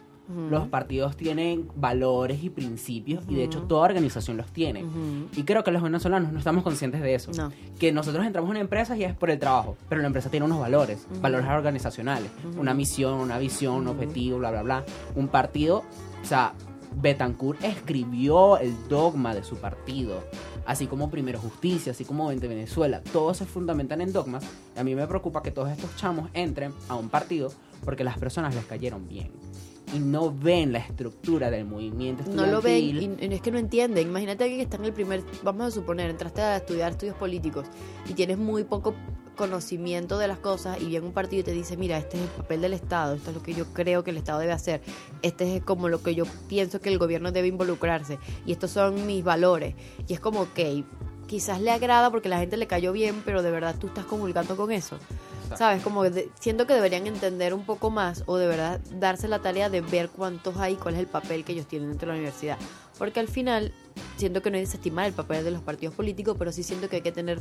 Los 0.50 0.68
partidos 0.68 1.18
tienen 1.18 1.68
valores 1.76 2.44
y 2.44 2.52
principios 2.52 3.24
y 3.28 3.36
de 3.36 3.46
hecho 3.46 3.64
toda 3.64 3.86
organización 3.86 4.38
los 4.38 4.52
tiene. 4.52 4.86
Y 5.36 5.44
creo 5.44 5.64
que 5.64 5.72
los 5.72 5.82
venezolanos 5.82 6.32
no 6.32 6.38
estamos 6.38 6.64
conscientes 6.64 7.02
de 7.02 7.16
eso. 7.16 7.32
No. 7.32 7.52
Que 7.80 7.92
nosotros 7.92 8.26
entramos 8.26 8.50
en 8.50 8.52
una 8.52 8.60
empresa 8.60 8.96
y 8.96 9.04
es 9.04 9.16
por 9.16 9.32
el 9.32 9.40
trabajo, 9.40 9.76
pero 9.88 10.02
la 10.02 10.08
empresa 10.08 10.30
tiene 10.30 10.46
unos 10.46 10.60
valores, 10.60 11.08
valores 11.22 11.48
organizacionales, 11.48 12.30
una 12.58 12.74
misión, 12.74 13.16
una 13.16 13.40
visión, 13.40 13.76
un 13.76 13.88
objetivo, 13.88 14.38
bla, 14.38 14.52
bla, 14.52 14.62
bla. 14.62 14.86
Un 15.16 15.30
partido, 15.30 15.84
o 16.22 16.26
sea, 16.26 16.54
Betancourt 16.96 17.64
escribió 17.64 18.58
el 18.58 18.74
dogma 18.88 19.34
de 19.34 19.44
su 19.44 19.58
partido, 19.58 20.24
así 20.66 20.88
como 20.88 21.10
Primero 21.10 21.40
Justicia, 21.40 21.92
así 21.92 22.06
como 22.06 22.28
20 22.28 22.48
Venezuela. 22.48 23.02
Todos 23.02 23.38
se 23.38 23.46
fundamentan 23.46 24.02
en 24.02 24.14
dogmas. 24.14 24.44
Y 24.76 24.80
a 24.80 24.84
mí 24.84 24.96
me 24.96 25.08
preocupa 25.08 25.42
que 25.42 25.52
todos 25.52 25.70
estos 25.70 25.96
chamos 25.96 26.30
entren 26.34 26.74
a 26.88 26.96
un 26.96 27.10
partido 27.10 27.52
porque 27.84 28.04
las 28.04 28.18
personas 28.18 28.56
les 28.56 28.66
cayeron 28.66 29.08
bien. 29.08 29.32
Y 29.94 30.00
no 30.00 30.32
ven 30.32 30.74
la 30.74 30.80
estructura 30.80 31.50
del 31.50 31.66
movimiento 31.66 32.24
No 32.32 32.46
lo 32.46 32.62
ven 32.62 33.20
y, 33.20 33.26
y 33.26 33.34
es 33.34 33.42
que 33.42 33.52
no 33.52 33.58
entienden. 33.58 34.08
Imagínate 34.08 34.44
alguien 34.44 34.60
que 34.60 34.64
está 34.64 34.78
en 34.78 34.86
el 34.86 34.94
primer, 34.94 35.24
vamos 35.44 35.68
a 35.68 35.72
suponer, 35.72 36.10
entraste 36.10 36.42
a 36.42 36.58
estudiar 36.58 36.92
estudios 36.92 37.16
políticos 37.16 37.66
y 38.08 38.14
tienes 38.14 38.38
muy 38.38 38.64
poco 38.64 38.94
conocimiento 39.40 40.18
de 40.18 40.28
las 40.28 40.38
cosas 40.38 40.82
y 40.82 40.88
viene 40.88 41.08
un 41.08 41.14
partido 41.14 41.40
y 41.40 41.44
te 41.44 41.54
dice, 41.54 41.78
mira, 41.78 41.98
este 41.98 42.18
es 42.18 42.24
el 42.24 42.30
papel 42.30 42.60
del 42.60 42.74
Estado, 42.74 43.16
esto 43.16 43.30
es 43.30 43.38
lo 43.38 43.42
que 43.42 43.54
yo 43.54 43.66
creo 43.74 44.04
que 44.04 44.12
el 44.12 44.18
Estado 44.18 44.40
debe 44.40 44.52
hacer, 44.52 44.82
este 45.22 45.56
es 45.56 45.64
como 45.64 45.88
lo 45.88 46.04
que 46.04 46.14
yo 46.14 46.26
pienso 46.50 46.82
que 46.82 46.90
el 46.90 46.98
gobierno 46.98 47.32
debe 47.32 47.48
involucrarse 47.48 48.20
y 48.46 48.52
estos 48.52 48.72
son 48.72 49.08
mis 49.08 49.24
valores. 49.24 49.76
Y 50.10 50.14
es 50.14 50.20
como, 50.20 50.42
ok, 50.42 50.60
quizás 51.26 51.62
le 51.62 51.72
agrada 51.72 52.12
porque 52.12 52.28
la 52.28 52.40
gente 52.40 52.58
le 52.58 52.68
cayó 52.68 52.92
bien, 52.92 53.22
pero 53.24 53.42
de 53.42 53.50
verdad 53.50 53.76
tú 53.80 53.88
estás 53.88 54.04
comulgando 54.04 54.58
con 54.58 54.74
eso. 54.74 54.98
¿Sabes? 55.58 55.82
Como 55.84 56.04
de- 56.04 56.30
siento 56.40 56.68
que 56.68 56.74
deberían 56.74 57.08
entender 57.08 57.54
un 57.54 57.66
poco 57.66 57.90
más 57.90 58.24
o 58.28 58.38
de 58.38 58.48
verdad 58.48 58.80
darse 59.00 59.28
la 59.28 59.40
tarea 59.40 59.70
de 59.70 59.82
ver 59.82 60.10
cuántos 60.10 60.58
hay 60.58 60.74
y 60.74 60.76
cuál 60.78 60.94
es 60.96 61.00
el 61.00 61.08
papel 61.08 61.44
que 61.44 61.54
ellos 61.54 61.68
tienen 61.68 61.90
dentro 61.90 62.08
de 62.08 62.14
la 62.14 62.20
universidad. 62.20 62.58
Porque 62.98 63.20
al 63.22 63.28
final 63.30 63.74
siento 64.18 64.42
que 64.42 64.52
no 64.52 64.58
hay 64.58 64.64
que 64.64 64.68
desestimar 64.68 65.06
el 65.06 65.14
papel 65.14 65.44
de 65.46 65.52
los 65.52 65.62
partidos 65.62 65.96
políticos, 65.96 66.36
pero 66.38 66.52
sí 66.52 66.64
siento 66.64 66.90
que 66.90 66.98
hay 66.98 67.02
que 67.02 67.14
tener 67.14 67.40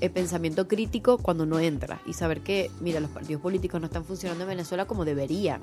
el 0.00 0.10
pensamiento 0.12 0.68
crítico 0.68 1.18
cuando 1.18 1.42
uno 1.44 1.58
entra 1.58 2.00
y 2.06 2.12
saber 2.12 2.42
que, 2.42 2.70
mira, 2.80 3.00
los 3.00 3.10
partidos 3.10 3.42
políticos 3.42 3.80
no 3.80 3.86
están 3.88 4.04
funcionando 4.04 4.44
en 4.44 4.50
Venezuela 4.50 4.86
como 4.86 5.04
deberían, 5.04 5.60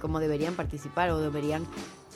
como 0.00 0.20
deberían 0.20 0.54
participar 0.54 1.10
o 1.10 1.18
deberían 1.18 1.66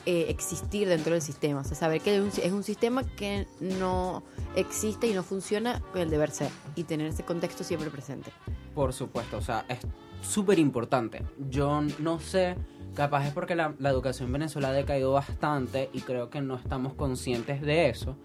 eh, 0.04 0.26
existir 0.28 0.86
dentro 0.88 1.14
del 1.14 1.22
sistema. 1.22 1.60
O 1.60 1.64
sea, 1.64 1.74
saber 1.76 2.00
que 2.02 2.16
es 2.16 2.52
un 2.52 2.62
sistema 2.62 3.02
que 3.02 3.46
no 3.60 4.22
existe 4.54 5.06
y 5.08 5.14
no 5.14 5.22
funciona 5.22 5.80
con 5.92 6.02
el 6.02 6.10
deber 6.10 6.30
ser. 6.30 6.50
Y 6.76 6.84
tener 6.84 7.06
ese 7.08 7.24
contexto 7.24 7.64
siempre 7.64 7.90
presente. 7.90 8.30
Por 8.76 8.92
supuesto, 8.92 9.38
o 9.38 9.40
sea, 9.40 9.64
es 9.70 9.78
súper 10.20 10.58
importante. 10.58 11.22
Yo 11.48 11.80
no 11.98 12.20
sé, 12.20 12.56
capaz 12.94 13.26
es 13.26 13.32
porque 13.32 13.54
la, 13.54 13.74
educación 13.80 14.26
en 14.26 14.34
Venezuela 14.34 14.68
ha 14.68 14.72
decaído 14.72 15.12
bastante 15.12 15.88
y 15.94 16.02
creo 16.02 16.28
que 16.28 16.42
no 16.42 16.56
estamos 16.56 16.92
conscientes 16.92 17.62
de 17.62 17.88
eso. 17.88 18.18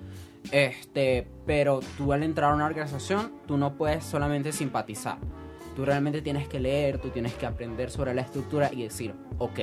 Este, 0.52 1.26
pero 1.46 1.80
tú 1.98 2.12
al 2.12 2.24
entrar 2.24 2.52
a 2.52 2.56
una 2.56 2.66
organización, 2.66 3.32
tú 3.48 3.56
no 3.56 3.78
puedes 3.78 4.04
solamente 4.04 4.52
simpatizar. 4.52 5.20
Tú 5.74 5.86
realmente 5.86 6.22
tienes 6.22 6.50
que 6.50 6.60
leer, 6.60 7.00
tú 7.00 7.12
tienes 7.12 7.34
que 7.36 7.46
aprender 7.46 7.90
sobre 7.90 8.14
la 8.14 8.20
estructura 8.20 8.70
y 8.74 8.84
decir, 8.84 9.16
ok, 9.38 9.60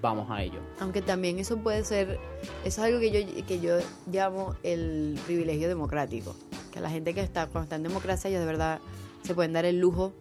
vamos 0.00 0.30
a 0.30 0.40
ello. 0.40 0.60
Aunque 0.78 1.02
también 1.02 1.40
eso 1.40 1.56
puede 1.56 1.82
ser, 1.84 2.20
eso 2.64 2.64
es 2.64 2.78
algo 2.78 3.00
que 3.00 3.10
yo, 3.10 3.44
que 3.44 3.58
yo 3.58 3.78
llamo 4.06 4.54
el 4.62 5.18
privilegio 5.26 5.66
democrático. 5.66 6.36
Que 6.70 6.78
la 6.78 6.90
gente 6.90 7.12
que 7.12 7.22
está, 7.22 7.48
cuando 7.48 7.64
está 7.64 7.74
en 7.74 7.82
democracia, 7.82 8.30
ellos 8.30 8.38
de 8.38 8.46
verdad 8.46 8.78
se 9.22 9.34
pueden 9.34 9.52
dar 9.52 9.64
el 9.64 9.78
lujo 9.78 10.12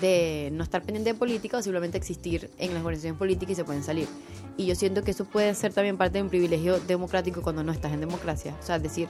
de 0.00 0.50
no 0.52 0.64
estar 0.64 0.82
pendiente 0.82 1.12
de 1.12 1.18
política 1.18 1.58
o 1.58 1.62
simplemente 1.62 1.96
existir 1.98 2.50
en 2.58 2.74
las 2.74 2.80
organizaciones 2.82 3.18
políticas 3.18 3.52
y 3.52 3.54
se 3.56 3.64
pueden 3.64 3.82
salir. 3.84 4.08
Y 4.56 4.66
yo 4.66 4.74
siento 4.74 5.02
que 5.04 5.12
eso 5.12 5.24
puede 5.24 5.54
ser 5.54 5.72
también 5.72 5.96
parte 5.96 6.18
de 6.18 6.22
un 6.22 6.28
privilegio 6.28 6.80
democrático 6.80 7.42
cuando 7.42 7.62
no 7.62 7.72
estás 7.72 7.92
en 7.92 8.00
democracia. 8.00 8.56
O 8.60 8.64
sea, 8.66 8.78
decir, 8.78 9.08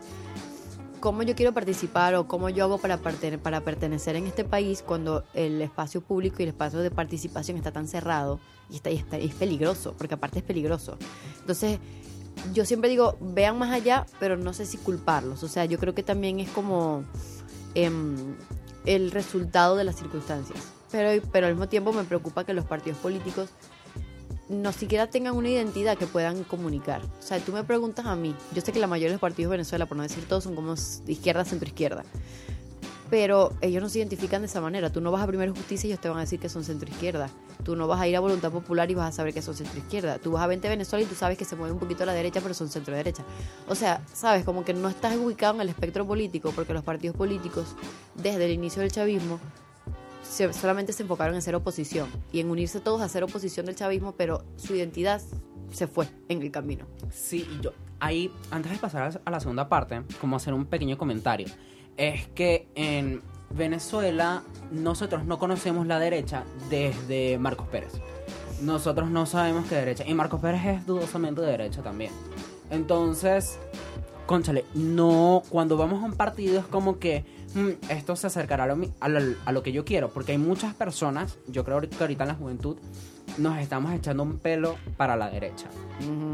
cómo 1.00 1.22
yo 1.22 1.34
quiero 1.34 1.52
participar 1.52 2.14
o 2.14 2.28
cómo 2.28 2.48
yo 2.48 2.64
hago 2.64 2.78
para, 2.78 2.98
parte- 2.98 3.38
para 3.38 3.60
pertenecer 3.62 4.16
en 4.16 4.26
este 4.26 4.44
país 4.44 4.82
cuando 4.86 5.24
el 5.34 5.60
espacio 5.62 6.00
público 6.00 6.36
y 6.40 6.42
el 6.44 6.48
espacio 6.50 6.80
de 6.80 6.90
participación 6.90 7.56
está 7.56 7.72
tan 7.72 7.88
cerrado 7.88 8.38
y 8.70 8.76
está, 8.76 8.90
y 8.90 8.96
está- 8.96 9.18
y 9.18 9.26
es 9.26 9.34
peligroso, 9.34 9.94
porque 9.98 10.14
aparte 10.14 10.40
es 10.40 10.44
peligroso. 10.44 10.96
Entonces, 11.40 11.78
yo 12.54 12.64
siempre 12.64 12.88
digo, 12.90 13.16
vean 13.20 13.58
más 13.58 13.70
allá, 13.72 14.06
pero 14.20 14.36
no 14.36 14.52
sé 14.52 14.64
si 14.66 14.76
culparlos. 14.76 15.42
O 15.42 15.48
sea, 15.48 15.64
yo 15.64 15.78
creo 15.78 15.94
que 15.94 16.02
también 16.02 16.38
es 16.40 16.50
como 16.50 17.02
em, 17.74 18.14
el 18.86 19.10
resultado 19.10 19.76
de 19.76 19.84
las 19.84 19.96
circunstancias. 19.96 20.58
Pero, 20.90 21.22
pero 21.32 21.46
al 21.46 21.54
mismo 21.54 21.68
tiempo 21.68 21.92
me 21.92 22.04
preocupa 22.04 22.44
que 22.44 22.52
los 22.52 22.64
partidos 22.64 22.98
políticos 22.98 23.50
no 24.48 24.72
siquiera 24.72 25.08
tengan 25.08 25.34
una 25.34 25.48
identidad 25.48 25.96
que 25.96 26.06
puedan 26.06 26.44
comunicar. 26.44 27.02
O 27.02 27.22
sea, 27.22 27.38
tú 27.38 27.52
me 27.52 27.64
preguntas 27.64 28.06
a 28.06 28.16
mí, 28.16 28.34
yo 28.54 28.60
sé 28.60 28.72
que 28.72 28.78
la 28.78 28.86
mayoría 28.86 29.08
de 29.08 29.14
los 29.14 29.20
partidos 29.20 29.50
de 29.50 29.56
Venezuela, 29.56 29.86
por 29.86 29.96
no 29.96 30.02
decir 30.02 30.24
todos, 30.28 30.44
son 30.44 30.54
como 30.54 30.74
izquierda, 31.06 31.44
centro 31.44 31.68
izquierda. 31.68 32.04
Pero 33.12 33.52
ellos 33.60 33.82
no 33.82 33.90
se 33.90 33.98
identifican 33.98 34.40
de 34.40 34.46
esa 34.46 34.62
manera. 34.62 34.90
Tú 34.90 35.02
no 35.02 35.12
vas 35.12 35.22
a 35.22 35.26
Primero 35.26 35.54
Justicia 35.54 35.86
y 35.86 35.90
ellos 35.90 36.00
te 36.00 36.08
van 36.08 36.16
a 36.16 36.20
decir 36.22 36.40
que 36.40 36.48
son 36.48 36.64
centro 36.64 36.88
izquierda. 36.88 37.28
Tú 37.62 37.76
no 37.76 37.86
vas 37.86 38.00
a 38.00 38.08
ir 38.08 38.16
a 38.16 38.20
Voluntad 38.20 38.50
Popular 38.50 38.90
y 38.90 38.94
vas 38.94 39.10
a 39.10 39.12
saber 39.12 39.34
que 39.34 39.42
son 39.42 39.54
centro 39.54 39.78
izquierda. 39.78 40.18
Tú 40.18 40.32
vas 40.32 40.42
a 40.42 40.46
20 40.46 40.66
Venezuela 40.66 41.04
y 41.04 41.06
tú 41.06 41.14
sabes 41.14 41.36
que 41.36 41.44
se 41.44 41.54
mueve 41.54 41.74
un 41.74 41.78
poquito 41.78 42.04
a 42.04 42.06
la 42.06 42.14
derecha, 42.14 42.40
pero 42.40 42.54
son 42.54 42.70
centro 42.70 42.96
derecha. 42.96 43.22
O 43.68 43.74
sea, 43.74 44.02
sabes, 44.14 44.46
como 44.46 44.64
que 44.64 44.72
no 44.72 44.88
estás 44.88 45.14
ubicado 45.18 45.56
en 45.56 45.60
el 45.60 45.68
espectro 45.68 46.06
político, 46.06 46.52
porque 46.52 46.72
los 46.72 46.84
partidos 46.84 47.14
políticos, 47.14 47.76
desde 48.14 48.46
el 48.46 48.52
inicio 48.52 48.80
del 48.80 48.90
chavismo, 48.90 49.38
solamente 50.22 50.94
se 50.94 51.02
enfocaron 51.02 51.34
en 51.34 51.42
ser 51.42 51.54
oposición 51.54 52.08
y 52.32 52.40
en 52.40 52.48
unirse 52.48 52.80
todos 52.80 53.02
a 53.02 53.10
ser 53.10 53.24
oposición 53.24 53.66
del 53.66 53.76
chavismo, 53.76 54.14
pero 54.16 54.42
su 54.56 54.74
identidad 54.74 55.20
se 55.70 55.86
fue 55.86 56.08
en 56.30 56.40
el 56.40 56.50
camino. 56.50 56.86
Sí, 57.10 57.46
yo, 57.60 57.74
ahí, 58.00 58.32
antes 58.50 58.72
de 58.72 58.78
pasar 58.78 59.20
a 59.22 59.30
la 59.30 59.38
segunda 59.38 59.68
parte, 59.68 60.00
como 60.18 60.36
hacer 60.36 60.54
un 60.54 60.64
pequeño 60.64 60.96
comentario, 60.96 61.48
es 61.96 62.26
que 62.28 62.68
en 62.74 63.22
Venezuela 63.50 64.42
nosotros 64.70 65.24
no 65.24 65.38
conocemos 65.38 65.86
la 65.86 65.98
derecha 65.98 66.44
desde 66.70 67.38
Marcos 67.38 67.68
Pérez. 67.68 67.92
Nosotros 68.62 69.10
no 69.10 69.26
sabemos 69.26 69.66
qué 69.68 69.74
derecha. 69.76 70.04
Y 70.06 70.14
Marcos 70.14 70.40
Pérez 70.40 70.64
es 70.64 70.86
dudosamente 70.86 71.40
de 71.40 71.48
derecha 71.48 71.82
también. 71.82 72.12
Entonces, 72.70 73.58
conchale, 74.26 74.64
no, 74.74 75.42
cuando 75.48 75.76
vamos 75.76 76.02
a 76.02 76.06
un 76.06 76.12
partido 76.14 76.60
es 76.60 76.66
como 76.66 76.98
que 76.98 77.24
"Mm, 77.54 77.90
esto 77.90 78.16
se 78.16 78.28
acercará 78.28 78.64
a 78.64 78.66
lo, 78.68 78.78
a 79.00 79.08
lo- 79.08 79.36
a 79.44 79.52
lo 79.52 79.62
que 79.62 79.72
yo 79.72 79.84
quiero. 79.84 80.08
Porque 80.10 80.32
hay 80.32 80.38
muchas 80.38 80.74
personas, 80.74 81.38
yo 81.48 81.64
creo 81.64 81.80
que 81.82 81.88
ahorita 82.00 82.24
en 82.24 82.28
la 82.28 82.34
juventud, 82.34 82.76
nos 83.38 83.58
estamos 83.58 83.92
echando 83.92 84.22
un 84.22 84.38
pelo 84.38 84.76
para 84.96 85.16
la 85.16 85.30
derecha. 85.30 85.66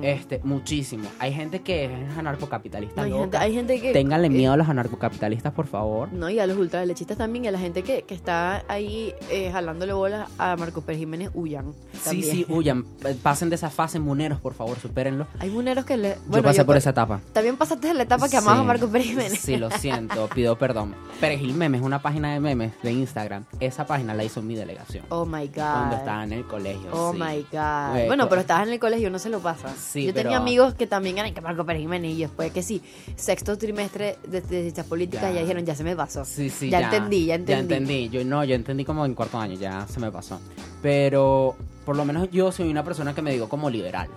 Este, 0.02 0.40
muchísimo. 0.44 1.08
Hay 1.18 1.32
gente 1.34 1.60
que 1.60 1.84
es 1.86 2.16
anarcocapitalista. 2.18 2.96
No, 3.00 3.04
hay, 3.04 3.10
loca. 3.10 3.22
gente, 3.22 3.36
hay 3.38 3.52
gente 3.54 3.80
que... 3.80 3.92
Ténganle 3.92 4.28
que- 4.30 4.36
miedo 4.36 4.52
a 4.52 4.56
los 4.56 4.68
anarcocapitalistas, 4.68 5.52
por 5.52 5.66
favor. 5.66 6.10
No, 6.12 6.30
y 6.30 6.38
a 6.38 6.46
los 6.46 6.56
ultraderechistas 6.56 7.18
también, 7.18 7.44
y 7.44 7.48
a 7.48 7.50
la 7.50 7.58
gente 7.58 7.82
que, 7.82 8.02
que 8.02 8.14
está 8.14 8.64
ahí 8.68 9.12
eh, 9.30 9.50
jalándole 9.52 9.92
bolas 9.92 10.30
a 10.38 10.56
Marcos 10.56 10.84
Pérez 10.84 11.00
Jiménez, 11.00 11.30
huyan. 11.34 11.72
Sí, 11.92 12.00
también. 12.04 12.30
sí, 12.36 12.46
huyan. 12.50 12.84
Eh, 13.04 13.16
Pasen 13.22 13.50
de 13.50 13.56
esa 13.56 13.68
fase, 13.70 13.98
muneros, 13.98 14.40
por 14.40 14.54
favor, 14.54 14.78
supérenlo. 14.78 15.26
Hay 15.38 15.50
muneros 15.50 15.84
que 15.84 15.96
le... 15.96 16.16
yo 16.30 16.42
pasé 16.42 16.64
por 16.64 16.76
esa 16.76 16.90
etapa. 16.90 17.20
También 17.32 17.56
pasaste 17.56 17.88
de 17.88 17.94
la 17.94 18.04
etapa 18.04 18.28
que 18.28 18.36
amabas 18.36 18.58
a 18.60 18.62
Sí. 18.62 18.66
Marcos 18.66 18.90
Pérez 18.90 19.06
Jiménez. 19.08 19.40
Sí, 19.40 19.56
lo 19.56 19.70
siento, 19.72 20.28
pido 20.34 20.56
perdón. 20.56 20.94
Perejil 21.20 21.54
Memes, 21.54 21.82
una 21.82 22.00
página 22.00 22.32
de 22.32 22.40
memes 22.40 22.72
de 22.82 22.92
Instagram. 22.92 23.44
Esa 23.60 23.86
página 23.86 24.14
la 24.14 24.24
hizo 24.24 24.40
mi 24.40 24.54
delegación. 24.54 25.04
Oh 25.10 25.26
my 25.26 25.46
God. 25.48 25.54
Cuando 25.54 25.96
estaba 25.96 26.24
en 26.24 26.32
el 26.32 26.44
colegio. 26.46 26.87
Oh 26.92 27.12
sí. 27.12 27.18
my 27.18 27.46
God. 27.50 28.06
Bueno, 28.06 28.28
pero 28.28 28.40
estabas 28.40 28.66
en 28.66 28.72
el 28.74 28.78
colegio, 28.80 29.10
no 29.10 29.18
se 29.18 29.28
lo 29.30 29.40
pasa. 29.40 29.68
Sí, 29.76 30.06
Yo 30.06 30.14
tenía 30.14 30.36
amigos 30.38 30.74
que 30.74 30.86
también 30.86 31.18
eran 31.18 31.32
que 31.34 31.40
Marco 31.40 31.64
Pérez 31.64 31.80
Jiménez 31.82 32.12
y 32.16 32.20
después 32.20 32.52
que 32.52 32.62
sí, 32.62 32.82
sexto 33.16 33.56
trimestre 33.58 34.18
de, 34.26 34.40
de 34.40 34.62
ciencias 34.62 34.86
políticas 34.86 35.22
Ya. 35.30 35.32
ya. 35.36 35.40
dijeron, 35.42 35.64
ya 35.66 35.74
se 35.74 35.84
me 35.84 35.94
pasó. 35.96 36.24
Sí, 36.24 36.50
sí, 36.50 36.70
ya, 36.70 36.80
entendí, 36.80 37.26
ya 37.26 37.34
entendí. 37.36 37.52
Ya 37.52 37.76
entendí. 37.76 38.08
Yo 38.08 38.24
no, 38.24 38.44
yo 38.44 38.54
entendí 38.54 38.84
como 38.84 39.04
en 39.06 39.14
cuarto 39.14 39.38
año, 39.38 39.54
ya 39.54 39.86
se 39.88 40.00
me 40.00 40.10
pasó. 40.10 40.40
Pero 40.82 41.56
por 41.84 41.96
lo 41.96 42.04
menos 42.04 42.28
yo 42.30 42.52
soy 42.52 42.68
una 42.70 42.84
persona 42.84 43.14
que 43.14 43.22
me 43.22 43.32
digo 43.32 43.48
como 43.48 43.68
liberal. 43.70 44.08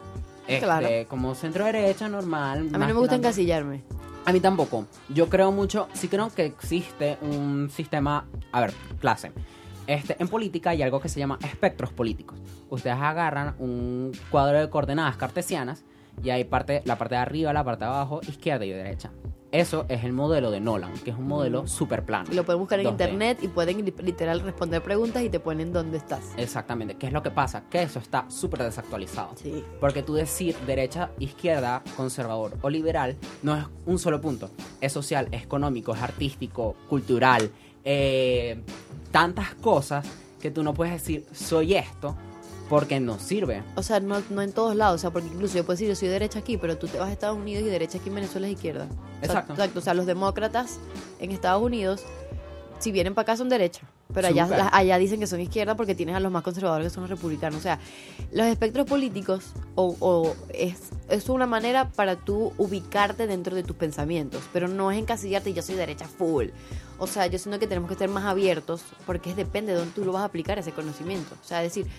Este, 0.47 0.65
Claro. 0.65 0.87
como 1.07 1.33
centro 1.35 1.65
derecha, 1.65 2.09
normal. 2.09 2.59
A 2.73 2.77
mí 2.77 2.85
no 2.85 2.93
me 2.93 2.93
gusta 2.93 3.15
encasillarme. 3.15 3.83
A 4.25 4.31
mí 4.33 4.39
tampoco. 4.39 4.85
Yo 5.09 5.29
creo 5.29 5.51
mucho, 5.51 5.87
sí 5.93 6.07
creo 6.07 6.29
que 6.29 6.45
existe 6.45 7.17
un 7.21 7.69
sistema, 7.73 8.25
a 8.51 8.61
ver, 8.61 8.73
clase. 8.99 9.31
Este, 9.91 10.15
en 10.19 10.27
política 10.29 10.69
hay 10.69 10.81
algo 10.83 11.01
que 11.01 11.09
se 11.09 11.19
llama 11.19 11.37
espectros 11.43 11.91
políticos. 11.91 12.39
Ustedes 12.69 12.95
agarran 12.97 13.55
un 13.59 14.11
cuadro 14.29 14.59
de 14.59 14.69
coordenadas 14.69 15.17
cartesianas 15.17 15.83
y 16.23 16.29
hay 16.29 16.45
parte, 16.45 16.81
la 16.85 16.97
parte 16.97 17.15
de 17.15 17.21
arriba, 17.21 17.51
la 17.51 17.63
parte 17.63 17.83
de 17.83 17.89
abajo, 17.91 18.21
izquierda 18.27 18.63
y 18.65 18.69
derecha. 18.71 19.11
Eso 19.51 19.85
es 19.89 20.05
el 20.05 20.13
modelo 20.13 20.49
de 20.49 20.61
Nolan, 20.61 20.93
que 21.03 21.09
es 21.09 21.17
un 21.17 21.27
modelo 21.27 21.63
Mm. 21.63 21.67
super 21.67 22.05
plano. 22.05 22.29
Y 22.31 22.35
lo 22.35 22.45
pueden 22.45 22.59
buscar 22.61 22.79
en 22.79 22.85
2D. 22.85 22.91
internet 22.91 23.39
y 23.41 23.49
pueden 23.49 23.83
li- 23.83 23.93
literal 24.01 24.39
responder 24.39 24.81
preguntas 24.81 25.23
y 25.23 25.29
te 25.29 25.41
ponen 25.41 25.73
dónde 25.73 25.97
estás. 25.97 26.21
Exactamente. 26.37 26.95
¿Qué 26.95 27.07
es 27.07 27.11
lo 27.13 27.21
que 27.21 27.31
pasa? 27.31 27.63
Que 27.69 27.83
eso 27.83 27.99
está 27.99 28.29
súper 28.29 28.63
desactualizado. 28.63 29.31
Sí. 29.35 29.61
Porque 29.81 30.03
tú 30.03 30.13
decir 30.13 30.55
derecha, 30.65 31.09
izquierda, 31.19 31.83
conservador 31.97 32.57
o 32.61 32.69
liberal 32.69 33.17
no 33.43 33.57
es 33.57 33.65
un 33.85 33.99
solo 33.99 34.21
punto. 34.21 34.49
Es 34.79 34.93
social, 34.93 35.27
es 35.31 35.43
económico, 35.43 35.93
es 35.93 36.01
artístico, 36.01 36.77
cultural, 36.87 37.51
eh, 37.83 38.63
tantas 39.11 39.53
cosas 39.55 40.05
que 40.41 40.51
tú 40.51 40.63
no 40.63 40.73
puedes 40.73 40.93
decir 40.93 41.25
soy 41.33 41.75
esto 41.75 42.15
porque 42.69 43.01
no 43.01 43.19
sirve. 43.19 43.63
O 43.75 43.83
sea, 43.83 43.99
no, 43.99 44.23
no 44.29 44.41
en 44.41 44.53
todos 44.53 44.77
lados. 44.77 44.95
O 44.95 44.97
sea, 45.01 45.09
porque 45.09 45.27
incluso 45.27 45.57
yo 45.57 45.65
puedo 45.65 45.75
decir, 45.75 45.89
yo 45.89 45.95
soy 45.95 46.07
derecha 46.07 46.39
aquí, 46.39 46.55
pero 46.57 46.77
tú 46.77 46.87
te 46.87 46.97
vas 46.97 47.09
a 47.09 47.11
Estados 47.11 47.37
Unidos 47.37 47.63
y 47.63 47.65
derecha 47.65 47.97
aquí 47.97 48.07
en 48.07 48.15
Venezuela 48.15 48.47
es 48.47 48.53
izquierda. 48.53 48.85
O 48.85 48.87
sea, 48.87 49.23
Exacto. 49.23 49.53
exacto. 49.53 49.79
O 49.79 49.81
sea, 49.81 49.93
los 49.93 50.05
demócratas 50.05 50.79
en 51.19 51.31
Estados 51.31 51.61
Unidos, 51.61 52.03
si 52.79 52.93
vienen 52.93 53.13
para 53.13 53.23
acá 53.23 53.35
son 53.37 53.49
derecha. 53.49 53.81
Pero 54.13 54.27
allá, 54.27 54.69
allá 54.73 54.97
dicen 54.97 55.19
que 55.19 55.27
son 55.27 55.41
izquierda 55.41 55.75
porque 55.75 55.95
tienes 55.95 56.15
a 56.15 56.19
los 56.21 56.31
más 56.31 56.43
conservadores 56.43 56.87
que 56.87 56.93
son 56.93 57.03
los 57.03 57.09
republicanos. 57.09 57.59
O 57.59 57.61
sea, 57.61 57.79
los 58.31 58.45
espectros 58.45 58.85
políticos 58.85 59.51
o, 59.75 59.95
o 59.99 60.35
es, 60.53 60.91
es 61.09 61.29
una 61.29 61.47
manera 61.47 61.89
para 61.89 62.15
tú 62.15 62.53
ubicarte 62.57 63.27
dentro 63.27 63.55
de 63.55 63.63
tus 63.63 63.75
pensamientos, 63.75 64.43
pero 64.53 64.67
no 64.67 64.91
es 64.91 64.97
encasillarte 64.97 65.49
y 65.49 65.53
yo 65.53 65.61
soy 65.61 65.75
derecha 65.75 66.07
full. 66.07 66.47
O 67.01 67.07
sea, 67.07 67.25
yo 67.25 67.39
siento 67.39 67.57
que 67.59 67.65
tenemos 67.65 67.87
que 67.87 67.95
estar 67.95 68.07
más 68.09 68.25
abiertos 68.25 68.83
porque 69.07 69.33
depende 69.33 69.71
de 69.71 69.79
dónde 69.79 69.93
tú 69.95 70.05
lo 70.05 70.11
vas 70.11 70.21
a 70.21 70.25
aplicar 70.25 70.59
ese 70.59 70.71
conocimiento. 70.71 71.35
O 71.41 71.43
sea, 71.43 71.63
es 71.63 71.73
decir, 71.73 71.91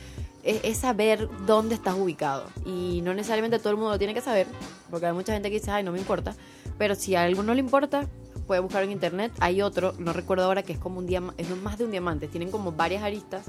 es, 0.45 0.61
es 0.63 0.79
saber 0.79 1.29
dónde 1.45 1.75
estás 1.75 1.97
ubicado. 1.97 2.47
Y 2.65 3.01
no 3.03 3.13
necesariamente 3.13 3.59
todo 3.59 3.71
el 3.71 3.77
mundo 3.79 3.91
lo 3.91 3.99
tiene 3.99 4.15
que 4.15 4.21
saber, 4.21 4.47
porque 4.91 5.07
hay 5.07 5.13
mucha 5.13 5.33
gente 5.33 5.51
que 5.51 5.59
dice, 5.59 5.73
ay, 5.73 5.83
no 5.83 5.91
me 5.91 5.99
importa. 5.99 6.37
Pero 6.79 6.95
si 6.95 7.17
a 7.17 7.25
alguno 7.25 7.53
le 7.53 7.59
importa, 7.59 8.07
puede 8.47 8.61
buscar 8.61 8.85
en 8.85 8.93
internet. 8.93 9.33
Hay 9.41 9.61
otro, 9.61 9.93
no 9.99 10.13
recuerdo 10.13 10.45
ahora, 10.45 10.63
que 10.63 10.73
es 10.73 10.79
como 10.79 11.01
un 11.01 11.07
diamante, 11.07 11.43
es 11.43 11.51
más 11.63 11.79
de 11.79 11.85
un 11.85 11.91
diamante. 11.91 12.29
Tienen 12.29 12.53
como 12.53 12.71
varias 12.71 13.03
aristas 13.03 13.47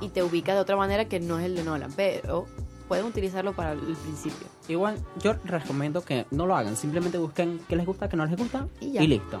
y 0.00 0.08
te 0.08 0.24
ubica 0.24 0.54
de 0.54 0.60
otra 0.60 0.76
manera 0.76 1.04
que 1.04 1.20
no 1.20 1.38
es 1.38 1.46
el 1.46 1.54
de 1.54 1.62
Nolan. 1.62 1.92
Pero 1.94 2.46
pueden 2.88 3.06
utilizarlo 3.06 3.52
para 3.52 3.72
el 3.72 3.78
principio. 3.78 4.48
Igual 4.66 4.98
yo 5.22 5.34
recomiendo 5.44 6.02
que 6.02 6.26
no 6.32 6.46
lo 6.46 6.56
hagan, 6.56 6.76
simplemente 6.76 7.16
busquen 7.18 7.60
qué 7.68 7.76
les 7.76 7.86
gusta, 7.86 8.08
qué 8.08 8.16
no 8.16 8.26
les 8.26 8.36
gusta 8.36 8.66
Y 8.80 8.92
ya. 8.92 9.02
listo. 9.02 9.40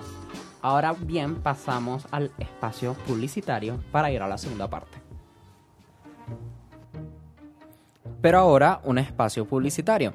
Ahora 0.66 0.96
bien, 0.98 1.36
pasamos 1.36 2.08
al 2.10 2.32
espacio 2.40 2.94
publicitario 3.06 3.78
para 3.92 4.10
ir 4.10 4.20
a 4.20 4.26
la 4.26 4.36
segunda 4.36 4.68
parte. 4.68 4.98
Pero 8.20 8.40
ahora 8.40 8.80
un 8.82 8.98
espacio 8.98 9.44
publicitario. 9.46 10.14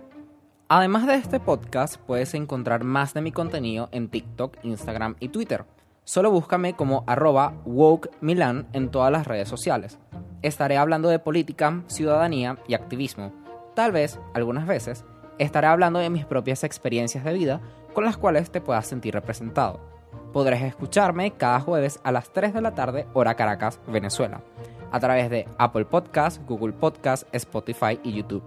Además 0.68 1.08
de 1.08 1.16
este 1.16 1.40
podcast, 1.40 1.96
puedes 2.02 2.34
encontrar 2.34 2.84
más 2.84 3.14
de 3.14 3.22
mi 3.22 3.32
contenido 3.32 3.88
en 3.94 4.10
TikTok, 4.10 4.58
Instagram 4.64 5.16
y 5.22 5.30
Twitter. 5.30 5.64
Solo 6.04 6.32
búscame 6.32 6.76
como 6.76 7.06
arroba 7.08 7.54
wokemilan 7.64 8.68
en 8.74 8.92
todas 8.92 9.10
las 9.10 9.28
redes 9.28 9.48
sociales. 9.48 10.00
Estaré 10.42 10.76
hablando 10.76 11.08
de 11.08 11.20
política, 11.20 11.82
ciudadanía 11.88 12.58
y 12.68 12.74
activismo. 12.74 13.32
Tal 13.74 13.94
vez, 13.94 14.20
algunas 14.34 14.68
veces, 14.68 15.06
estaré 15.38 15.68
hablando 15.68 16.00
de 16.00 16.10
mis 16.10 16.26
propias 16.26 16.66
experiencias 16.66 17.24
de 17.24 17.32
vida 17.32 17.62
con 17.94 18.04
las 18.04 18.18
cuales 18.18 18.52
te 18.52 18.60
puedas 18.60 18.86
sentir 18.86 19.14
representado. 19.14 19.91
Podrás 20.34 20.62
escucharme 20.62 21.32
cada 21.32 21.60
jueves 21.60 22.00
a 22.04 22.12
las 22.14 22.32
3 22.32 22.54
de 22.54 22.62
la 22.62 22.74
tarde, 22.74 23.06
hora 23.14 23.36
Caracas, 23.36 23.82
Venezuela, 23.88 24.42
a 24.90 25.00
través 25.00 25.30
de 25.30 25.46
Apple 25.58 25.84
Podcast, 25.84 26.42
Google 26.48 26.72
Podcast, 26.72 27.28
Spotify 27.34 28.00
y 28.02 28.14
YouTube. 28.14 28.44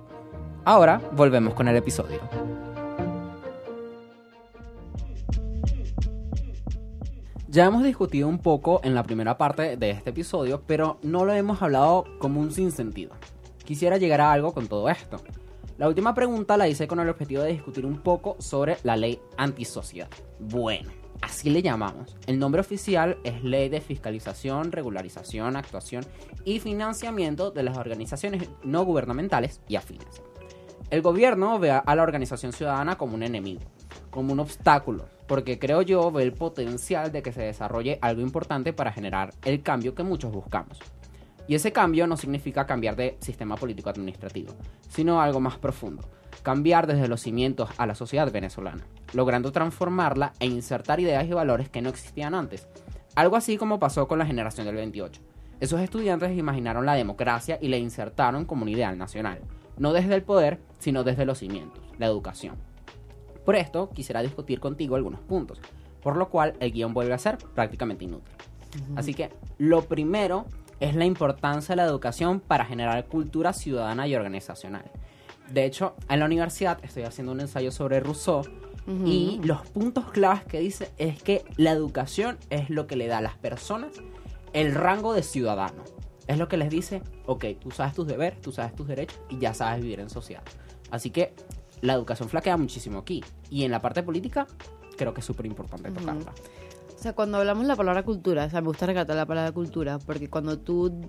Ahora 0.64 1.00
volvemos 1.12 1.52
con 1.52 1.68
el 1.68 1.76
episodio. 1.76 2.20
Ya 7.48 7.66
hemos 7.66 7.84
discutido 7.84 8.28
un 8.28 8.38
poco 8.38 8.80
en 8.82 8.94
la 8.94 9.02
primera 9.02 9.36
parte 9.36 9.76
de 9.76 9.90
este 9.90 10.10
episodio, 10.10 10.62
pero 10.66 10.98
no 11.02 11.26
lo 11.26 11.34
hemos 11.34 11.60
hablado 11.60 12.04
como 12.18 12.40
un 12.40 12.50
sinsentido. 12.50 13.12
Quisiera 13.62 13.98
llegar 13.98 14.22
a 14.22 14.32
algo 14.32 14.54
con 14.54 14.68
todo 14.68 14.88
esto. 14.88 15.18
La 15.76 15.86
última 15.86 16.14
pregunta 16.14 16.56
la 16.56 16.66
hice 16.66 16.88
con 16.88 16.98
el 17.00 17.10
objetivo 17.10 17.42
de 17.42 17.52
discutir 17.52 17.84
un 17.84 17.98
poco 17.98 18.36
sobre 18.38 18.78
la 18.84 18.96
ley 18.96 19.20
antisocial. 19.36 20.08
Bueno, 20.40 20.90
así 21.24 21.48
le 21.48 21.62
llamamos. 21.62 22.16
El 22.26 22.38
nombre 22.38 22.60
oficial 22.60 23.16
es 23.24 23.42
Ley 23.42 23.70
de 23.70 23.80
Fiscalización, 23.80 24.72
Regularización, 24.72 25.56
Actuación 25.56 26.04
y 26.44 26.60
Financiamiento 26.60 27.50
de 27.50 27.62
las 27.62 27.78
Organizaciones 27.78 28.48
No 28.62 28.84
Gubernamentales 28.84 29.60
y 29.66 29.76
Afines. 29.76 30.22
El 30.90 31.00
gobierno 31.00 31.58
ve 31.58 31.70
a 31.70 31.94
la 31.94 32.02
organización 32.02 32.52
ciudadana 32.52 32.98
como 32.98 33.14
un 33.14 33.22
enemigo, 33.22 33.62
como 34.10 34.34
un 34.34 34.40
obstáculo, 34.40 35.06
porque 35.26 35.58
creo 35.58 35.80
yo 35.80 36.12
ve 36.12 36.22
el 36.24 36.34
potencial 36.34 37.10
de 37.10 37.22
que 37.22 37.32
se 37.32 37.42
desarrolle 37.42 37.98
algo 38.02 38.20
importante 38.20 38.74
para 38.74 38.92
generar 38.92 39.32
el 39.44 39.62
cambio 39.62 39.94
que 39.94 40.02
muchos 40.02 40.30
buscamos. 40.30 40.78
Y 41.48 41.54
ese 41.54 41.72
cambio 41.72 42.06
no 42.06 42.18
significa 42.18 42.66
cambiar 42.66 42.96
de 42.96 43.16
sistema 43.20 43.56
político 43.56 43.88
administrativo, 43.88 44.54
sino 44.88 45.22
algo 45.22 45.40
más 45.40 45.56
profundo, 45.56 46.02
cambiar 46.44 46.86
desde 46.86 47.08
los 47.08 47.22
cimientos 47.22 47.70
a 47.78 47.86
la 47.86 47.96
sociedad 47.96 48.30
venezolana, 48.30 48.84
logrando 49.14 49.50
transformarla 49.50 50.34
e 50.38 50.46
insertar 50.46 51.00
ideas 51.00 51.24
y 51.26 51.32
valores 51.32 51.70
que 51.70 51.80
no 51.82 51.88
existían 51.88 52.34
antes. 52.34 52.68
Algo 53.16 53.36
así 53.36 53.56
como 53.56 53.80
pasó 53.80 54.06
con 54.06 54.18
la 54.18 54.26
generación 54.26 54.66
del 54.66 54.76
28. 54.76 55.22
Esos 55.58 55.80
estudiantes 55.80 56.36
imaginaron 56.36 56.84
la 56.84 56.94
democracia 56.94 57.58
y 57.60 57.68
la 57.68 57.78
insertaron 57.78 58.44
como 58.44 58.64
un 58.64 58.68
ideal 58.68 58.98
nacional, 58.98 59.40
no 59.78 59.94
desde 59.94 60.14
el 60.14 60.22
poder, 60.22 60.60
sino 60.78 61.02
desde 61.02 61.24
los 61.24 61.38
cimientos, 61.38 61.82
la 61.98 62.06
educación. 62.06 62.56
Por 63.46 63.56
esto 63.56 63.88
quisiera 63.94 64.20
discutir 64.20 64.60
contigo 64.60 64.96
algunos 64.96 65.20
puntos, 65.20 65.60
por 66.02 66.16
lo 66.16 66.28
cual 66.28 66.54
el 66.60 66.72
guion 66.72 66.92
vuelve 66.92 67.14
a 67.14 67.18
ser 67.18 67.38
prácticamente 67.38 68.04
inútil. 68.04 68.34
Así 68.96 69.14
que 69.14 69.30
lo 69.56 69.82
primero 69.82 70.44
es 70.78 70.94
la 70.94 71.06
importancia 71.06 71.72
de 71.72 71.76
la 71.76 71.88
educación 71.88 72.40
para 72.40 72.66
generar 72.66 73.06
cultura 73.06 73.54
ciudadana 73.54 74.06
y 74.06 74.14
organizacional. 74.14 74.90
De 75.50 75.64
hecho, 75.64 75.94
en 76.08 76.20
la 76.20 76.26
universidad 76.26 76.78
estoy 76.82 77.04
haciendo 77.04 77.32
un 77.32 77.40
ensayo 77.40 77.70
sobre 77.70 78.00
Rousseau 78.00 78.42
y 79.06 79.40
los 79.42 79.62
puntos 79.68 80.10
claves 80.10 80.44
que 80.44 80.60
dice 80.60 80.90
es 80.98 81.22
que 81.22 81.44
la 81.56 81.70
educación 81.70 82.36
es 82.50 82.68
lo 82.68 82.86
que 82.86 82.96
le 82.96 83.06
da 83.06 83.18
a 83.18 83.22
las 83.22 83.36
personas 83.36 83.92
el 84.52 84.74
rango 84.74 85.14
de 85.14 85.22
ciudadano. 85.22 85.82
Es 86.26 86.38
lo 86.38 86.48
que 86.48 86.56
les 86.56 86.70
dice, 86.70 87.02
ok, 87.26 87.44
tú 87.60 87.70
sabes 87.70 87.94
tus 87.94 88.06
deberes, 88.06 88.40
tú 88.40 88.52
sabes 88.52 88.74
tus 88.74 88.86
derechos 88.86 89.18
y 89.28 89.38
ya 89.38 89.54
sabes 89.54 89.82
vivir 89.82 90.00
en 90.00 90.10
sociedad. 90.10 90.42
Así 90.90 91.10
que 91.10 91.34
la 91.80 91.94
educación 91.94 92.28
flaquea 92.28 92.56
muchísimo 92.56 92.98
aquí. 92.98 93.22
Y 93.50 93.64
en 93.64 93.70
la 93.70 93.80
parte 93.80 94.02
política, 94.02 94.46
creo 94.96 95.12
que 95.12 95.20
es 95.20 95.26
súper 95.26 95.46
importante 95.46 95.90
tocarla. 95.90 96.32
O 96.94 96.98
sea, 96.98 97.14
cuando 97.14 97.38
hablamos 97.38 97.64
de 97.64 97.68
la 97.68 97.76
palabra 97.76 98.02
cultura, 98.02 98.44
o 98.44 98.50
sea, 98.50 98.60
me 98.60 98.68
gusta 98.68 98.86
recatar 98.86 99.16
la 99.16 99.26
palabra 99.26 99.52
cultura, 99.52 99.98
porque 99.98 100.30
cuando 100.30 100.58
tú 100.58 101.00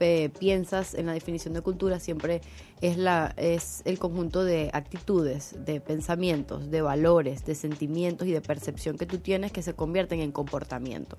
eh, 0.00 0.30
piensas 0.38 0.94
en 0.94 1.06
la 1.06 1.12
definición 1.12 1.54
de 1.54 1.60
cultura, 1.60 2.00
siempre 2.00 2.40
es, 2.80 2.96
la, 2.96 3.34
es 3.36 3.82
el 3.84 3.98
conjunto 3.98 4.44
de 4.44 4.70
actitudes, 4.72 5.56
de 5.64 5.80
pensamientos, 5.80 6.70
de 6.70 6.82
valores, 6.82 7.44
de 7.44 7.54
sentimientos 7.54 8.28
y 8.28 8.32
de 8.32 8.40
percepción 8.40 8.96
que 8.96 9.06
tú 9.06 9.18
tienes 9.18 9.52
que 9.52 9.62
se 9.62 9.74
convierten 9.74 10.20
en 10.20 10.32
comportamiento. 10.32 11.16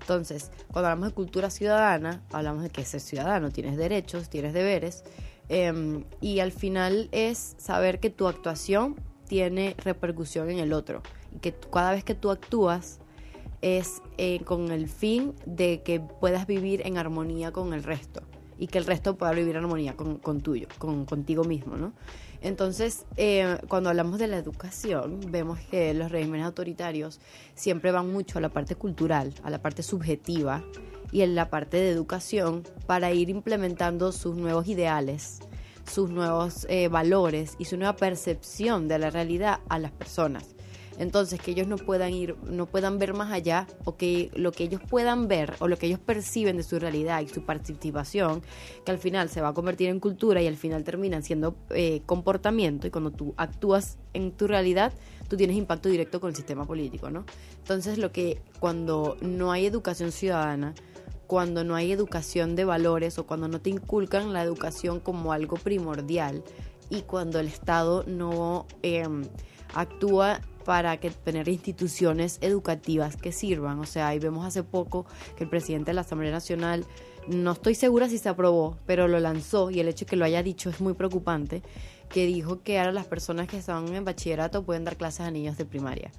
Entonces, 0.00 0.50
cuando 0.70 0.88
hablamos 0.88 1.08
de 1.08 1.14
cultura 1.14 1.50
ciudadana, 1.50 2.22
hablamos 2.30 2.62
de 2.62 2.70
que 2.70 2.84
ser 2.84 3.00
ciudadano, 3.00 3.50
tienes 3.50 3.76
derechos, 3.76 4.28
tienes 4.28 4.52
deberes, 4.52 5.04
em, 5.48 6.04
y 6.20 6.40
al 6.40 6.52
final 6.52 7.08
es 7.12 7.54
saber 7.58 8.00
que 8.00 8.10
tu 8.10 8.28
actuación 8.28 8.96
tiene 9.26 9.74
repercusión 9.78 10.50
en 10.50 10.58
el 10.58 10.72
otro 10.72 11.02
y 11.34 11.38
que 11.38 11.54
cada 11.72 11.92
vez 11.92 12.04
que 12.04 12.14
tú 12.14 12.30
actúas 12.30 13.00
es 13.64 14.02
eh, 14.18 14.40
con 14.44 14.70
el 14.70 14.88
fin 14.88 15.32
de 15.46 15.82
que 15.82 15.98
puedas 15.98 16.46
vivir 16.46 16.86
en 16.86 16.98
armonía 16.98 17.50
con 17.50 17.72
el 17.72 17.82
resto 17.82 18.20
y 18.58 18.66
que 18.66 18.76
el 18.76 18.84
resto 18.84 19.16
pueda 19.16 19.32
vivir 19.32 19.56
en 19.56 19.64
armonía 19.64 19.96
con, 19.96 20.18
con 20.18 20.42
tuyo, 20.42 20.68
con, 20.78 21.06
contigo 21.06 21.44
mismo, 21.44 21.76
¿no? 21.76 21.94
Entonces, 22.42 23.06
eh, 23.16 23.56
cuando 23.68 23.88
hablamos 23.88 24.18
de 24.18 24.28
la 24.28 24.36
educación, 24.36 25.18
vemos 25.30 25.58
que 25.70 25.94
los 25.94 26.12
regímenes 26.12 26.44
autoritarios 26.44 27.20
siempre 27.54 27.90
van 27.90 28.12
mucho 28.12 28.36
a 28.36 28.42
la 28.42 28.50
parte 28.50 28.74
cultural, 28.74 29.32
a 29.42 29.48
la 29.48 29.62
parte 29.62 29.82
subjetiva 29.82 30.62
y 31.10 31.22
en 31.22 31.34
la 31.34 31.48
parte 31.48 31.78
de 31.78 31.88
educación 31.88 32.64
para 32.86 33.12
ir 33.12 33.30
implementando 33.30 34.12
sus 34.12 34.36
nuevos 34.36 34.68
ideales, 34.68 35.38
sus 35.90 36.10
nuevos 36.10 36.66
eh, 36.68 36.88
valores 36.88 37.54
y 37.58 37.64
su 37.64 37.78
nueva 37.78 37.96
percepción 37.96 38.88
de 38.88 38.98
la 38.98 39.08
realidad 39.08 39.60
a 39.70 39.78
las 39.78 39.92
personas. 39.92 40.53
Entonces, 40.98 41.40
que 41.40 41.50
ellos 41.50 41.66
no 41.66 41.76
puedan 41.76 42.12
ir, 42.12 42.36
no 42.46 42.66
puedan 42.66 42.98
ver 42.98 43.14
más 43.14 43.32
allá, 43.32 43.66
o 43.84 43.96
que 43.96 44.30
lo 44.34 44.52
que 44.52 44.64
ellos 44.64 44.80
puedan 44.88 45.28
ver, 45.28 45.54
o 45.58 45.68
lo 45.68 45.76
que 45.76 45.86
ellos 45.86 45.98
perciben 45.98 46.56
de 46.56 46.62
su 46.62 46.78
realidad 46.78 47.20
y 47.20 47.28
su 47.28 47.42
participación, 47.44 48.42
que 48.84 48.92
al 48.92 48.98
final 48.98 49.28
se 49.28 49.40
va 49.40 49.48
a 49.48 49.54
convertir 49.54 49.88
en 49.88 50.00
cultura 50.00 50.40
y 50.40 50.46
al 50.46 50.56
final 50.56 50.84
terminan 50.84 51.22
siendo 51.22 51.56
eh, 51.70 52.02
comportamiento, 52.06 52.86
y 52.86 52.90
cuando 52.90 53.10
tú 53.10 53.34
actúas 53.36 53.98
en 54.12 54.32
tu 54.32 54.46
realidad, 54.46 54.92
tú 55.28 55.36
tienes 55.36 55.56
impacto 55.56 55.88
directo 55.88 56.20
con 56.20 56.30
el 56.30 56.36
sistema 56.36 56.64
político, 56.64 57.10
¿no? 57.10 57.24
Entonces, 57.58 57.98
lo 57.98 58.12
que 58.12 58.40
cuando 58.60 59.16
no 59.20 59.50
hay 59.50 59.66
educación 59.66 60.12
ciudadana, 60.12 60.74
cuando 61.26 61.64
no 61.64 61.74
hay 61.74 61.90
educación 61.90 62.54
de 62.54 62.64
valores 62.64 63.18
o 63.18 63.26
cuando 63.26 63.48
no 63.48 63.60
te 63.60 63.70
inculcan 63.70 64.32
la 64.32 64.42
educación 64.42 65.00
como 65.00 65.32
algo 65.32 65.56
primordial 65.56 66.44
y 66.90 67.02
cuando 67.02 67.40
el 67.40 67.46
Estado 67.46 68.04
no 68.06 68.66
em, 68.82 69.24
actúa 69.74 70.40
para 70.64 70.96
que 70.98 71.10
tener 71.10 71.48
instituciones 71.48 72.38
educativas 72.40 73.16
que 73.16 73.32
sirvan. 73.32 73.78
O 73.78 73.86
sea, 73.86 74.08
ahí 74.08 74.18
vemos 74.18 74.46
hace 74.46 74.62
poco 74.62 75.06
que 75.36 75.44
el 75.44 75.50
presidente 75.50 75.90
de 75.90 75.94
la 75.94 76.00
Asamblea 76.00 76.32
Nacional, 76.32 76.84
no 77.28 77.52
estoy 77.52 77.74
segura 77.74 78.08
si 78.08 78.18
se 78.18 78.28
aprobó, 78.28 78.78
pero 78.86 79.08
lo 79.08 79.20
lanzó 79.20 79.70
y 79.70 79.80
el 79.80 79.88
hecho 79.88 80.04
de 80.04 80.10
que 80.10 80.16
lo 80.16 80.24
haya 80.24 80.42
dicho 80.42 80.70
es 80.70 80.80
muy 80.80 80.94
preocupante, 80.94 81.62
que 82.08 82.26
dijo 82.26 82.62
que 82.62 82.78
ahora 82.78 82.92
las 82.92 83.06
personas 83.06 83.48
que 83.48 83.58
están 83.58 83.94
en 83.94 84.04
bachillerato 84.04 84.64
pueden 84.64 84.84
dar 84.84 84.96
clases 84.96 85.20
a 85.20 85.30
niños 85.30 85.56
de 85.56 85.64
primaria. 85.64 86.10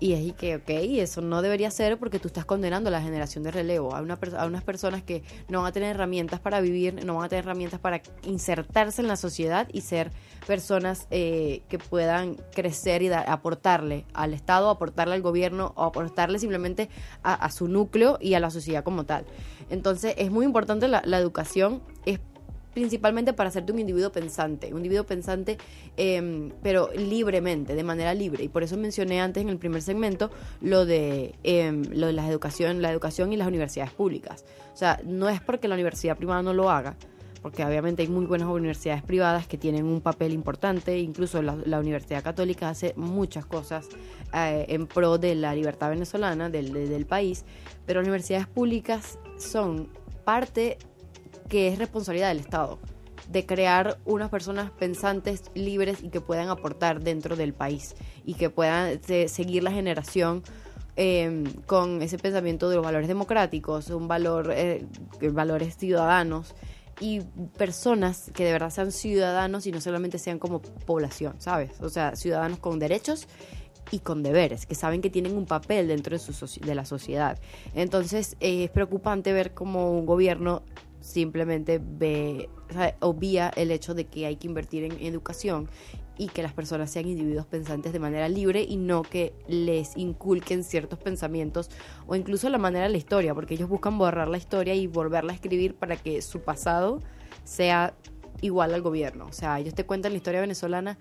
Y 0.00 0.12
es 0.12 0.32
que, 0.34 0.56
ok, 0.56 0.68
eso 0.68 1.20
no 1.22 1.42
debería 1.42 1.70
ser 1.70 1.98
porque 1.98 2.20
tú 2.20 2.28
estás 2.28 2.44
condenando 2.44 2.88
a 2.88 2.92
la 2.92 3.02
generación 3.02 3.42
de 3.42 3.50
relevo, 3.50 3.96
a, 3.96 4.00
una, 4.00 4.18
a 4.36 4.46
unas 4.46 4.62
personas 4.62 5.02
que 5.02 5.24
no 5.48 5.58
van 5.58 5.68
a 5.68 5.72
tener 5.72 5.96
herramientas 5.96 6.38
para 6.38 6.60
vivir, 6.60 7.04
no 7.04 7.16
van 7.16 7.24
a 7.24 7.28
tener 7.28 7.44
herramientas 7.44 7.80
para 7.80 8.00
insertarse 8.22 9.02
en 9.02 9.08
la 9.08 9.16
sociedad 9.16 9.68
y 9.72 9.80
ser 9.80 10.12
personas 10.46 11.08
eh, 11.10 11.62
que 11.68 11.78
puedan 11.78 12.36
crecer 12.54 13.02
y 13.02 13.08
aportarle 13.08 14.04
al 14.14 14.34
Estado, 14.34 14.70
aportarle 14.70 15.14
al 15.14 15.22
gobierno 15.22 15.72
o 15.74 15.82
aportarle 15.82 16.38
simplemente 16.38 16.88
a, 17.22 17.50
su 17.50 17.66
núcleo 17.66 18.18
y 18.20 18.34
a 18.34 18.40
la 18.40 18.50
sociedad 18.50 18.84
como 18.84 19.04
tal. 19.04 19.24
Entonces 19.68 20.14
es 20.16 20.30
muy 20.30 20.44
importante 20.44 20.86
la, 20.86 21.02
la 21.04 21.18
educación, 21.18 21.82
es 22.06 22.20
principalmente 22.74 23.32
para 23.32 23.48
hacerte 23.48 23.72
un 23.72 23.78
individuo 23.78 24.10
pensante, 24.12 24.68
un 24.68 24.78
individuo 24.78 25.04
pensante, 25.04 25.58
em, 25.96 26.50
pero 26.62 26.90
libremente, 26.94 27.74
de 27.74 27.82
manera 27.82 28.14
libre. 28.14 28.44
Y 28.44 28.48
por 28.48 28.62
eso 28.62 28.76
mencioné 28.76 29.20
antes 29.20 29.42
en 29.42 29.48
el 29.48 29.58
primer 29.58 29.82
segmento 29.82 30.30
lo 30.60 30.86
de, 30.86 31.34
eh, 31.44 31.72
lo 31.90 32.06
de 32.06 32.12
la 32.12 32.28
educación, 32.28 32.82
la 32.82 32.90
educación 32.90 33.32
y 33.32 33.36
las 33.36 33.48
universidades 33.48 33.92
públicas. 33.92 34.44
O 34.72 34.76
sea, 34.76 35.00
no 35.04 35.28
es 35.28 35.40
porque 35.40 35.68
la 35.68 35.74
universidad 35.74 36.16
privada 36.16 36.42
no 36.42 36.52
lo 36.52 36.70
haga, 36.70 36.96
porque 37.42 37.64
obviamente 37.64 38.02
hay 38.02 38.08
muy 38.08 38.26
buenas 38.26 38.48
universidades 38.48 39.02
privadas 39.02 39.46
que 39.46 39.58
tienen 39.58 39.84
un 39.86 40.00
papel 40.00 40.32
importante, 40.32 40.98
incluso 40.98 41.40
la, 41.42 41.78
Universidad 41.78 42.22
Católica 42.22 42.68
hace 42.68 42.94
muchas 42.96 43.46
cosas 43.46 43.88
eh, 44.34 44.66
en 44.68 44.86
pro 44.86 45.18
de 45.18 45.34
la 45.34 45.54
libertad 45.54 45.90
venezolana, 45.90 46.50
del, 46.50 46.72
del 46.72 47.06
país, 47.06 47.44
pero 47.86 48.00
las 48.00 48.08
universidades 48.08 48.46
públicas 48.48 49.18
son 49.38 49.88
parte 50.24 50.78
que 51.48 51.68
es 51.68 51.78
responsabilidad 51.78 52.28
del 52.28 52.40
Estado, 52.40 52.78
de 53.30 53.46
crear 53.46 53.98
unas 54.04 54.30
personas 54.30 54.70
pensantes, 54.70 55.42
libres 55.54 56.02
y 56.02 56.08
que 56.08 56.20
puedan 56.20 56.48
aportar 56.48 57.00
dentro 57.00 57.36
del 57.36 57.52
país 57.52 57.94
y 58.24 58.34
que 58.34 58.50
puedan 58.50 59.00
seguir 59.02 59.62
la 59.62 59.70
generación 59.70 60.42
em, 60.96 61.44
con 61.66 62.02
ese 62.02 62.18
pensamiento 62.18 62.68
de 62.68 62.76
los 62.76 62.84
valores 62.84 63.08
democráticos, 63.08 63.90
un 63.90 64.08
valor, 64.08 64.52
eh, 64.54 64.86
valores 65.20 65.76
ciudadanos 65.76 66.54
y 67.00 67.20
personas 67.56 68.30
que 68.34 68.44
de 68.44 68.52
verdad 68.52 68.70
sean 68.70 68.92
ciudadanos 68.92 69.66
y 69.66 69.72
no 69.72 69.80
solamente 69.80 70.18
sean 70.18 70.38
como 70.38 70.60
población, 70.60 71.34
¿sabes? 71.38 71.80
O 71.80 71.88
sea, 71.88 72.16
ciudadanos 72.16 72.58
con 72.58 72.78
derechos 72.78 73.28
y 73.90 74.00
con 74.00 74.22
deberes, 74.22 74.66
que 74.66 74.74
saben 74.74 75.00
que 75.00 75.10
tienen 75.10 75.36
un 75.36 75.46
papel 75.46 75.88
dentro 75.88 76.16
de, 76.16 76.18
su 76.18 76.60
de 76.60 76.74
la 76.74 76.84
sociedad. 76.84 77.38
Entonces 77.74 78.36
eh, 78.40 78.64
es 78.64 78.70
preocupante 78.70 79.32
ver 79.32 79.54
cómo 79.54 79.92
un 79.92 80.06
gobierno 80.06 80.62
simplemente 81.00 81.80
ve, 81.82 82.48
o 82.70 82.72
sea, 82.72 82.96
obvia 83.00 83.50
el 83.56 83.70
hecho 83.70 83.94
de 83.94 84.06
que 84.06 84.26
hay 84.26 84.36
que 84.36 84.46
invertir 84.46 84.84
en 84.84 84.92
educación 85.00 85.68
y 86.18 86.26
que 86.26 86.42
las 86.42 86.52
personas 86.52 86.90
sean 86.90 87.06
individuos 87.06 87.46
pensantes 87.46 87.92
de 87.92 88.00
manera 88.00 88.28
libre 88.28 88.62
y 88.68 88.76
no 88.76 89.02
que 89.02 89.32
les 89.46 89.96
inculquen 89.96 90.64
ciertos 90.64 90.98
pensamientos 90.98 91.70
o 92.06 92.16
incluso 92.16 92.48
la 92.50 92.58
manera 92.58 92.86
de 92.86 92.90
la 92.90 92.98
historia, 92.98 93.34
porque 93.34 93.54
ellos 93.54 93.68
buscan 93.68 93.96
borrar 93.96 94.28
la 94.28 94.36
historia 94.36 94.74
y 94.74 94.88
volverla 94.88 95.32
a 95.32 95.34
escribir 95.36 95.76
para 95.76 95.96
que 95.96 96.20
su 96.20 96.40
pasado 96.40 97.00
sea 97.44 97.94
igual 98.40 98.74
al 98.74 98.82
gobierno. 98.82 99.26
O 99.26 99.32
sea, 99.32 99.58
ellos 99.60 99.74
te 99.74 99.86
cuentan 99.86 100.12
la 100.12 100.18
historia 100.18 100.40
venezolana 100.40 100.98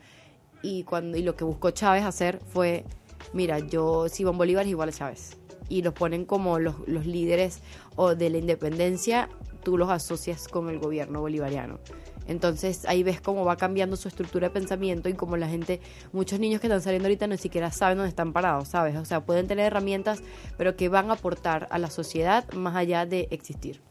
y 0.61 0.83
cuando 0.83 1.17
y 1.17 1.23
lo 1.23 1.35
que 1.35 1.43
buscó 1.43 1.71
Chávez 1.71 2.03
hacer 2.03 2.39
fue, 2.47 2.85
mira, 3.33 3.59
yo 3.59 4.09
Simón 4.09 4.37
Bolívar 4.37 4.65
es 4.65 4.71
igual 4.71 4.89
a 4.89 4.91
Chávez 4.91 5.37
y 5.69 5.81
los 5.81 5.93
ponen 5.93 6.25
como 6.25 6.59
los, 6.59 6.75
los 6.87 7.05
líderes 7.05 7.61
o 7.95 8.15
de 8.15 8.29
la 8.29 8.37
independencia, 8.37 9.29
tú 9.61 9.77
los 9.77 9.89
asocias 9.89 10.47
con 10.47 10.69
el 10.69 10.79
gobierno 10.79 11.21
bolivariano. 11.21 11.79
Entonces 12.27 12.85
ahí 12.85 13.03
ves 13.03 13.21
cómo 13.21 13.45
va 13.45 13.55
cambiando 13.55 13.95
su 13.95 14.07
estructura 14.07 14.47
de 14.47 14.53
pensamiento 14.53 15.07
y 15.07 15.13
como 15.13 15.37
la 15.37 15.47
gente, 15.47 15.79
muchos 16.11 16.39
niños 16.39 16.59
que 16.59 16.67
están 16.67 16.81
saliendo 16.81 17.07
ahorita 17.07 17.27
ni 17.27 17.37
siquiera 17.37 17.71
saben 17.71 17.97
dónde 17.97 18.09
están 18.09 18.33
parados, 18.33 18.67
¿sabes? 18.67 18.95
O 18.97 19.05
sea, 19.05 19.21
pueden 19.21 19.47
tener 19.47 19.67
herramientas, 19.67 20.21
pero 20.57 20.75
que 20.75 20.89
van 20.89 21.09
a 21.09 21.13
aportar 21.13 21.67
a 21.71 21.79
la 21.79 21.89
sociedad 21.89 22.51
más 22.53 22.75
allá 22.75 23.05
de 23.05 23.27
existir. 23.31 23.81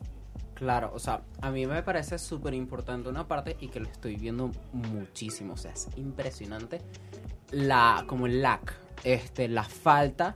Claro, 0.54 0.90
o 0.94 0.98
sea, 0.98 1.22
a 1.42 1.50
mí 1.50 1.66
me 1.66 1.82
parece 1.82 2.18
súper 2.18 2.54
importante 2.54 3.08
una 3.08 3.28
parte 3.28 3.56
y 3.60 3.68
que 3.68 3.80
lo 3.80 3.88
estoy 3.88 4.16
viendo 4.16 4.50
muchísimo, 4.72 5.54
o 5.54 5.56
sea, 5.56 5.72
es 5.72 5.88
impresionante 5.96 6.80
la, 7.50 8.04
como 8.06 8.26
el 8.26 8.40
lack, 8.40 8.74
este, 9.04 9.48
la 9.48 9.64
falta 9.64 10.32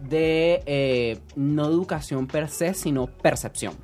de 0.00 0.62
eh, 0.66 1.18
no 1.36 1.66
educación 1.66 2.26
per 2.26 2.48
se, 2.48 2.74
sino 2.74 3.06
percepción. 3.06 3.74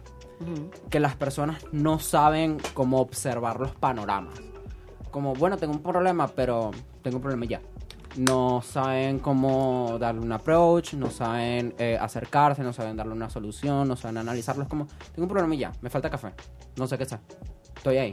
Que 0.89 1.01
las 1.01 1.17
personas 1.17 1.65
no 1.73 1.99
saben 1.99 2.59
cómo 2.75 3.01
observar 3.01 3.61
los 3.61 3.73
panoramas. 3.73 4.41
Como, 5.11 5.35
bueno, 5.35 5.57
tengo 5.57 5.73
un 5.73 5.83
problema, 5.83 6.29
pero 6.29 6.71
tengo 7.03 7.17
un 7.17 7.23
problema 7.23 7.45
ya. 7.45 7.61
No 8.17 8.61
saben 8.63 9.19
cómo 9.21 9.97
darle 10.01 10.21
un 10.21 10.33
approach, 10.33 10.95
no 10.95 11.11
saben 11.11 11.75
eh, 11.79 11.97
acercarse, 12.01 12.63
no 12.63 12.73
saben 12.73 12.97
darle 12.97 13.13
una 13.13 13.31
solución, 13.31 13.87
no 13.87 13.97
saben 13.97 14.19
analizarlos 14.19 14.67
como, 14.67 14.87
tengo 14.87 15.23
un 15.23 15.29
problema 15.29 15.55
ya, 15.55 15.73
me 15.81 15.91
falta 15.91 16.11
café, 16.11 16.33
no 16.77 16.89
sé 16.89 16.99
qué 16.99 17.05
sea, 17.05 17.21
estoy 17.77 17.99
ahí. 17.99 18.13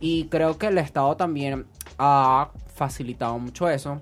Y 0.00 0.28
creo 0.28 0.56
que 0.56 0.68
el 0.68 0.78
Estado 0.78 1.14
también 1.16 1.66
ha 1.98 2.52
facilitado 2.74 3.38
mucho 3.38 3.68
eso 3.68 4.00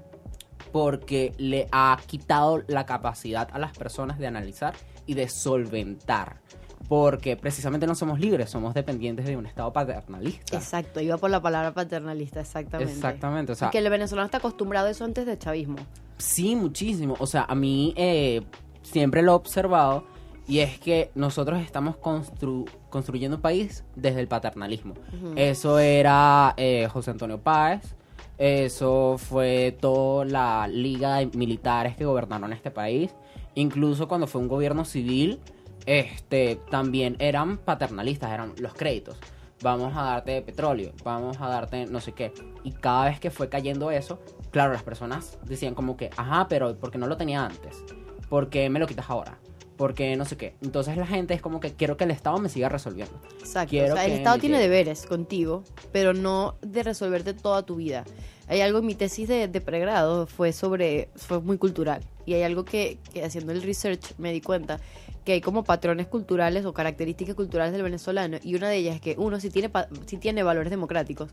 porque 0.72 1.34
le 1.38 1.68
ha 1.70 1.98
quitado 2.06 2.62
la 2.66 2.86
capacidad 2.86 3.48
a 3.52 3.58
las 3.58 3.76
personas 3.76 4.18
de 4.18 4.26
analizar 4.26 4.74
y 5.06 5.14
de 5.14 5.28
solventar. 5.28 6.40
Porque 6.88 7.36
precisamente 7.36 7.86
no 7.86 7.94
somos 7.94 8.20
libres, 8.20 8.50
somos 8.50 8.74
dependientes 8.74 9.24
de 9.26 9.36
un 9.36 9.46
Estado 9.46 9.72
paternalista. 9.72 10.56
Exacto, 10.56 11.00
iba 11.00 11.16
por 11.16 11.30
la 11.30 11.40
palabra 11.40 11.72
paternalista, 11.72 12.40
exactamente. 12.40 12.92
Exactamente, 12.92 13.52
o 13.52 13.54
sea, 13.54 13.70
que 13.70 13.78
el 13.78 13.88
venezolano 13.88 14.26
está 14.26 14.38
acostumbrado 14.38 14.88
a 14.88 14.90
eso 14.90 15.04
antes 15.04 15.24
del 15.24 15.38
chavismo. 15.38 15.76
Sí, 16.18 16.54
muchísimo. 16.54 17.16
O 17.18 17.26
sea, 17.26 17.44
a 17.48 17.54
mí 17.54 17.94
eh, 17.96 18.42
siempre 18.82 19.22
lo 19.22 19.32
he 19.32 19.34
observado 19.34 20.04
y 20.46 20.58
es 20.58 20.78
que 20.78 21.10
nosotros 21.14 21.62
estamos 21.62 21.96
constru- 21.96 22.68
construyendo 22.90 23.36
un 23.36 23.42
país 23.42 23.84
desde 23.96 24.20
el 24.20 24.28
paternalismo. 24.28 24.94
Eso 25.36 25.78
era 25.78 26.52
eh, 26.56 26.88
José 26.92 27.12
Antonio 27.12 27.38
Páez, 27.40 27.94
eso 28.38 29.16
fue 29.18 29.76
toda 29.80 30.24
la 30.24 30.66
liga 30.68 31.16
de 31.18 31.26
militares 31.36 31.96
que 31.96 32.04
gobernaron 32.04 32.52
este 32.52 32.70
país. 32.70 33.14
Incluso 33.54 34.08
cuando 34.08 34.26
fue 34.26 34.40
un 34.40 34.48
gobierno 34.48 34.84
civil, 34.84 35.38
este, 35.86 36.58
también 36.70 37.16
eran 37.18 37.58
paternalistas, 37.58 38.30
eran 38.32 38.54
los 38.58 38.74
créditos. 38.74 39.16
Vamos 39.62 39.96
a 39.96 40.02
darte 40.02 40.42
petróleo, 40.42 40.92
vamos 41.04 41.40
a 41.40 41.48
darte 41.48 41.86
no 41.86 42.00
sé 42.00 42.12
qué. 42.12 42.32
Y 42.64 42.72
cada 42.72 43.06
vez 43.06 43.20
que 43.20 43.30
fue 43.30 43.48
cayendo 43.48 43.90
eso, 43.90 44.20
claro, 44.50 44.72
las 44.72 44.82
personas 44.82 45.38
decían 45.44 45.74
como 45.74 45.96
que, 45.96 46.10
ajá, 46.16 46.48
pero 46.48 46.76
¿por 46.76 46.90
qué 46.90 46.98
no 46.98 47.06
lo 47.06 47.16
tenía 47.16 47.44
antes? 47.44 47.84
¿Por 48.28 48.50
qué 48.50 48.68
me 48.70 48.80
lo 48.80 48.86
quitas 48.86 49.08
ahora? 49.08 49.38
¿Por 49.76 49.94
qué 49.94 50.16
no 50.16 50.24
sé 50.24 50.36
qué? 50.36 50.54
Entonces 50.62 50.96
la 50.96 51.06
gente 51.06 51.34
es 51.34 51.42
como 51.42 51.60
que 51.60 51.74
quiero 51.74 51.96
que 51.96 52.04
el 52.04 52.10
Estado 52.10 52.38
me 52.38 52.48
siga 52.48 52.68
resolviendo. 52.68 53.20
Exacto. 53.38 53.70
Quiero 53.70 53.94
o 53.94 53.96
sea, 53.96 54.06
el 54.06 54.12
Estado 54.12 54.38
tiene 54.38 54.56
llegue. 54.56 54.68
deberes 54.68 55.06
contigo, 55.06 55.64
pero 55.92 56.12
no 56.12 56.56
de 56.60 56.82
resolverte 56.82 57.32
toda 57.32 57.64
tu 57.64 57.76
vida. 57.76 58.04
Hay 58.48 58.60
algo 58.60 58.80
en 58.80 58.86
mi 58.86 58.94
tesis 58.94 59.28
de, 59.28 59.48
de 59.48 59.60
pregrado, 59.60 60.26
fue 60.26 60.52
sobre, 60.52 61.08
fue 61.14 61.40
muy 61.40 61.56
cultural. 61.56 62.02
Y 62.26 62.34
hay 62.34 62.42
algo 62.42 62.64
que, 62.64 62.98
que 63.12 63.24
haciendo 63.24 63.52
el 63.52 63.62
research 63.62 64.14
me 64.18 64.32
di 64.32 64.40
cuenta 64.40 64.78
que 65.24 65.32
hay 65.32 65.40
como 65.40 65.64
patrones 65.64 66.08
culturales 66.08 66.64
o 66.64 66.72
características 66.72 67.34
culturales 67.34 67.72
del 67.72 67.82
venezolano. 67.82 68.38
Y 68.42 68.54
una 68.54 68.68
de 68.68 68.76
ellas 68.76 68.96
es 68.96 69.00
que 69.00 69.14
uno 69.18 69.38
sí 69.40 69.50
tiene, 69.50 69.70
sí 70.06 70.16
tiene 70.16 70.42
valores 70.42 70.70
democráticos, 70.70 71.30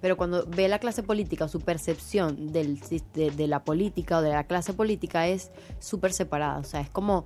pero 0.00 0.16
cuando 0.16 0.46
ve 0.46 0.68
la 0.68 0.78
clase 0.78 1.02
política 1.02 1.48
su 1.48 1.60
percepción 1.60 2.52
del, 2.52 2.78
de 3.14 3.46
la 3.46 3.64
política 3.64 4.18
o 4.18 4.22
de 4.22 4.30
la 4.30 4.44
clase 4.44 4.72
política 4.72 5.28
es 5.28 5.50
súper 5.78 6.12
separada. 6.12 6.58
O 6.58 6.64
sea, 6.64 6.80
es 6.80 6.90
como 6.90 7.24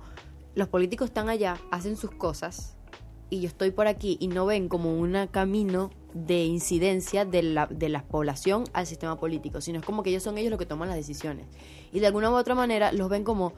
los 0.55 0.67
políticos 0.67 1.09
están 1.09 1.29
allá, 1.29 1.57
hacen 1.71 1.97
sus 1.97 2.11
cosas 2.11 2.77
y 3.29 3.41
yo 3.41 3.47
estoy 3.47 3.71
por 3.71 3.87
aquí 3.87 4.17
y 4.19 4.27
no 4.27 4.45
ven 4.45 4.69
como 4.69 4.97
un 4.97 5.27
camino 5.31 5.91
de 6.13 6.45
incidencia 6.45 7.25
de 7.25 7.43
la, 7.43 7.67
de 7.67 7.89
la 7.89 8.03
población 8.03 8.63
al 8.73 8.87
sistema 8.87 9.17
político, 9.17 9.61
sino 9.61 9.79
es 9.79 9.85
como 9.85 10.01
que 10.03 10.09
ellos 10.09 10.23
son 10.23 10.37
ellos 10.37 10.49
los 10.49 10.59
que 10.59 10.65
toman 10.65 10.87
las 10.87 10.97
decisiones. 10.97 11.45
Y 11.91 11.99
de 11.99 12.07
alguna 12.07 12.31
u 12.31 12.35
otra 12.35 12.55
manera 12.55 12.91
los 12.91 13.09
ven 13.09 13.23
como, 13.23 13.53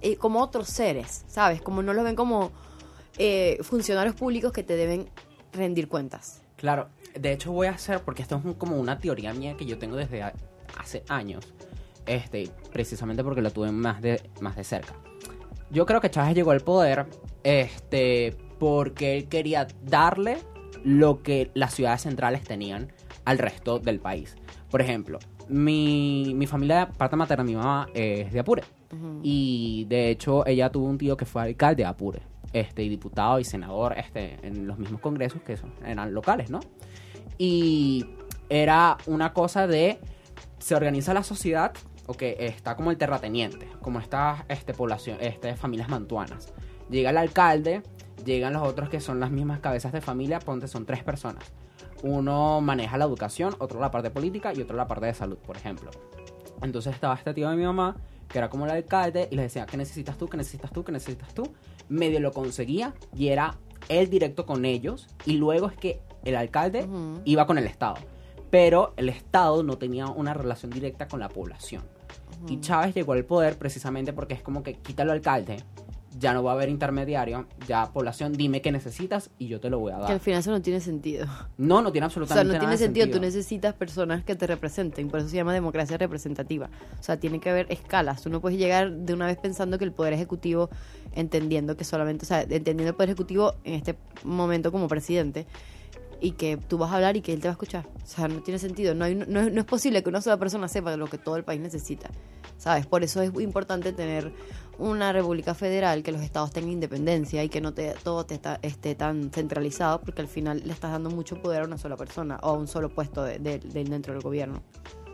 eh, 0.00 0.16
como 0.16 0.42
otros 0.42 0.68
seres, 0.68 1.24
¿sabes? 1.26 1.60
Como 1.62 1.82
no 1.82 1.92
los 1.92 2.04
ven 2.04 2.16
como 2.16 2.52
eh, 3.18 3.58
funcionarios 3.62 4.14
públicos 4.14 4.52
que 4.52 4.62
te 4.62 4.76
deben 4.76 5.08
rendir 5.52 5.88
cuentas. 5.88 6.42
Claro, 6.56 6.88
de 7.18 7.32
hecho 7.32 7.52
voy 7.52 7.66
a 7.66 7.72
hacer, 7.72 8.00
porque 8.00 8.22
esto 8.22 8.40
es 8.44 8.54
como 8.56 8.76
una 8.76 8.98
teoría 8.98 9.32
mía 9.32 9.56
que 9.56 9.66
yo 9.66 9.78
tengo 9.78 9.96
desde 9.96 10.22
hace 10.78 11.02
años, 11.08 11.46
este, 12.06 12.50
precisamente 12.72 13.24
porque 13.24 13.42
lo 13.42 13.50
tuve 13.50 13.72
más 13.72 14.00
de, 14.00 14.30
más 14.40 14.56
de 14.56 14.64
cerca. 14.64 14.94
Yo 15.70 15.84
creo 15.86 16.00
que 16.00 16.10
Chávez 16.10 16.34
llegó 16.34 16.52
al 16.52 16.60
poder, 16.60 17.06
este, 17.42 18.36
porque 18.58 19.16
él 19.16 19.28
quería 19.28 19.66
darle 19.82 20.38
lo 20.84 21.22
que 21.22 21.50
las 21.54 21.74
ciudades 21.74 22.02
centrales 22.02 22.44
tenían 22.44 22.92
al 23.24 23.38
resto 23.38 23.78
del 23.78 23.98
país. 23.98 24.36
Por 24.70 24.80
ejemplo, 24.80 25.18
mi, 25.48 26.32
mi 26.34 26.46
familia, 26.46 26.88
parte 26.88 27.16
materna, 27.16 27.44
mi 27.44 27.54
mamá 27.54 27.88
es 27.94 28.32
de 28.32 28.40
Apure. 28.40 28.64
Y 29.22 29.84
de 29.88 30.10
hecho, 30.10 30.46
ella 30.46 30.70
tuvo 30.70 30.86
un 30.86 30.98
tío 30.98 31.16
que 31.16 31.24
fue 31.24 31.42
alcalde 31.42 31.82
de 31.82 31.86
Apure, 31.86 32.20
este, 32.52 32.82
y 32.82 32.88
diputado 32.88 33.38
y 33.38 33.44
senador, 33.44 33.94
este, 33.98 34.38
en 34.42 34.66
los 34.66 34.78
mismos 34.78 35.00
congresos 35.00 35.42
que 35.42 35.56
son, 35.56 35.72
eran 35.84 36.14
locales, 36.14 36.50
¿no? 36.50 36.60
Y 37.36 38.06
era 38.48 38.96
una 39.06 39.32
cosa 39.32 39.66
de 39.66 39.98
se 40.58 40.74
organiza 40.74 41.12
la 41.12 41.22
sociedad, 41.22 41.72
o 42.06 42.14
que 42.14 42.36
está 42.38 42.76
como 42.76 42.90
el 42.90 42.96
terrateniente, 42.96 43.68
como 43.82 43.98
estas 43.98 44.44
este, 44.48 44.72
población, 44.72 45.18
este, 45.20 45.56
familias 45.56 45.88
mantuanas. 45.88 46.52
Llega 46.88 47.10
el 47.10 47.16
alcalde, 47.16 47.82
llegan 48.24 48.52
los 48.52 48.62
otros 48.62 48.88
que 48.88 49.00
son 49.00 49.20
las 49.20 49.30
mismas 49.30 49.60
cabezas 49.60 49.92
de 49.92 50.00
familia, 50.00 50.38
ponte 50.38 50.68
son 50.68 50.86
tres 50.86 51.02
personas. 51.02 51.52
Uno 52.02 52.60
maneja 52.60 52.98
la 52.98 53.04
educación, 53.04 53.54
otro 53.58 53.80
la 53.80 53.90
parte 53.90 54.10
política 54.10 54.52
y 54.54 54.60
otro 54.60 54.76
la 54.76 54.86
parte 54.86 55.06
de 55.06 55.14
salud, 55.14 55.38
por 55.38 55.56
ejemplo. 55.56 55.90
Entonces 56.62 56.94
estaba 56.94 57.14
este 57.14 57.34
tío 57.34 57.48
de 57.50 57.56
mi 57.56 57.64
mamá, 57.64 57.96
que 58.28 58.38
era 58.38 58.50
como 58.50 58.64
el 58.64 58.70
alcalde, 58.70 59.28
y 59.30 59.36
les 59.36 59.46
decía, 59.46 59.66
¿qué 59.66 59.76
necesitas 59.76 60.16
tú? 60.16 60.26
¿Qué 60.28 60.36
necesitas 60.36 60.70
tú? 60.70 60.84
¿Qué 60.84 60.92
necesitas 60.92 61.34
tú? 61.34 61.52
Medio 61.88 62.20
lo 62.20 62.32
conseguía 62.32 62.94
y 63.14 63.28
era 63.28 63.56
él 63.88 64.10
directo 64.10 64.46
con 64.46 64.64
ellos, 64.64 65.06
y 65.24 65.34
luego 65.34 65.68
es 65.68 65.76
que 65.76 66.00
el 66.24 66.34
alcalde 66.36 66.88
iba 67.24 67.46
con 67.46 67.58
el 67.58 67.66
Estado. 67.66 67.96
Pero 68.50 68.94
el 68.96 69.08
Estado 69.08 69.62
no 69.62 69.76
tenía 69.78 70.06
una 70.06 70.34
relación 70.34 70.70
directa 70.70 71.08
con 71.08 71.20
la 71.20 71.28
población. 71.28 71.82
Y 72.48 72.60
Chávez 72.60 72.94
llegó 72.94 73.12
al 73.12 73.24
poder 73.24 73.56
precisamente 73.56 74.12
porque 74.12 74.34
es 74.34 74.42
como 74.42 74.62
que 74.62 74.74
quítalo 74.74 75.12
al 75.12 75.18
alcalde, 75.18 75.56
ya 76.18 76.32
no 76.32 76.42
va 76.42 76.52
a 76.52 76.54
haber 76.54 76.68
intermediario, 76.68 77.46
ya 77.68 77.92
población, 77.92 78.32
dime 78.32 78.62
qué 78.62 78.72
necesitas 78.72 79.30
y 79.38 79.48
yo 79.48 79.60
te 79.60 79.68
lo 79.70 79.78
voy 79.78 79.92
a 79.92 79.96
Que 79.96 80.02
al 80.02 80.08
dar. 80.08 80.20
final 80.20 80.40
eso 80.40 80.50
no 80.50 80.62
tiene 80.62 80.80
sentido. 80.80 81.26
No, 81.58 81.82
no 81.82 81.92
tiene 81.92 82.06
O 82.06 82.10
sea, 82.10 82.22
absolutamente 82.22 82.46
no 82.46 82.52
nada 82.54 82.60
tiene 82.60 82.72
de 82.72 82.78
sentido. 82.78 83.10
Tú 83.10 83.20
necesitas 83.20 83.74
personas 83.74 84.24
que 84.24 84.34
te 84.34 84.46
representen. 84.46 85.08
Por 85.08 85.20
eso 85.20 85.28
se 85.28 85.36
llama 85.36 85.52
democracia 85.52 85.98
representativa. 85.98 86.70
O 86.98 87.02
sea, 87.02 87.18
tiene 87.18 87.38
que 87.40 87.50
haber 87.50 87.66
escalas. 87.70 88.22
Tú 88.22 88.30
no 88.30 88.40
puedes 88.40 88.58
llegar 88.58 88.90
de 88.92 89.12
una 89.12 89.26
vez 89.26 89.36
pensando 89.36 89.78
que 89.78 89.84
el 89.84 89.92
Poder 89.92 90.12
Ejecutivo, 90.14 90.70
entendiendo 91.14 91.76
que 91.76 91.84
solamente, 91.84 92.24
o 92.24 92.28
sea, 92.28 92.42
entendiendo 92.42 92.88
el 92.88 92.94
Poder 92.94 93.10
Ejecutivo 93.10 93.54
en 93.64 93.74
este 93.74 93.96
momento 94.24 94.72
como 94.72 94.88
presidente, 94.88 95.46
y 96.18 96.30
que 96.30 96.56
tú 96.56 96.78
vas 96.78 96.90
a 96.92 96.94
hablar 96.96 97.14
y 97.18 97.20
que 97.20 97.34
él 97.34 97.40
te 97.40 97.48
va 97.48 97.52
a 97.52 97.56
escuchar. 97.56 97.84
O 98.02 98.06
sea, 98.06 98.26
no 98.26 98.40
tiene 98.42 98.58
sentido. 98.58 98.94
No, 98.94 99.04
hay- 99.04 99.14
no, 99.14 99.38
es- 99.40 99.52
no 99.52 99.60
es 99.60 99.66
posible 99.66 100.02
que 100.02 100.08
una 100.08 100.22
sola 100.22 100.38
persona 100.38 100.66
sepa 100.66 100.96
lo 100.96 101.08
que 101.08 101.18
todo 101.18 101.36
el 101.36 101.44
país 101.44 101.60
necesita. 101.60 102.08
¿Sabes? 102.56 102.86
Por 102.86 103.04
eso 103.04 103.20
es 103.20 103.30
muy 103.34 103.44
importante 103.44 103.92
tener 103.92 104.32
una 104.78 105.12
república 105.12 105.54
federal, 105.54 106.02
que 106.02 106.12
los 106.12 106.20
estados 106.20 106.50
tengan 106.52 106.72
independencia 106.72 107.42
y 107.42 107.48
que 107.48 107.60
no 107.60 107.72
te, 107.72 107.94
todo 108.02 108.26
te 108.26 108.34
está- 108.34 108.58
esté 108.62 108.94
tan 108.94 109.30
centralizado, 109.30 110.00
porque 110.00 110.20
al 110.22 110.28
final 110.28 110.62
le 110.64 110.72
estás 110.72 110.92
dando 110.92 111.10
mucho 111.10 111.40
poder 111.40 111.62
a 111.62 111.64
una 111.64 111.78
sola 111.78 111.96
persona 111.96 112.38
o 112.42 112.48
a 112.50 112.52
un 112.52 112.68
solo 112.68 112.88
puesto 112.90 113.22
de, 113.22 113.38
de- 113.38 113.58
de- 113.58 113.84
dentro 113.84 114.12
del 114.12 114.22
gobierno. 114.22 114.62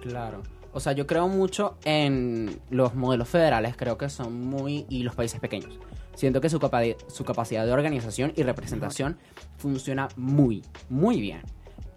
Claro. 0.01 0.43
O 0.73 0.81
sea, 0.81 0.93
yo 0.93 1.07
creo 1.07 1.29
mucho 1.29 1.77
en 1.85 2.59
los 2.71 2.95
modelos 2.95 3.29
federales, 3.29 3.77
creo 3.77 3.99
que 3.99 4.09
son 4.09 4.41
muy... 4.47 4.87
y 4.89 5.03
los 5.03 5.15
países 5.15 5.39
pequeños. 5.39 5.79
Siento 6.15 6.41
que 6.41 6.49
su, 6.49 6.59
capa- 6.59 6.83
su 7.09 7.25
capacidad 7.25 7.65
de 7.67 7.73
organización 7.73 8.33
y 8.37 8.43
representación 8.43 9.19
funciona 9.59 10.09
muy, 10.17 10.63
muy 10.89 11.21
bien. 11.21 11.43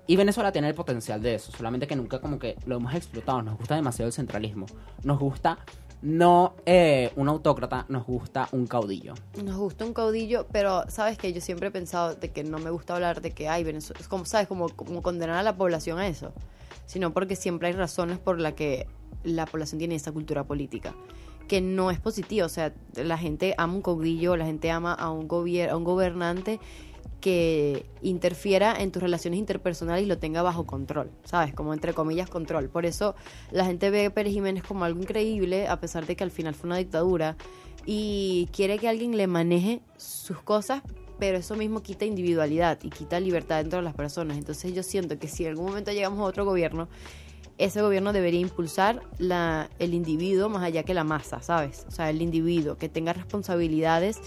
Y 0.08 0.18
Venezuela 0.18 0.52
tiene 0.52 0.68
el 0.70 0.76
potencial 0.76 1.22
de 1.22 1.36
eso, 1.36 1.52
solamente 1.52 1.88
que 1.88 1.96
nunca 1.96 2.20
como 2.20 2.38
que 2.38 2.56
lo 2.66 2.76
hemos 2.78 2.94
explotado. 2.94 3.42
Nos 3.42 3.58
gusta 3.58 3.76
demasiado 3.76 4.08
el 4.08 4.14
centralismo. 4.14 4.68
Nos 5.04 5.20
gusta 5.20 5.58
no 6.06 6.54
eh, 6.68 7.12
un 7.16 7.28
autócrata, 7.30 7.86
nos 7.90 8.06
gusta 8.06 8.48
un 8.52 8.68
caudillo. 8.68 9.16
Nos 9.44 9.58
gusta 9.58 9.86
un 9.86 9.94
caudillo, 9.94 10.46
pero 10.52 10.84
sabes 10.88 11.18
que 11.18 11.34
yo 11.34 11.42
siempre 11.42 11.70
he 11.70 11.72
pensado 11.72 12.14
de 12.14 12.30
que 12.30 12.44
no 12.44 12.60
me 12.60 12.70
gusta 12.70 12.94
hablar 12.94 13.22
de 13.22 13.32
que 13.32 13.50
hay 13.50 13.64
Venezuela, 13.64 14.00
es 14.00 14.08
como 14.08 14.26
sabes, 14.26 14.48
como, 14.48 14.70
como 14.70 15.02
condenar 15.02 15.38
a 15.38 15.44
la 15.44 15.58
población 15.58 15.98
a 15.98 16.08
eso, 16.08 16.32
sino 16.86 17.12
porque 17.12 17.36
siempre 17.36 17.70
hay 17.70 17.74
razones 17.74 18.20
por 18.20 18.40
las 18.40 18.54
que 18.54 18.86
la 19.24 19.48
población 19.48 19.80
tiene 19.80 19.96
esa 19.96 20.12
cultura 20.12 20.44
política 20.44 20.94
que 21.48 21.62
no 21.62 21.92
es 21.92 22.00
positiva, 22.00 22.46
o 22.46 22.50
sea, 22.50 22.74
la 22.96 23.18
gente 23.18 23.54
ama 23.58 23.74
un 23.74 23.82
caudillo, 23.82 24.36
la 24.36 24.46
gente 24.46 24.72
ama 24.72 24.94
a 24.94 25.12
un 25.12 25.28
a 25.32 25.76
un 25.76 25.84
gobernante 25.84 26.60
que 27.22 27.86
interfiera 28.02 28.76
en 28.78 28.92
tus 28.92 29.02
relaciones 29.02 29.40
interpersonales 29.40 30.04
y 30.04 30.08
lo 30.08 30.18
tenga 30.18 30.42
bajo 30.42 30.66
control, 30.66 31.10
¿sabes? 31.24 31.54
Como 31.54 31.74
entre 31.74 31.94
comillas 31.94 32.30
control. 32.30 32.70
Por 32.70 32.86
eso 32.86 33.16
la 33.52 33.66
gente 33.66 33.90
ve 33.90 34.06
a 34.06 34.14
Pérez 34.14 34.34
Jiménez 34.34 34.64
como 34.64 34.86
algo 34.86 35.02
increíble, 35.02 35.68
a 35.68 35.80
pesar 35.80 36.06
de 36.06 36.16
que 36.16 36.24
al 36.24 36.32
final 36.32 36.54
fue 36.54 36.68
una 36.68 36.78
dictadura, 36.78 37.36
y 37.88 38.48
quiere 38.52 38.80
que 38.80 38.90
alguien 38.90 39.16
le 39.18 39.28
maneje 39.28 39.82
sus 39.98 40.42
cosas, 40.42 40.82
pero 41.20 41.38
eso 41.38 41.56
mismo 41.56 41.82
quita 41.82 42.06
individualidad 42.06 42.80
y 42.84 42.90
quita 42.90 43.20
libertad 43.20 43.58
dentro 43.58 43.78
de 43.78 43.84
las 43.84 43.94
personas. 43.94 44.38
Entonces 44.38 44.74
yo 44.74 44.84
siento 44.84 45.18
que 45.18 45.28
si 45.28 45.46
en 45.46 45.52
algún 45.52 45.68
momento 45.68 45.92
llegamos 45.92 46.20
a 46.20 46.24
otro 46.24 46.46
gobierno, 46.46 46.90
ese 47.58 47.82
gobierno 47.82 48.12
debería 48.12 48.42
impulsar 48.42 49.02
el 49.20 49.94
individuo 49.94 50.50
más 50.50 50.64
allá 50.64 50.84
que 50.84 50.94
la 50.94 51.04
masa, 51.04 51.42
¿sabes? 51.42 51.86
O 51.88 51.92
sea, 51.92 52.10
el 52.10 52.22
individuo 52.22 52.76
que 52.78 52.90
tenga 52.90 53.14
responsabilidades 53.14 54.20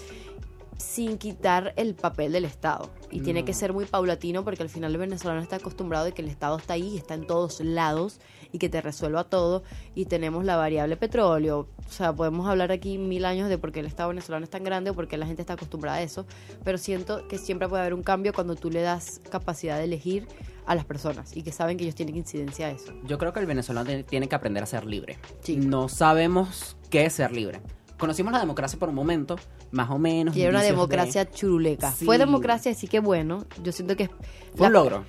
sin 0.79 1.17
quitar 1.17 1.73
el 1.75 1.93
papel 1.93 2.31
del 2.31 2.45
Estado. 2.45 2.89
Y 3.11 3.19
tiene 3.19 3.43
que 3.43 3.53
ser 3.53 3.73
muy 3.73 3.85
paulatino 3.85 4.43
porque 4.45 4.63
al 4.63 4.69
final 4.69 4.91
el 4.93 4.97
venezolano 4.97 5.41
está 5.41 5.57
acostumbrado 5.57 6.05
de 6.05 6.13
que 6.13 6.21
el 6.21 6.29
Estado 6.29 6.57
está 6.57 6.73
ahí, 6.73 6.95
está 6.97 7.15
en 7.15 7.27
todos 7.27 7.59
lados 7.59 8.19
y 8.53 8.59
que 8.59 8.69
te 8.69 8.79
resuelva 8.81 9.25
todo. 9.25 9.63
Y 9.93 10.05
tenemos 10.05 10.45
la 10.45 10.55
variable 10.55 10.95
petróleo. 10.95 11.67
O 11.87 11.91
sea, 11.91 12.13
podemos 12.13 12.47
hablar 12.47 12.71
aquí 12.71 12.97
mil 12.97 13.25
años 13.25 13.49
de 13.49 13.57
por 13.57 13.71
qué 13.73 13.81
el 13.81 13.87
Estado 13.87 14.09
venezolano 14.09 14.45
es 14.45 14.49
tan 14.49 14.63
grande 14.63 14.89
o 14.91 14.93
por 14.93 15.07
qué 15.09 15.17
la 15.17 15.25
gente 15.25 15.41
está 15.41 15.53
acostumbrada 15.53 15.97
a 15.97 16.01
eso. 16.01 16.25
Pero 16.63 16.77
siento 16.77 17.27
que 17.27 17.37
siempre 17.37 17.67
puede 17.67 17.81
haber 17.81 17.93
un 17.93 18.03
cambio 18.03 18.31
cuando 18.33 18.55
tú 18.55 18.69
le 18.71 18.81
das 18.81 19.21
capacidad 19.29 19.77
de 19.77 19.83
elegir 19.83 20.27
a 20.65 20.75
las 20.75 20.85
personas 20.85 21.35
y 21.35 21.41
que 21.43 21.51
saben 21.51 21.75
que 21.77 21.83
ellos 21.83 21.95
tienen 21.95 22.15
incidencia 22.15 22.67
a 22.67 22.71
eso. 22.71 22.93
Yo 23.03 23.17
creo 23.17 23.33
que 23.33 23.39
el 23.41 23.47
venezolano 23.47 23.85
tiene- 23.85 24.03
tiene 24.03 24.29
que 24.29 24.35
aprender 24.35 24.63
a 24.63 24.65
ser 24.67 24.85
libre. 24.85 25.17
Sí. 25.41 25.57
No 25.57 25.89
sabemos 25.89 26.77
qué 26.89 27.05
es 27.05 27.13
ser 27.13 27.31
libre. 27.31 27.59
Conocimos 27.97 28.31
la 28.31 28.39
democracia 28.39 28.79
por 28.79 28.87
un 28.87 28.95
momento, 28.95 29.35
más 29.71 29.89
o 29.89 29.97
menos. 29.99 30.35
Y 30.35 30.41
era 30.41 30.51
una 30.51 30.61
de- 30.61 30.71
democracia 30.71 31.29
churuleca. 31.29 31.91
Sí. 31.91 32.05
Fue 32.05 32.17
democracia, 32.17 32.71
así 32.71 32.87
que 32.87 32.99
bueno. 32.99 33.45
Yo 33.63 33.71
siento 33.71 33.95
que... 33.95 34.09
Fue 34.55 34.67
un 34.67 34.73
logro. 34.73 35.05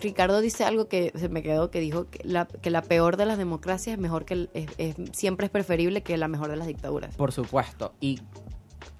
Ricardo 0.00 0.40
dice 0.40 0.64
algo 0.64 0.88
que 0.88 1.12
se 1.14 1.28
me 1.28 1.42
quedó, 1.42 1.70
que 1.70 1.80
dijo 1.80 2.08
que 2.10 2.20
la, 2.24 2.46
que 2.46 2.70
la 2.70 2.82
peor 2.82 3.16
de 3.16 3.26
las 3.26 3.38
democracias 3.38 3.94
es 3.94 4.00
mejor 4.00 4.24
que... 4.24 4.34
el- 4.34 4.50
es- 4.54 4.70
es- 4.78 4.96
siempre 5.12 5.46
es 5.46 5.50
preferible 5.50 6.02
que 6.02 6.16
la 6.16 6.28
mejor 6.28 6.48
de 6.50 6.56
las 6.56 6.66
dictaduras. 6.66 7.14
Por 7.16 7.32
supuesto. 7.32 7.94
Y 8.00 8.20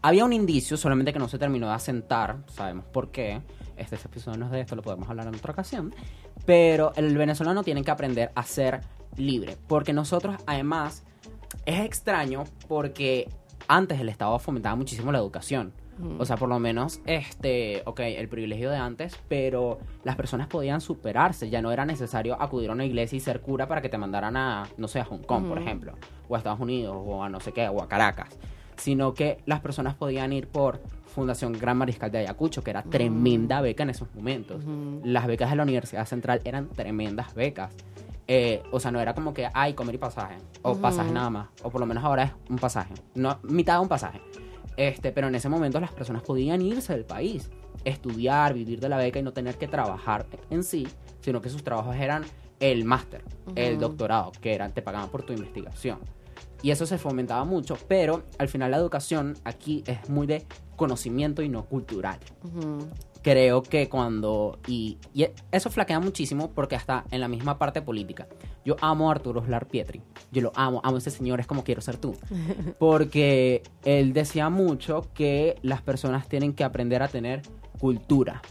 había 0.03 0.25
un 0.25 0.33
indicio, 0.33 0.77
solamente 0.77 1.13
que 1.13 1.19
no 1.19 1.29
se 1.29 1.39
terminó 1.39 1.67
de 1.69 1.75
asentar. 1.75 2.39
Sabemos 2.49 2.85
por 2.87 3.11
qué. 3.11 3.43
Este, 3.77 3.97
este 3.97 4.09
episodio 4.09 4.39
no 4.39 4.47
es 4.47 4.53
de 4.53 4.61
esto, 4.61 4.75
lo 4.75 4.83
podemos 4.83 5.09
hablar 5.11 5.27
en 5.27 5.35
otra 5.35 5.53
ocasión. 5.53 5.95
Pero 6.47 6.93
el 6.97 7.17
venezolano 7.17 7.63
tiene 7.63 7.83
que 7.85 7.91
aprender 7.91 8.31
a 8.35 8.43
ser 8.45 8.81
libre. 9.17 9.57
Porque 9.67 9.93
nosotros, 9.93 10.37
además, 10.47 11.03
es 11.67 11.81
extraño 11.85 12.45
porque 12.69 13.29
antes 13.69 14.01
el 14.01 14.09
Estado 14.09 14.39
fomentaba 14.39 14.77
muchísimo 14.77 15.13
la 15.13 15.19
educación. 15.19 15.73
O 16.19 16.27
sea, 16.27 16.37
por 16.37 16.51
lo 16.51 16.59
menos, 16.59 17.01
este, 17.07 17.81
ok, 17.87 18.01
el 18.01 18.29
privilegio 18.29 18.71
de 18.71 18.77
antes, 18.77 19.19
pero 19.29 19.79
las 20.05 20.15
personas 20.15 20.47
podían 20.47 20.83
superarse. 20.83 21.49
Ya 21.49 21.63
no 21.63 21.73
era 21.73 21.87
necesario 21.87 22.41
acudir 22.41 22.69
a 22.69 22.75
una 22.75 22.85
iglesia 22.85 23.17
y 23.17 23.21
ser 23.21 23.41
cura 23.41 23.67
para 23.67 23.81
que 23.81 23.89
te 23.89 23.97
mandaran 23.97 24.37
a, 24.37 24.69
no 24.77 24.89
sé, 24.89 25.01
a 25.01 25.07
Hong 25.07 25.23
Kong, 25.23 25.49
por 25.49 25.59
ejemplo, 25.59 25.95
o 26.29 26.35
a 26.35 26.39
Estados 26.39 26.61
Unidos, 26.61 26.95
o 26.99 27.25
a 27.25 27.31
no 27.31 27.41
sé 27.41 27.53
qué, 27.53 27.69
o 27.69 27.83
a 27.83 27.89
Caracas. 27.89 28.29
Sino 28.77 29.15
que 29.15 29.39
las 29.47 29.61
personas 29.61 29.95
podían 29.95 30.35
ir 30.35 30.49
por 30.49 30.83
Fundación 31.07 31.55
Gran 31.55 31.79
Mariscal 31.79 32.11
de 32.11 32.19
Ayacucho, 32.19 32.63
que 32.63 32.73
era 32.73 32.83
tremenda 32.83 33.63
beca 33.63 33.83
en 33.83 33.89
esos 33.89 34.15
momentos. 34.15 34.63
Las 35.03 35.27
becas 35.27 35.49
de 35.49 35.57
la 35.57 35.63
Universidad 35.63 36.05
Central 36.05 36.43
eran 36.45 36.69
tremendas 36.69 37.35
becas. 37.35 37.73
Eh, 38.29 38.63
o 38.73 38.81
sea, 38.81 38.91
no 38.91 39.01
era 39.01 39.15
como 39.15 39.33
que 39.33 39.49
hay 39.55 39.75
comer 39.75 39.95
y 39.95 39.99
pasaje, 39.99 40.37
o 40.63 40.77
pasaje 40.77 41.13
nada 41.13 41.31
más, 41.31 41.49
o 41.63 41.71
por 41.71 41.81
lo 41.81 41.87
menos 41.87 42.03
ahora 42.03 42.25
es 42.25 42.33
un 42.51 42.59
pasaje, 42.59 42.93
no 43.15 43.39
mitad 43.43 43.75
de 43.75 43.81
un 43.81 43.89
pasaje. 43.89 44.21
Este, 44.77 45.13
pero 45.13 45.29
en 45.29 45.35
ese 45.35 45.49
momento 45.49 45.81
las 45.81 45.93
personas 45.93 46.23
podían 46.23 46.61
irse 46.61 46.93
del 46.93 47.05
país, 47.05 47.51
estudiar, 47.85 48.53
vivir 48.53 48.81
de 48.81 48.89
la 48.89 48.97
beca 48.97 49.19
y 49.19 49.23
no 49.23 49.33
tener 49.33 49.57
que 49.57 49.69
trabajar 49.69 50.27
en 50.51 50.65
sí, 50.65 50.87
sino 51.21 51.41
que 51.41 51.49
sus 51.49 51.63
trabajos 51.63 51.97
eran 51.97 52.25
el 52.61 52.85
máster, 52.85 53.23
el 53.55 53.79
doctorado, 53.79 54.33
que 54.41 54.55
eran, 54.55 54.73
te 54.73 54.83
pagaban 54.83 55.09
por 55.09 55.23
tu 55.23 55.33
investigación. 55.33 55.99
Y 56.63 56.71
eso 56.71 56.87
se 56.87 56.99
fomentaba 56.99 57.45
mucho, 57.45 57.77
pero 57.87 58.25
al 58.39 58.49
final 58.49 58.71
la 58.71 58.79
educación 58.79 59.37
aquí 59.45 59.85
es 59.87 60.09
muy 60.09 60.27
de 60.27 60.47
conocimiento 60.77 61.43
y 61.43 61.49
no 61.49 61.65
cultural 61.65 62.19
Ujú. 62.45 62.87
creo 63.23 63.63
que 63.63 63.89
cuando 63.89 64.59
y, 64.67 64.99
y 65.15 65.27
eso 65.51 65.71
flaquea 65.71 66.01
muchísimo 66.01 66.51
porque 66.55 66.77
hasta 66.77 67.05
en 67.11 67.21
la 67.21 67.29
misma 67.29 67.59
parte 67.59 67.83
política 67.83 68.27
yo 68.65 68.77
amo 68.81 69.09
a 69.09 69.13
Arturo 69.13 69.45
Slar 69.45 69.67
Pietri 69.67 70.03
yo 70.31 70.43
lo 70.43 70.53
amo 70.55 70.81
amo 70.85 70.97
a 70.97 70.99
ese 70.99 71.11
señor 71.11 71.41
es 71.41 71.47
como 71.47 71.65
quiero 71.65 71.81
ser 71.81 71.97
tú 71.97 72.15
porque 72.79 73.63
él 73.85 74.13
decía 74.13 74.49
mucho 74.51 75.07
que 75.15 75.59
las 75.63 75.83
personas 75.83 76.29
tienen 76.29 76.53
que 76.53 76.65
aprender 76.65 77.03
a 77.03 77.09
tener 77.09 77.43
cultura 77.79 78.43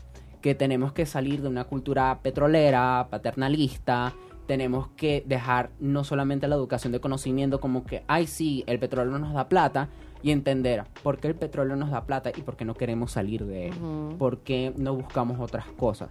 que 0.41 0.55
tenemos 0.55 0.93
que 0.93 1.05
salir 1.05 1.41
de 1.41 1.47
una 1.47 1.63
cultura 1.63 2.19
petrolera 2.21 3.07
paternalista 3.09 4.13
tenemos 4.45 4.89
que 4.95 5.23
dejar 5.25 5.71
no 5.79 6.03
solamente 6.03 6.47
la 6.47 6.55
educación 6.55 6.93
de 6.93 6.99
conocimiento 6.99 7.59
como 7.59 7.83
que, 7.83 8.03
ay 8.07 8.27
sí, 8.27 8.63
el 8.67 8.79
petróleo 8.79 9.17
nos 9.17 9.33
da 9.33 9.49
plata, 9.49 9.89
y 10.25 10.31
entender 10.31 10.85
por 11.03 11.19
qué 11.19 11.27
el 11.27 11.35
petróleo 11.35 11.75
nos 11.75 11.91
da 11.91 12.05
plata 12.05 12.31
y 12.35 12.41
por 12.41 12.57
qué 12.57 12.65
no 12.65 12.73
queremos 12.73 13.11
salir 13.11 13.45
de 13.45 13.67
él, 13.67 13.73
Ujú. 13.75 14.17
por 14.17 14.39
qué 14.39 14.73
no 14.75 14.95
buscamos 14.95 15.39
otras 15.39 15.67
cosas. 15.77 16.09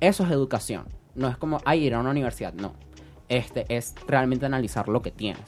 Eso 0.00 0.24
es 0.24 0.30
educación, 0.30 0.86
no 1.14 1.28
es 1.28 1.36
como, 1.36 1.60
ay, 1.66 1.84
ir 1.84 1.92
a 1.92 2.00
una 2.00 2.08
universidad, 2.08 2.54
no. 2.54 2.72
Este 3.28 3.66
es 3.68 3.94
realmente 4.06 4.46
analizar 4.46 4.88
lo 4.88 5.02
que 5.02 5.10
tienes. 5.10 5.42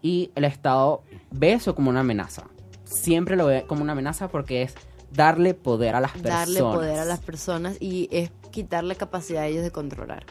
Y 0.00 0.30
el 0.36 0.44
Estado 0.44 1.02
ve 1.32 1.54
eso 1.54 1.74
como 1.74 1.90
una 1.90 2.00
amenaza. 2.00 2.44
Siempre 2.84 3.34
lo 3.34 3.46
ve 3.46 3.64
como 3.66 3.82
una 3.82 3.94
amenaza 3.94 4.28
porque 4.28 4.62
es 4.62 4.76
darle 5.12 5.54
poder 5.54 5.96
a 5.96 6.00
las 6.00 6.12
personas. 6.12 6.38
Darle 6.38 6.60
poder 6.60 6.98
a 7.00 7.04
las 7.04 7.18
personas 7.18 7.78
y 7.82 8.08
es 8.12 8.30
quitarle 8.52 8.94
capacidad 8.94 9.42
a 9.42 9.46
ellos 9.48 9.64
de 9.64 9.72
controlar. 9.72 10.24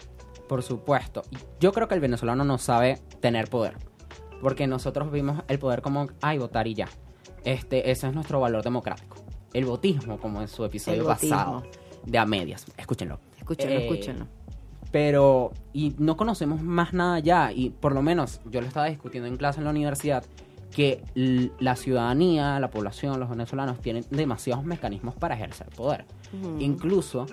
Por 0.47 0.63
supuesto. 0.63 1.23
Yo 1.59 1.73
creo 1.73 1.89
que 1.89 1.95
el 1.95 2.01
venezolano 2.01 2.45
no 2.45 2.57
sabe 2.59 3.01
tener 3.19 3.49
poder. 3.49 3.75
Porque 4.41 4.67
nosotros 4.67 5.11
vimos 5.11 5.43
el 5.49 5.59
poder 5.59 5.81
como, 5.81 6.07
ay, 6.21 6.37
votar 6.37 6.65
y 6.65 6.75
ya. 6.75 6.87
Este, 7.43 7.91
ese 7.91 8.07
es 8.07 8.13
nuestro 8.13 8.39
valor 8.39 8.63
democrático. 8.63 9.17
El 9.53 9.65
votismo, 9.65 10.19
como 10.19 10.41
en 10.41 10.47
su 10.47 10.63
episodio 10.65 11.05
pasado. 11.05 11.63
De 12.05 12.17
a 12.17 12.25
medias. 12.25 12.65
Escúchenlo. 12.77 13.19
Escúchenlo, 13.37 13.75
Eh, 13.75 13.83
escúchenlo. 13.87 14.27
Pero, 14.91 15.51
y 15.73 15.93
no 15.99 16.17
conocemos 16.17 16.61
más 16.61 16.93
nada 16.93 17.19
ya. 17.19 17.51
Y 17.51 17.69
por 17.69 17.93
lo 17.93 18.01
menos, 18.01 18.41
yo 18.49 18.61
lo 18.61 18.67
estaba 18.67 18.87
discutiendo 18.87 19.27
en 19.27 19.37
clase 19.37 19.59
en 19.59 19.65
la 19.65 19.69
universidad, 19.71 20.23
que 20.71 21.03
la 21.59 21.75
ciudadanía, 21.75 22.59
la 22.59 22.69
población, 22.69 23.19
los 23.19 23.29
venezolanos 23.29 23.79
tienen 23.79 24.05
demasiados 24.11 24.63
mecanismos 24.65 25.15
para 25.15 25.35
ejercer 25.35 25.67
poder. 25.69 26.05
Incluso, 26.59 27.25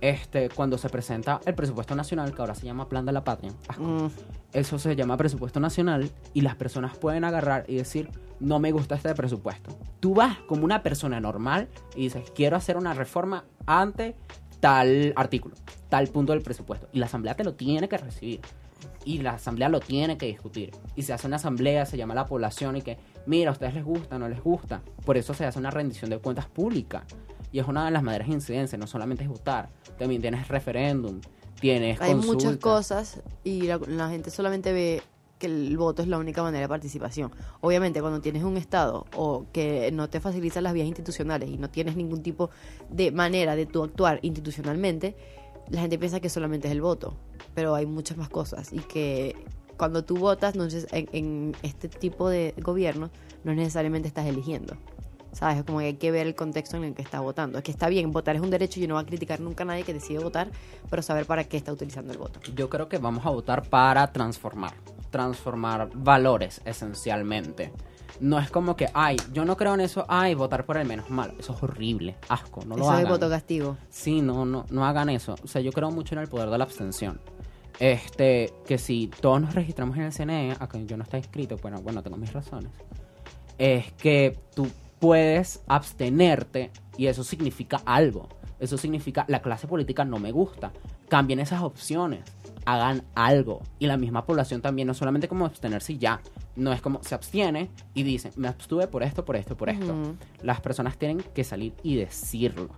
este, 0.00 0.48
cuando 0.50 0.78
se 0.78 0.88
presenta 0.88 1.40
el 1.46 1.54
presupuesto 1.54 1.94
nacional, 1.94 2.34
que 2.34 2.40
ahora 2.42 2.54
se 2.54 2.66
llama 2.66 2.88
Plan 2.88 3.04
de 3.06 3.12
la 3.12 3.24
Patria, 3.24 3.52
asco, 3.68 3.82
Mm, 3.82 4.10
eso 4.52 4.78
se 4.78 4.94
llama 4.94 5.16
presupuesto 5.16 5.58
nacional 5.58 6.10
y 6.34 6.42
las 6.42 6.54
personas 6.56 6.96
pueden 6.98 7.24
agarrar 7.24 7.64
y 7.68 7.76
decir, 7.76 8.10
no 8.42 8.58
me 8.58 8.72
gusta 8.72 8.96
este 8.96 9.14
presupuesto. 9.14 9.76
Tú 10.00 10.14
vas 10.14 10.36
como 10.48 10.64
una 10.64 10.82
persona 10.82 11.20
normal 11.20 11.68
y 11.94 12.02
dices, 12.02 12.30
quiero 12.34 12.56
hacer 12.56 12.76
una 12.76 12.92
reforma 12.92 13.44
ante 13.66 14.16
tal 14.60 15.12
artículo, 15.16 15.54
tal 15.88 16.08
punto 16.08 16.32
del 16.32 16.42
presupuesto. 16.42 16.88
Y 16.92 16.98
la 16.98 17.06
asamblea 17.06 17.34
te 17.34 17.44
lo 17.44 17.54
tiene 17.54 17.88
que 17.88 17.98
recibir. 17.98 18.40
Y 19.04 19.18
la 19.18 19.34
asamblea 19.34 19.68
lo 19.68 19.80
tiene 19.80 20.18
que 20.18 20.26
discutir. 20.26 20.72
Y 20.96 21.02
se 21.02 21.12
hace 21.12 21.26
una 21.26 21.36
asamblea, 21.36 21.86
se 21.86 21.96
llama 21.96 22.12
a 22.12 22.16
la 22.16 22.26
población 22.26 22.76
y 22.76 22.82
que, 22.82 22.98
mira, 23.26 23.50
a 23.50 23.52
ustedes 23.52 23.74
les 23.74 23.84
gusta, 23.84 24.18
no 24.18 24.28
les 24.28 24.42
gusta. 24.42 24.82
Por 25.04 25.16
eso 25.16 25.34
se 25.34 25.44
hace 25.44 25.58
una 25.58 25.70
rendición 25.70 26.10
de 26.10 26.18
cuentas 26.18 26.46
pública. 26.46 27.04
Y 27.52 27.58
es 27.58 27.68
una 27.68 27.84
de 27.84 27.90
las 27.90 28.02
mayores 28.02 28.28
incidencias, 28.28 28.78
no 28.78 28.86
solamente 28.86 29.24
es 29.24 29.28
votar, 29.28 29.68
también 29.98 30.22
tienes 30.22 30.48
referéndum, 30.48 31.20
tienes 31.60 32.00
Hay 32.00 32.14
muchas 32.14 32.56
cosas 32.56 33.20
y 33.44 33.62
la, 33.62 33.78
la 33.86 34.08
gente 34.08 34.30
solamente 34.30 34.72
ve 34.72 35.02
que 35.42 35.48
el 35.48 35.76
voto 35.76 36.02
es 36.02 36.08
la 36.08 36.18
única 36.18 36.40
manera 36.42 36.62
de 36.62 36.68
participación. 36.68 37.32
Obviamente, 37.60 38.00
cuando 38.00 38.20
tienes 38.20 38.44
un 38.44 38.56
Estado 38.56 39.06
o 39.16 39.46
que 39.52 39.90
no 39.92 40.08
te 40.08 40.20
facilita 40.20 40.60
las 40.60 40.72
vías 40.72 40.86
institucionales 40.86 41.50
y 41.50 41.58
no 41.58 41.68
tienes 41.68 41.96
ningún 41.96 42.22
tipo 42.22 42.48
de 42.88 43.10
manera 43.10 43.56
de 43.56 43.66
tú 43.66 43.82
actuar 43.82 44.20
institucionalmente, 44.22 45.16
la 45.68 45.80
gente 45.80 45.98
piensa 45.98 46.20
que 46.20 46.28
solamente 46.28 46.68
es 46.68 46.72
el 46.72 46.80
voto. 46.80 47.16
Pero 47.54 47.74
hay 47.74 47.86
muchas 47.86 48.16
más 48.16 48.28
cosas 48.28 48.72
y 48.72 48.78
que 48.78 49.34
cuando 49.76 50.04
tú 50.04 50.16
votas, 50.16 50.54
no 50.54 50.64
neces- 50.64 50.86
en, 50.92 51.08
en 51.12 51.56
este 51.62 51.88
tipo 51.88 52.28
de 52.28 52.54
gobierno, 52.58 53.10
no 53.42 53.52
necesariamente 53.52 54.06
estás 54.06 54.26
eligiendo. 54.26 54.76
¿Sabes? 55.32 55.64
Como 55.64 55.78
que 55.78 55.86
hay 55.86 55.94
que 55.94 56.10
ver 56.10 56.26
el 56.26 56.34
contexto 56.34 56.76
en 56.76 56.84
el 56.84 56.94
que 56.94 57.00
está 57.00 57.20
votando. 57.20 57.56
Es 57.56 57.64
que 57.64 57.70
está 57.70 57.88
bien, 57.88 58.12
votar 58.12 58.36
es 58.36 58.42
un 58.42 58.50
derecho 58.50 58.78
y 58.80 58.86
no 58.86 58.94
voy 58.96 59.02
a 59.02 59.06
criticar 59.06 59.40
nunca 59.40 59.64
a 59.64 59.66
nadie 59.66 59.82
que 59.82 59.94
decide 59.94 60.18
votar, 60.18 60.50
pero 60.90 61.00
saber 61.00 61.24
para 61.24 61.44
qué 61.44 61.56
está 61.56 61.72
utilizando 61.72 62.12
el 62.12 62.18
voto. 62.18 62.38
Yo 62.54 62.68
creo 62.68 62.86
que 62.90 62.98
vamos 62.98 63.24
a 63.24 63.30
votar 63.30 63.62
para 63.66 64.12
transformar, 64.12 64.74
transformar 65.12 65.90
valores 65.94 66.60
esencialmente. 66.64 67.72
No 68.20 68.38
es 68.38 68.50
como 68.50 68.76
que, 68.76 68.88
ay, 68.94 69.16
yo 69.32 69.44
no 69.44 69.56
creo 69.56 69.74
en 69.74 69.80
eso, 69.80 70.04
ay, 70.08 70.34
votar 70.34 70.64
por 70.64 70.76
el 70.76 70.86
menos 70.86 71.08
malo. 71.10 71.34
Eso 71.38 71.54
es 71.54 71.62
horrible, 71.62 72.16
asco, 72.28 72.64
no 72.66 72.76
lo 72.76 72.82
Eso 72.82 72.90
hagan. 72.90 73.04
es 73.04 73.08
voto 73.08 73.28
castigo. 73.30 73.76
Sí, 73.88 74.20
no, 74.20 74.44
no, 74.44 74.66
no 74.70 74.84
hagan 74.84 75.08
eso. 75.08 75.36
O 75.44 75.46
sea, 75.46 75.60
yo 75.60 75.72
creo 75.72 75.90
mucho 75.90 76.14
en 76.16 76.20
el 76.22 76.28
poder 76.28 76.50
de 76.50 76.58
la 76.58 76.64
abstención. 76.64 77.20
Este, 77.78 78.52
que 78.66 78.78
si 78.78 79.08
todos 79.08 79.40
nos 79.40 79.54
registramos 79.54 79.96
en 79.96 80.02
el 80.04 80.12
CNE, 80.12 80.56
a 80.58 80.68
que 80.68 80.84
yo 80.86 80.96
no 80.96 81.04
estoy 81.04 81.18
inscrito, 81.20 81.56
bueno, 81.62 81.80
bueno, 81.82 82.02
tengo 82.02 82.16
mis 82.16 82.32
razones. 82.32 82.70
Es 83.58 83.92
que 83.92 84.38
tú 84.54 84.68
puedes 84.98 85.62
abstenerte 85.66 86.70
y 86.96 87.06
eso 87.06 87.24
significa 87.24 87.80
algo. 87.84 88.28
Eso 88.60 88.78
significa 88.78 89.24
la 89.26 89.42
clase 89.42 89.66
política 89.66 90.04
no 90.04 90.18
me 90.18 90.30
gusta. 90.30 90.70
Cambien 91.08 91.40
esas 91.40 91.62
opciones. 91.62 92.20
Hagan 92.64 93.02
algo. 93.14 93.62
Y 93.78 93.86
la 93.86 93.96
misma 93.96 94.24
población 94.24 94.62
también, 94.62 94.88
no 94.88 94.94
solamente 94.94 95.28
como 95.28 95.46
abstenerse 95.46 95.94
y 95.94 95.98
ya. 95.98 96.20
No 96.56 96.72
es 96.72 96.80
como 96.80 97.02
se 97.02 97.14
abstiene 97.14 97.70
y 97.94 98.02
dice, 98.02 98.30
me 98.36 98.48
abstuve 98.48 98.86
por 98.86 99.02
esto, 99.02 99.24
por 99.24 99.36
esto, 99.36 99.56
por 99.56 99.68
esto. 99.70 99.92
Ujú. 99.92 100.16
Las 100.42 100.60
personas 100.60 100.96
tienen 100.98 101.22
que 101.34 101.44
salir 101.44 101.74
y 101.82 101.96
decirlo. 101.96 102.68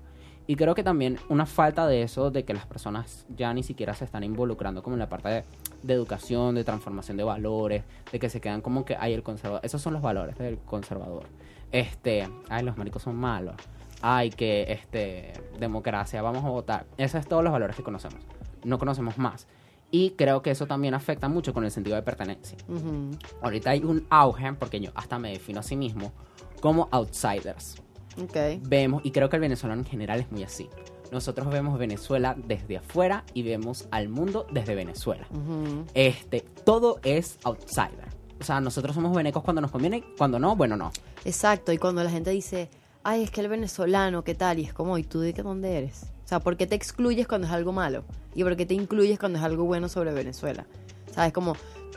Y 0.47 0.57
creo 0.57 0.75
que 0.75 0.83
también 0.83 1.19
una 1.29 1.47
falta 1.47 1.87
de 1.87 2.03
eso, 2.03 2.31
de 2.31 2.45
que 2.45 2.53
las 2.53 2.67
personas 2.67 3.25
ya 3.35 3.55
ni 3.55 3.63
siquiera 3.63 3.95
se 3.95 4.05
están 4.05 4.25
involucrando 4.25 4.83
como 4.83 4.95
en 4.95 5.01
la 5.01 5.09
parte 5.09 5.29
de, 5.29 5.45
de 5.83 5.95
educación, 5.95 6.55
de 6.55 6.65
transformación 6.65 7.17
de 7.17 7.25
valores, 7.25 7.85
de 8.13 8.19
que 8.19 8.29
se 8.29 8.41
quedan 8.43 8.61
como 8.61 8.85
que 8.85 8.95
hay 8.97 9.15
el 9.15 9.23
conservador. 9.23 9.65
Esos 9.65 9.81
son 9.81 9.95
los 9.95 10.03
valores 10.03 10.37
del 10.37 10.59
conservador. 10.59 11.25
Este, 11.73 12.29
ay, 12.51 12.63
los 12.63 12.77
maricos 12.77 13.03
son 13.03 13.17
malos. 13.17 13.57
Ay, 14.03 14.29
que, 14.29 14.71
este, 14.71 15.33
democracia, 15.59 16.21
vamos 16.21 16.45
a 16.45 16.51
votar. 16.51 16.85
Esos 16.99 17.21
es 17.21 17.27
todos 17.27 17.43
los 17.43 17.53
valores 17.53 17.75
que 17.75 17.83
conocemos. 17.83 18.21
No 18.65 18.79
conocemos 18.79 19.17
más. 19.17 19.47
Y 19.95 20.11
creo 20.17 20.43
que 20.43 20.51
eso 20.51 20.67
también 20.67 20.93
afecta 20.93 21.29
mucho 21.29 21.55
con 21.55 21.65
el 21.65 21.71
sentido 21.71 21.95
de 21.95 22.03
pertenencia. 22.03 22.59
Ujú. 22.67 23.13
Ahorita 23.41 23.71
hay 23.71 23.85
un 23.85 24.05
auge, 24.11 24.53
porque 24.55 24.81
yo 24.81 24.91
hasta 24.97 25.21
me 25.21 25.31
defino 25.31 25.61
a 25.61 25.63
sí 25.63 25.77
mismo, 25.77 26.13
como 26.61 26.89
outsiders 26.91 27.77
Ok. 28.21 28.37
vemos, 28.63 29.03
y 29.05 29.13
creo 29.13 29.29
que 29.29 29.37
el 29.37 29.43
venezolano 29.43 29.83
en 29.83 29.87
general 29.87 30.19
es 30.19 30.33
muy 30.33 30.43
así. 30.43 30.69
Nosotros 31.13 31.49
vemos 31.49 31.79
Venezuela 31.79 32.35
desde 32.37 32.79
afuera 32.79 33.23
y 33.35 33.45
vemos 33.45 33.87
al 33.93 34.09
mundo 34.09 34.49
desde 34.51 34.75
Venezuela. 34.75 35.29
Ujú. 35.31 35.85
Este, 35.95 36.41
todo 36.41 36.99
es 37.05 37.39
outsider. 37.45 38.09
O 38.41 38.43
sea, 38.43 38.61
nosotros 38.61 38.97
somos 38.97 39.15
venecos 39.15 39.45
cuando 39.45 39.63
nos 39.63 39.71
conviene, 39.71 40.03
cuando 40.19 40.41
no, 40.41 40.57
bueno, 40.57 40.77
no. 40.77 40.91
Exacto, 41.25 41.71
y 41.73 41.79
cuando 41.79 42.03
la 42.03 42.11
gente 42.11 42.31
dice, 42.31 42.69
ay, 43.05 43.23
es 43.23 43.31
que 43.31 43.43
el 43.43 43.49
venezolano, 43.49 44.25
¿qué 44.25 44.35
tal? 44.35 44.59
Y 44.59 44.65
es 44.65 44.73
como, 44.75 44.99
¿y 44.99 45.05
tú 45.05 45.21
de 45.21 45.33
qué 45.35 45.43
dónde 45.45 45.79
eres? 45.79 46.07
O 46.25 46.29
sea, 46.29 46.41
¿por 46.41 46.57
qué 46.57 46.67
te 46.67 46.75
excluyes 46.75 47.27
cuando 47.27 47.47
es 47.47 47.53
algo 47.53 47.73
malo? 47.73 48.05
¿Y 48.35 48.43
por 48.43 48.57
qué 48.57 48.67
te 48.67 48.75
incluyes 48.75 49.19
cuando 49.19 49.39
es 49.39 49.45
algo 49.45 49.65
bueno 49.65 49.89
sobre 49.89 50.13
Venezuela? 50.13 50.67
¿Sabes? 51.13 51.33
Como, 51.33 51.55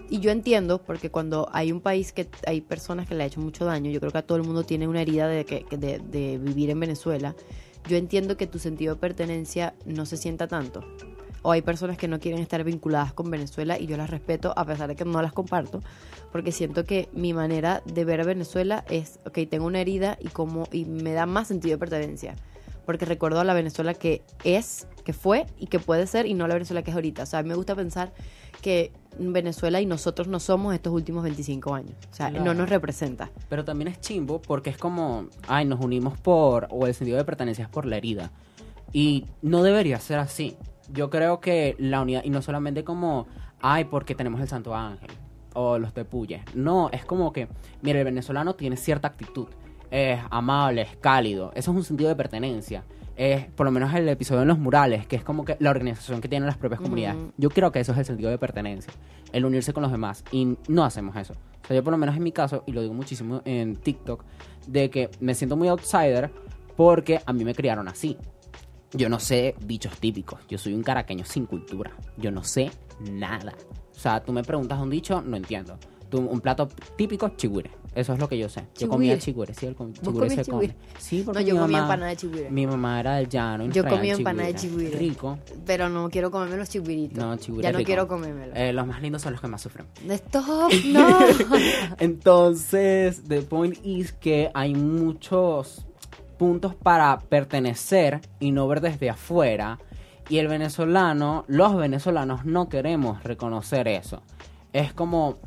y 0.10 0.20
yo 0.20 0.32
entiendo, 0.32 0.82
porque 0.82 1.10
cuando 1.10 1.50
hay 1.54 1.72
un 1.72 1.82
país 1.82 2.12
que 2.12 2.28
hay 2.46 2.62
personas 2.62 3.08
que 3.08 3.16
le 3.16 3.24
ha 3.24 3.28
hecho 3.28 3.40
mucho 3.40 3.66
daño, 3.66 3.90
yo 3.90 4.00
creo 4.00 4.12
que 4.12 4.18
a 4.18 4.26
todo 4.26 4.38
el 4.38 4.44
mundo 4.44 4.64
tiene 4.64 4.88
una 4.88 5.02
herida 5.02 5.28
de, 5.28 5.46
que, 5.46 5.66
de 5.78 6.38
vivir 6.38 6.70
en 6.70 6.80
Venezuela, 6.80 7.36
yo 7.88 7.96
entiendo 7.96 8.38
que 8.38 8.48
tu 8.48 8.60
sentido 8.60 8.96
de 8.96 9.02
pertenencia 9.02 9.74
no 9.86 10.06
se 10.06 10.18
sienta 10.18 10.48
tanto. 10.48 10.84
O 11.42 11.52
hay 11.52 11.62
personas 11.62 11.98
que 11.98 12.10
no 12.10 12.20
quieren 12.20 12.42
estar 12.42 12.64
vinculadas 12.64 13.14
con 13.14 13.32
Venezuela 13.32 13.80
y 13.80 13.86
yo 13.86 13.96
las 13.96 14.10
respeto 14.10 14.54
a 14.58 14.66
pesar 14.66 14.90
de 14.90 14.96
que 14.96 15.06
no 15.06 15.22
las 15.22 15.32
comparto, 15.32 15.82
porque 16.32 16.52
siento 16.52 16.84
que 16.84 17.08
mi 17.14 17.34
manera 17.34 17.82
de 17.86 18.04
ver 18.04 18.20
a 18.20 18.26
Venezuela 18.26 18.84
es, 18.90 19.20
ok, 19.26 19.40
tengo 19.50 19.66
una 19.66 19.80
herida 19.80 20.18
y 20.20 20.28
como 20.28 20.68
y 20.72 20.84
me 20.86 21.14
da 21.14 21.26
más 21.26 21.48
sentido 21.48 21.76
de 21.76 21.80
pertenencia, 21.80 22.36
porque 22.88 23.06
recuerdo 23.06 23.40
a 23.40 23.44
la 23.44 23.54
Venezuela 23.54 23.94
que 23.94 24.24
es, 24.46 24.88
que 25.04 25.12
fue 25.14 25.46
y 25.60 25.68
que 25.68 25.78
puede 25.78 26.08
ser 26.08 26.26
y 26.26 26.34
no 26.34 26.48
la 26.48 26.54
Venezuela 26.56 26.82
que 26.82 26.90
es 26.92 26.96
ahorita. 26.96 27.24
O 27.24 27.26
sea, 27.26 27.40
a 27.40 27.44
mí 27.44 27.50
me 27.50 27.56
gusta 27.56 27.76
pensar 27.76 28.14
que 28.62 28.94
Venezuela 29.20 29.82
y 29.82 29.86
nosotros 29.86 30.28
no 30.30 30.40
somos 30.40 30.74
estos 30.74 30.94
últimos 30.94 31.22
25 31.24 31.76
años. 31.76 31.92
O 32.10 32.16
sea, 32.16 32.30
Claro. 32.30 32.46
no 32.46 32.54
nos 32.54 32.70
representa. 32.70 33.30
Pero 33.50 33.66
también 33.66 33.90
es 33.90 34.00
chimbo 34.00 34.42
porque 34.42 34.70
es 34.70 34.78
como, 34.78 35.28
ay, 35.50 35.66
nos 35.66 35.82
unimos 35.84 36.18
por, 36.18 36.68
o 36.72 36.88
el 36.88 36.94
sentido 36.94 37.18
de 37.18 37.26
pertenencia 37.26 37.66
es 37.66 37.70
por 37.70 37.86
la 37.86 37.98
herida. 37.98 38.32
Y 38.94 39.26
no 39.42 39.64
debería 39.64 40.00
ser 40.00 40.20
así. 40.20 40.56
Yo 40.92 41.10
creo 41.10 41.42
que 41.42 41.76
la 41.78 42.02
unidad, 42.02 42.24
y 42.24 42.30
no 42.30 42.42
solamente 42.42 42.86
como, 42.86 43.28
ay, 43.60 43.84
porque 43.84 44.16
tenemos 44.16 44.40
el 44.40 44.48
Santo 44.48 44.74
Ángel 44.74 45.10
o 45.54 45.78
los 45.78 45.94
tepuyes. 45.94 46.42
No, 46.56 46.90
es 46.94 47.04
como 47.04 47.34
que, 47.34 47.50
mira, 47.82 48.00
el 48.00 48.06
venezolano 48.06 48.56
tiene 48.56 48.78
cierta 48.78 49.10
actitud. 49.10 49.48
Es 49.92 50.20
amable, 50.30 50.82
es 50.84 50.96
cálido. 50.98 51.52
Eso 51.56 51.72
es 51.72 51.78
un 51.78 51.84
sentido 51.84 52.10
de 52.10 52.16
pertenencia. 52.16 52.84
Es, 53.16 53.46
por 53.46 53.66
lo 53.66 53.72
menos 53.72 53.94
el 53.96 54.08
episodio 54.10 54.44
en 54.44 54.48
los 54.48 54.60
murales, 54.60 55.08
que 55.08 55.16
es 55.16 55.24
como 55.24 55.44
que 55.44 55.58
la 55.60 55.72
organización 55.72 56.22
que 56.22 56.28
tienen 56.28 56.46
las 56.46 56.58
propias 56.58 56.82
comunidades. 56.82 57.18
Yo 57.38 57.50
creo 57.50 57.72
que 57.72 57.80
eso 57.80 57.92
es 57.94 57.98
el 57.98 58.06
sentido 58.06 58.30
de 58.30 58.38
pertenencia. 58.38 58.94
El 59.32 59.46
unirse 59.46 59.74
con 59.74 59.82
los 59.84 59.92
demás. 59.92 60.24
Y 60.32 60.58
no 60.68 60.84
hacemos 60.84 61.16
eso. 61.16 61.34
O 61.64 61.68
sea, 61.68 61.76
yo 61.76 61.84
por 61.84 61.92
lo 61.92 61.98
menos 61.98 62.16
en 62.16 62.24
mi 62.24 62.32
caso, 62.32 62.64
y 62.68 62.72
lo 62.74 62.82
digo 62.82 62.94
muchísimo 62.94 63.42
en 63.44 63.76
TikTok, 63.76 64.24
de 64.68 64.90
que 64.90 65.10
me 65.20 65.34
siento 65.34 65.58
muy 65.58 65.68
outsider 65.68 66.32
porque 66.76 67.20
a 67.26 67.34
mí 67.34 67.44
me 67.44 67.56
criaron 67.56 67.88
así. 67.88 68.18
Yo 68.94 69.10
no 69.10 69.20
sé 69.20 69.56
dichos 69.66 70.00
típicos. 70.00 70.40
Yo 70.48 70.58
soy 70.58 70.74
un 70.74 70.84
caraqueño 70.84 71.26
sin 71.26 71.46
cultura. 71.46 71.92
Yo 72.18 72.32
no 72.32 72.44
sé 72.44 72.72
nada. 73.12 73.54
O 73.96 74.00
sea, 74.00 74.24
tú 74.24 74.32
me 74.32 74.44
preguntas 74.44 74.80
un 74.80 74.90
dicho, 74.90 75.22
no 75.22 75.36
entiendo. 75.36 75.78
Un 76.14 76.40
plato 76.42 76.68
típico, 76.96 77.30
chigüire. 77.30 77.72
Eso 77.96 78.14
es 78.14 78.20
lo 78.20 78.30
que 78.30 78.38
yo 78.38 78.48
sé. 78.48 78.64
Yo 78.78 78.88
comía 78.88 79.18
chigüire, 79.18 79.54
sí, 79.56 79.66
el 79.66 79.76
com- 79.76 79.92
chigüire 79.92 80.30
se 80.44 80.46
come. 80.52 80.76
Sí, 81.00 81.24
porque 81.26 81.42
No, 81.42 81.48
yo 81.48 81.54
mi 81.56 81.62
comía 81.62 81.78
mamá- 81.80 81.84
empanada 81.86 82.10
de 82.12 82.16
chigüire. 82.18 82.50
Mi 82.52 82.68
mamá 82.68 83.00
era 83.00 83.16
del 83.16 83.28
llano. 83.28 83.66
Yo 83.72 83.84
comía 83.88 84.14
empanada 84.14 84.48
de 84.48 84.56
chigüire. 84.56 84.98
Rico. 85.00 85.40
Pero 85.66 85.90
no 85.90 86.08
quiero 86.10 86.30
comerme 86.30 86.58
los 86.58 86.70
chigüiritos. 86.70 87.18
No, 87.18 87.36
chigüire 87.38 87.64
Ya 87.64 87.72
no 87.72 87.80
rico. 87.80 87.88
quiero 87.88 88.08
comérmelo. 88.08 88.54
Eh, 88.56 88.72
los 88.72 88.86
más 88.86 89.02
lindos 89.02 89.24
son 89.24 89.32
los 89.34 89.42
que 89.42 89.48
más 89.48 89.62
sufren. 89.62 89.88
Stop, 90.10 90.72
no. 90.86 91.18
Entonces, 92.00 93.24
the 93.28 93.42
point 93.42 93.78
is 93.84 94.12
que 94.14 94.50
hay 94.54 94.76
muchos 94.76 95.86
puntos 96.38 96.76
para 96.76 97.20
pertenecer 97.20 98.22
y 98.40 98.52
no 98.52 98.68
ver 98.68 98.82
desde 98.82 99.10
afuera. 99.10 99.80
Y 100.30 100.38
el 100.38 100.48
venezolano, 100.48 101.46
los 101.48 101.76
venezolanos 101.76 102.46
no 102.46 102.70
queremos 102.70 103.24
reconocer 103.24 103.88
eso. 103.88 104.22
Es 104.74 104.94
como, 104.94 105.38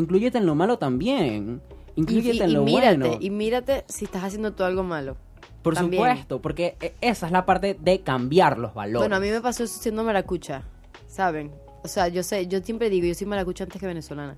incluyete 0.00 0.38
en 0.38 0.46
lo 0.46 0.54
malo 0.54 0.78
también. 0.78 1.60
y, 1.96 2.00
Incluyete 2.00 2.36
y- 2.38 2.40
en 2.42 2.50
y 2.50 2.52
lo 2.52 2.64
mírate, 2.64 2.96
bueno. 2.98 3.18
y 3.20 3.30
mírate 3.30 3.84
si 3.88 4.04
estás 4.04 4.24
haciendo 4.24 4.52
tú 4.52 4.64
algo 4.64 4.82
malo. 4.82 5.16
Por 5.62 5.74
también. 5.74 6.02
supuesto, 6.02 6.40
porque 6.40 6.76
e- 6.80 6.94
esa 7.02 7.26
es 7.26 7.32
la 7.32 7.44
parte 7.44 7.76
de 7.78 8.00
cambiar 8.00 8.58
los 8.58 8.72
valores. 8.74 9.00
Bueno, 9.00 9.16
a 9.16 9.20
mí 9.20 9.28
me 9.28 9.40
pasó 9.40 9.64
eso 9.64 9.78
siendo 9.78 10.02
maracucha, 10.04 10.62
¿saben? 11.06 11.50
O 11.82 11.88
sea, 11.88 12.08
yo 12.08 12.22
sé, 12.22 12.46
yo 12.46 12.60
siempre 12.60 12.88
digo, 12.90 13.06
yo 13.06 13.14
soy 13.14 13.26
maracucha 13.26 13.64
antes 13.64 13.78
que 13.80 13.86
venezolana. 13.86 14.36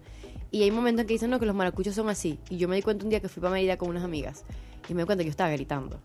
Y 0.50 0.62
hay 0.64 0.70
momentos 0.70 1.02
en 1.02 1.06
que 1.06 1.14
dicen, 1.14 1.30
no, 1.30 1.38
que 1.40 1.46
los 1.46 1.54
maracuchos 1.54 1.94
son 1.94 2.08
así. 2.08 2.38
Y 2.50 2.56
yo 2.56 2.68
me 2.68 2.76
di 2.76 2.82
cuenta 2.82 3.04
un 3.04 3.10
día 3.10 3.20
que 3.20 3.28
fui 3.28 3.40
para 3.40 3.52
Mérida 3.54 3.76
con 3.78 3.88
unas 3.88 4.02
amigas. 4.04 4.44
Y 4.88 4.94
me 4.94 5.02
di 5.02 5.06
cuenta 5.06 5.22
que 5.22 5.28
yo 5.28 5.30
estaba 5.30 5.50
gritando. 5.50 5.98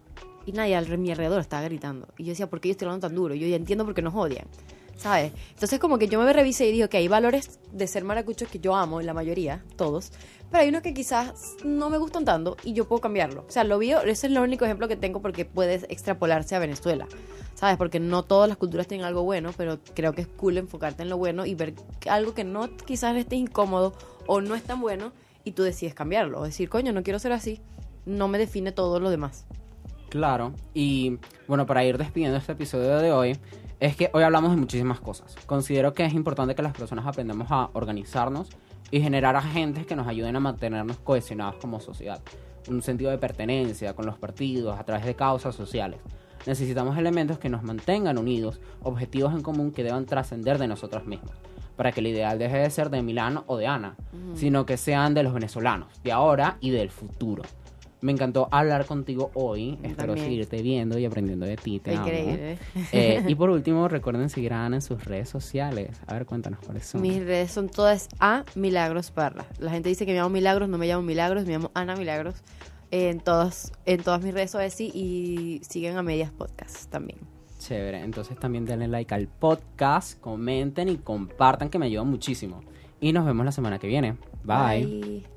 Y 0.46 0.52
nadie 0.54 0.76
al 0.76 0.98
mi 0.98 1.12
alrededor 1.12 1.42
estaba 1.42 1.64
gritando. 1.64 2.08
Y 2.18 2.24
yo 2.24 2.30
decía, 2.30 2.50
¿por 2.50 2.62
qué 2.62 2.70
yo 2.70 2.72
estoy 2.72 2.86
hablando 2.86 3.08
tan 3.08 3.16
duro? 3.16 3.34
Y 3.34 3.40
yo 3.40 3.48
ya 3.48 3.56
entiendo 3.58 3.84
por 3.86 3.94
qué 3.94 4.02
nos 4.02 4.14
odian. 4.16 4.48
¿Sabes? 4.98 5.32
Entonces 5.52 5.80
como 5.80 5.98
que 5.98 6.08
yo 6.08 6.20
me 6.22 6.34
revisé 6.34 6.68
y 6.68 6.72
dije, 6.72 6.90
que 6.90 6.98
hay 6.98 7.08
valores 7.08 7.60
de 7.72 7.88
ser 7.88 8.04
maracuchos 8.04 8.50
que 8.50 8.60
yo 8.60 8.76
amo, 8.76 9.00
la 9.02 9.14
mayoría, 9.14 9.64
todos. 9.76 10.12
Pero 10.50 10.64
hay 10.64 10.70
unos 10.70 10.82
que 10.82 10.94
quizás 10.94 11.56
no 11.64 11.90
me 11.90 11.98
gustan 11.98 12.26
tanto 12.26 12.58
y 12.64 12.74
yo 12.74 12.88
puedo 12.88 13.02
cambiarlo. 13.02 13.46
O 13.48 13.52
sea, 13.52 13.64
lo 13.64 13.78
vi, 13.78 13.92
ese 13.92 14.10
es 14.12 14.24
el 14.24 14.38
único 14.40 14.66
ejemplo 14.66 14.88
que 14.88 14.96
tengo 14.96 15.22
porque 15.22 15.46
puede 15.46 15.76
extrapolarse 15.90 16.56
a 16.56 16.60
Venezuela. 16.60 17.08
¿Sabes? 17.54 17.78
Porque 17.78 18.00
no 18.00 18.24
todas 18.24 18.48
las 18.48 18.58
culturas 18.58 18.88
tienen 18.88 19.06
algo 19.06 19.24
bueno, 19.24 19.52
pero 19.58 19.80
creo 19.96 20.14
que 20.14 20.22
es 20.22 20.28
cool 20.28 20.58
enfocarte 20.58 21.04
en 21.04 21.10
lo 21.10 21.18
bueno 21.18 21.46
y 21.46 21.56
ver 21.56 21.74
algo 22.10 22.34
que 22.34 22.44
no 22.44 22.70
quizás 22.78 23.16
esté 23.18 23.36
incómodo 23.36 23.94
o 24.28 24.42
no 24.42 24.56
es 24.56 24.64
tan 24.64 24.80
bueno 24.80 25.12
y 25.44 25.52
tú 25.52 25.64
decides 25.64 25.94
cambiarlo. 25.94 26.40
O 26.40 26.44
decir, 26.44 26.70
coño, 26.70 26.94
no 26.94 27.04
quiero 27.04 27.20
ser 27.20 27.32
así. 27.32 27.60
No 28.06 28.28
me 28.28 28.38
define 28.38 28.72
todo 28.72 29.00
lo 29.00 29.10
demás. 29.10 29.46
Claro, 30.10 30.54
y 30.74 31.18
bueno, 31.48 31.66
para 31.66 31.84
ir 31.84 31.98
despidiendo 31.98 32.38
este 32.38 32.54
episodio 32.54 32.98
de 33.00 33.12
hoy, 33.12 33.38
es 33.80 33.96
que 33.96 34.10
hoy 34.14 34.24
hablamos 34.24 34.52
de 34.52 34.58
muchísimas 34.58 35.00
cosas. 35.00 35.36
Considero 35.46 35.94
que 35.94 36.04
es 36.04 36.14
importante 36.14 36.56
que 36.56 36.64
las 36.64 36.74
personas 36.74 37.06
aprendamos 37.06 37.48
a 37.52 37.70
organizarnos 37.74 38.50
y 38.90 39.02
generar 39.02 39.36
agentes 39.36 39.86
que 39.86 39.96
nos 39.96 40.08
ayuden 40.08 40.36
a 40.36 40.40
mantenernos 40.40 40.98
cohesionados 40.98 41.56
como 41.58 41.80
sociedad. 41.80 42.20
Un 42.70 42.82
sentido 42.82 43.12
de 43.12 43.18
pertenencia 43.18 43.94
con 43.94 44.06
los 44.06 44.18
partidos 44.18 44.80
a 44.80 44.84
través 44.84 45.06
de 45.06 45.16
causas 45.16 45.56
sociales. 45.56 46.00
Necesitamos 46.46 46.98
elementos 46.98 47.38
que 47.40 47.50
nos 47.50 47.64
mantengan 47.64 48.18
unidos, 48.18 48.60
objetivos 48.82 49.34
en 49.34 49.42
común 49.42 49.72
que 49.72 49.84
deban 49.84 50.06
trascender 50.06 50.58
de 50.58 50.68
nosotros 50.68 51.06
mismos, 51.06 51.32
para 51.76 51.92
que 51.92 52.00
el 52.00 52.08
ideal 52.08 52.40
deje 52.40 52.58
de 52.58 52.70
ser 52.70 52.90
de 52.90 53.04
Milano 53.04 53.44
o 53.48 53.58
de 53.58 53.68
Ana, 53.68 53.96
sino 54.34 54.66
que 54.66 54.78
sean 54.78 55.14
de 55.14 55.24
los 55.24 55.34
venezolanos, 55.34 56.02
de 56.04 56.12
ahora 56.12 56.58
y 56.62 56.72
del 56.72 56.90
futuro. 56.90 57.44
Me 58.08 58.14
encantó 58.14 58.48
hablar 58.52 58.86
contigo 58.86 59.32
hoy. 59.34 59.78
Espero 59.84 60.14
También. 60.14 60.28
seguirte 60.28 60.62
viendo 60.62 60.98
y 60.98 61.04
aprendiendo 61.04 61.46
de 61.46 61.58
ti. 61.58 61.82
Te 61.82 61.94
amo. 61.94 62.08
Increíble. 62.08 62.58
Eh, 62.94 63.22
y 63.28 63.36
por 63.36 63.50
último, 63.50 63.90
recuerden 63.90 64.30
seguir 64.30 64.54
a 64.54 64.66
Ana 64.66 64.78
en 64.78 64.82
sus 64.82 65.04
redes 65.04 65.28
sociales. 65.28 65.90
A 66.08 66.14
ver, 66.14 66.26
cuéntanos 66.26 66.62
cuáles 66.62 66.86
son. 66.86 67.02
Mis 67.02 67.20
redes 67.20 67.52
son 67.52 67.68
todas 67.68 68.08
a 68.22 68.46
Milagros 68.56 69.12
Parra. 69.12 69.46
La 69.60 69.72
gente 69.72 69.90
dice 69.90 70.06
que 70.06 70.14
me 70.14 70.20
llamo 70.20 70.30
Milagros, 70.30 70.70
no 70.70 70.78
me 70.78 70.88
llamo 70.88 71.04
Milagros, 71.04 71.46
me 71.46 71.52
llamo 71.52 71.70
Ana 71.74 71.98
Milagros. 71.98 72.36
en 72.92 73.20
todos, 73.20 73.74
en 73.86 74.02
todas 74.02 74.24
mis 74.24 74.34
redes 74.34 74.52
sociales 74.52 74.80
y 74.80 75.60
siguen 75.68 75.98
a 75.98 76.02
Medias 76.02 76.32
Podcast 76.32 76.90
también. 76.90 77.20
Chévere. 77.60 78.00
Entonces 78.00 78.40
también 78.40 78.64
denle 78.64 78.88
like 78.88 79.14
al 79.14 79.28
podcast, 79.28 80.18
comenten 80.22 80.88
y 80.88 80.96
compartan 80.96 81.70
que 81.70 81.78
me 81.78 81.88
ayudan 81.88 82.08
muchísimo. 82.08 82.62
Y 83.02 83.12
nos 83.12 83.26
vemos 83.26 83.46
la 83.46 83.52
semana 83.52 83.80
que 83.80 83.88
viene. 83.88 84.16
Bye. 84.46 84.86
Bye. 84.86 85.37